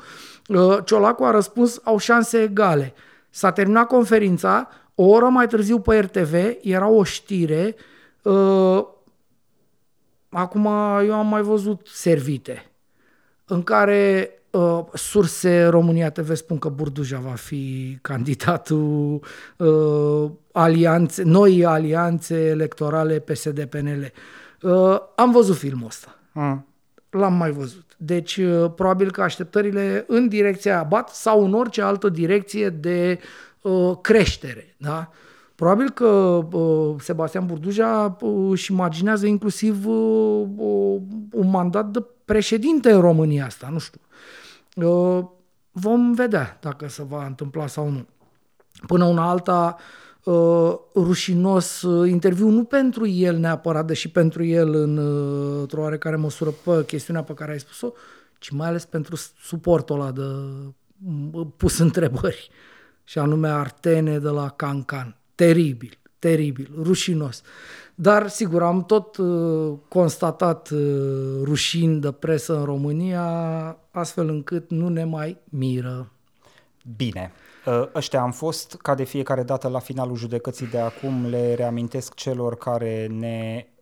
[0.46, 2.94] Uh, Ciolacu a răspuns, au șanse egale.
[3.30, 7.74] S-a terminat conferința, o oră mai târziu pe RTV era o știre
[8.22, 8.84] uh,
[10.28, 10.66] Acum
[11.04, 12.70] eu am mai văzut servite
[13.44, 19.20] în care uh, surse România TV spun că Burduja va fi candidatul
[19.56, 24.12] uh, alianțe, noi alianțe electorale PSD-PNL.
[24.62, 26.18] Uh, am văzut filmul ăsta.
[26.32, 26.66] Mm.
[27.10, 27.96] L-am mai văzut.
[27.96, 33.18] Deci, uh, probabil că așteptările în direcția aia bat sau în orice altă direcție de
[33.62, 34.74] uh, creștere.
[34.76, 35.08] Da?
[35.10, 35.27] Uh,
[35.58, 36.06] Probabil că
[36.52, 40.46] uh, Sebastian Burduja uh, își imaginează inclusiv uh,
[41.32, 44.00] un mandat de președinte în România asta, nu știu.
[44.74, 45.24] Uh,
[45.70, 48.06] vom vedea dacă se va întâmpla sau nu.
[48.86, 49.76] Până una alta,
[50.24, 56.16] uh, rușinos uh, interviu, nu pentru el neapărat, deși pentru el în, uh, într-o oarecare
[56.16, 57.92] măsură pe chestiunea pe care ai spus-o,
[58.38, 60.22] ci mai ales pentru suportul ăla de
[61.32, 62.50] uh, pus întrebări
[63.04, 65.17] și anume Artene de la Cancan.
[65.38, 67.42] Teribil, teribil, rușinos.
[67.94, 70.80] Dar, sigur, am tot uh, constatat uh,
[71.42, 73.22] rușini de presă în România,
[73.90, 76.12] astfel încât nu ne mai miră.
[76.96, 77.32] Bine.
[77.66, 82.14] Uh, ăștia am fost, ca de fiecare dată la finalul judecății de acum, le reamintesc
[82.14, 83.77] celor care ne uh,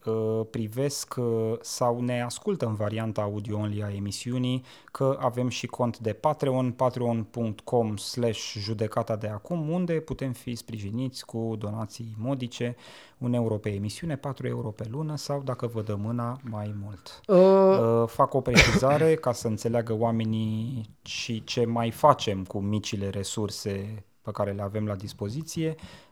[0.50, 6.12] privesc uh, sau ne ascultă în varianta audio-only a emisiunii că avem și cont de
[6.12, 12.76] Patreon, patreon.com slash judecata de acum, unde putem fi sprijiniți cu donații modice,
[13.18, 17.20] un euro pe emisiune, 4 euro pe lună sau, dacă vă dă mâna, mai mult.
[17.26, 18.08] Uh.
[18.08, 24.30] Fac o precizare ca să înțeleagă oamenii și ce mai facem cu micile resurse pe
[24.30, 25.74] care le avem la dispoziție.
[25.76, 26.05] Uh,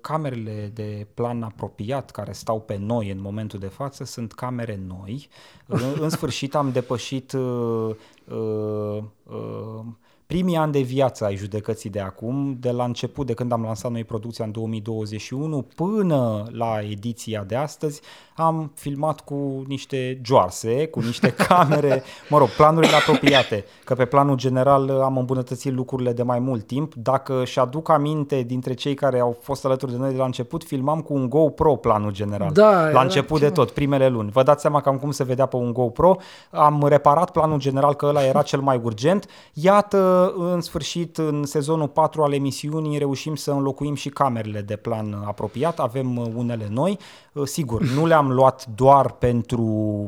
[0.00, 5.28] camerele de plan apropiat care stau pe noi în momentul de față sunt camere noi.
[5.66, 7.94] În, în sfârșit am depășit uh,
[8.28, 9.84] uh, uh,
[10.26, 13.90] primii ani de viață ai judecății de acum, de la început, de când am lansat
[13.90, 18.00] noi producția în 2021, până la ediția de astăzi,
[18.36, 24.36] am filmat cu niște joarse, cu niște camere, mă rog, planurile apropiate, că pe planul
[24.36, 26.94] general am îmbunătățit lucrurile de mai mult timp.
[26.94, 30.64] Dacă și aduc aminte dintre cei care au fost alături de noi de la început,
[30.64, 32.50] filmam cu un GoPro planul general.
[32.52, 34.30] Da, la început de tot, primele luni.
[34.30, 36.16] Vă dați seama cam cum se vedea pe un GoPro.
[36.50, 39.26] Am reparat planul general că ăla era cel mai urgent.
[39.52, 45.22] Iată, în sfârșit, în sezonul 4 al emisiunii, reușim să înlocuim și camerele de plan
[45.26, 45.78] apropiat.
[45.78, 46.98] Avem unele noi.
[47.44, 49.64] Sigur, nu le-am luat doar pentru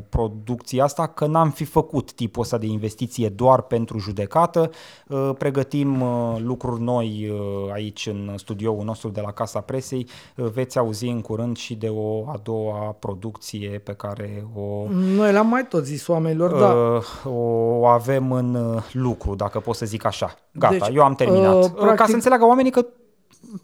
[0.09, 4.69] producția asta, că n-am fi făcut tipul ăsta de investiție doar pentru judecată.
[5.07, 10.07] Uh, pregătim uh, lucruri noi uh, aici în studioul nostru de la Casa Presei.
[10.35, 14.89] Veți auzi în curând și de o a doua producție pe care o...
[15.15, 16.99] Noi le-am mai tot zis oamenilor, da.
[17.29, 20.35] O avem în lucru, dacă pot să zic așa.
[20.51, 21.63] Gata, deci, eu am terminat.
[21.63, 21.97] Uh, practic...
[21.97, 22.85] Ca să înțeleagă oamenii că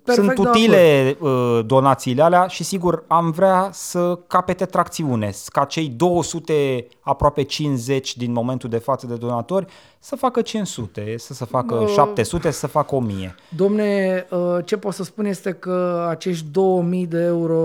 [0.03, 5.87] Perfect Sunt utile uh, donațiile alea și sigur am vrea să capete tracțiune, ca cei
[5.87, 9.65] 200, aproape 50 din momentul de față de donatori
[9.99, 13.35] să facă 500, să se facă uh, 700, să facă 1000.
[13.55, 17.57] Domne, uh, ce pot să spun este că acești 2000 de euro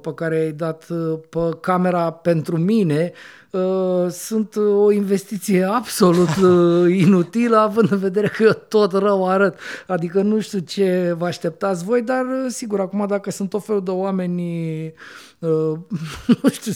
[0.00, 3.40] pe care ai dat uh, pe camera pentru mine Uh,
[4.10, 9.58] sunt o investiție absolut uh, inutilă, având în vedere că eu tot rău arăt.
[9.86, 13.82] Adică nu știu ce vă așteptați voi, dar uh, sigur, acum dacă sunt tot felul
[13.82, 14.92] de oameni
[15.42, 15.78] Uh,
[16.42, 16.72] nu știu,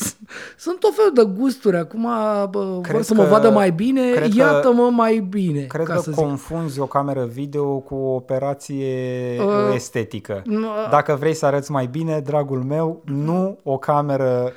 [0.57, 1.77] sunt tot felul de gusturi.
[1.77, 2.09] Acum
[2.51, 4.03] bă, vor să mă vadă mai bine,
[4.35, 5.61] iată-mă mai bine.
[5.61, 8.95] Cred că confunzi o cameră video cu o operație
[9.41, 10.43] uh, estetică.
[10.47, 14.53] Uh, Dacă vrei să arăți mai bine, dragul meu, nu o cameră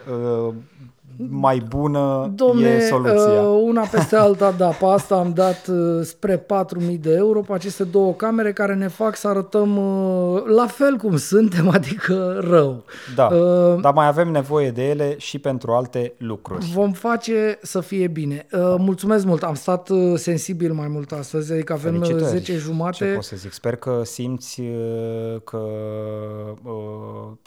[0.48, 0.53] uh,
[1.27, 3.41] mai bună Domne, e soluția.
[3.41, 7.53] Uh, una peste alta, da, pe asta am dat uh, spre 4.000 de euro pe
[7.53, 12.83] aceste două camere care ne fac să arătăm uh, la fel cum suntem, adică rău.
[13.15, 16.65] Da, uh, dar mai avem nevoie de ele și pentru alte lucruri.
[16.73, 18.45] Vom face să fie bine.
[18.51, 22.38] Uh, mulțumesc mult, am stat uh, sensibil mai mult astăzi, adică avem uh, Felicitări.
[22.38, 23.06] 10 jumate.
[23.06, 23.51] Ce pot să zic?
[23.51, 25.64] Sper că simți uh, că
[26.64, 26.72] uh,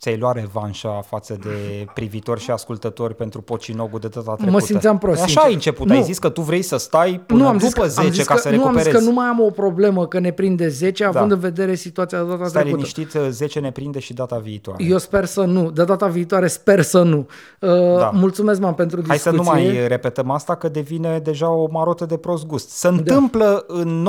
[0.00, 4.50] ți-ai luat revanșa față de privitori și ascultători pentru podcast Cocinogul de data trecută.
[4.50, 5.22] Mă simțeam prost.
[5.22, 5.94] Așa ai început, nu.
[5.94, 8.34] ai zis că tu vrei să stai până nu, am după zis că, 10 ca
[8.34, 8.74] că, să recuperezi.
[8.74, 11.34] Nu am zis că nu mai am o problemă că ne prinde 10, având da.
[11.34, 12.86] în vedere situația de data Stai trecută.
[12.94, 14.84] liniștit, 10 ne prinde și data viitoare.
[14.84, 15.70] Eu sper să nu.
[15.70, 17.26] De data viitoare sper să nu.
[17.60, 17.68] Uh,
[17.98, 18.10] da.
[18.14, 19.30] Mulțumesc, m-am pentru discuție.
[19.30, 22.70] Hai să nu mai repetăm asta, că devine deja o marotă de prost gust.
[22.70, 22.94] Se da.
[22.94, 24.06] întâmplă în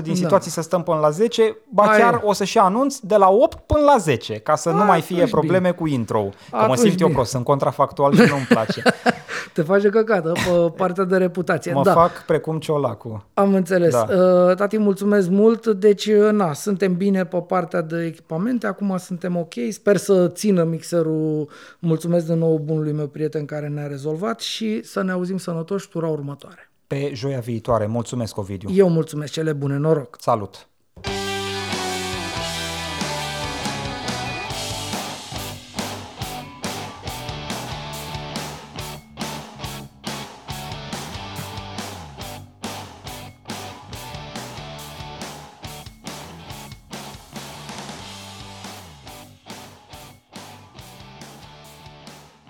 [0.00, 0.14] 90% din da.
[0.14, 0.60] situații da.
[0.60, 1.98] să stăm până la 10, ba Aia.
[1.98, 4.84] chiar o să și anunț de la 8 până la 10, ca să A, nu
[4.84, 5.70] mai fie probleme bine.
[5.70, 6.28] cu intro.
[6.50, 7.06] Că mă simt bine.
[7.06, 8.82] eu prost, sunt contrafactual și nu-mi place.
[9.54, 11.72] Te faci căcată pe partea de reputație.
[11.72, 11.92] Mă da.
[11.92, 13.26] fac precum ciolacul.
[13.34, 13.92] Am înțeles.
[13.92, 14.06] Da.
[14.10, 15.66] Uh, tati, mulțumesc mult.
[15.66, 18.66] Deci, uh, na, suntem bine pe partea de echipamente.
[18.66, 19.52] Acum suntem ok.
[19.70, 21.48] Sper să țină mixerul.
[21.78, 26.08] Mulțumesc de nou bunului meu prieten care ne-a rezolvat și să ne auzim sănătoși tura
[26.08, 26.70] următoare.
[26.86, 27.86] Pe joia viitoare.
[27.86, 28.68] Mulțumesc, Ovidiu.
[28.72, 29.32] Eu mulțumesc.
[29.32, 29.76] Cele bune.
[29.76, 30.16] Noroc.
[30.20, 30.66] Salut.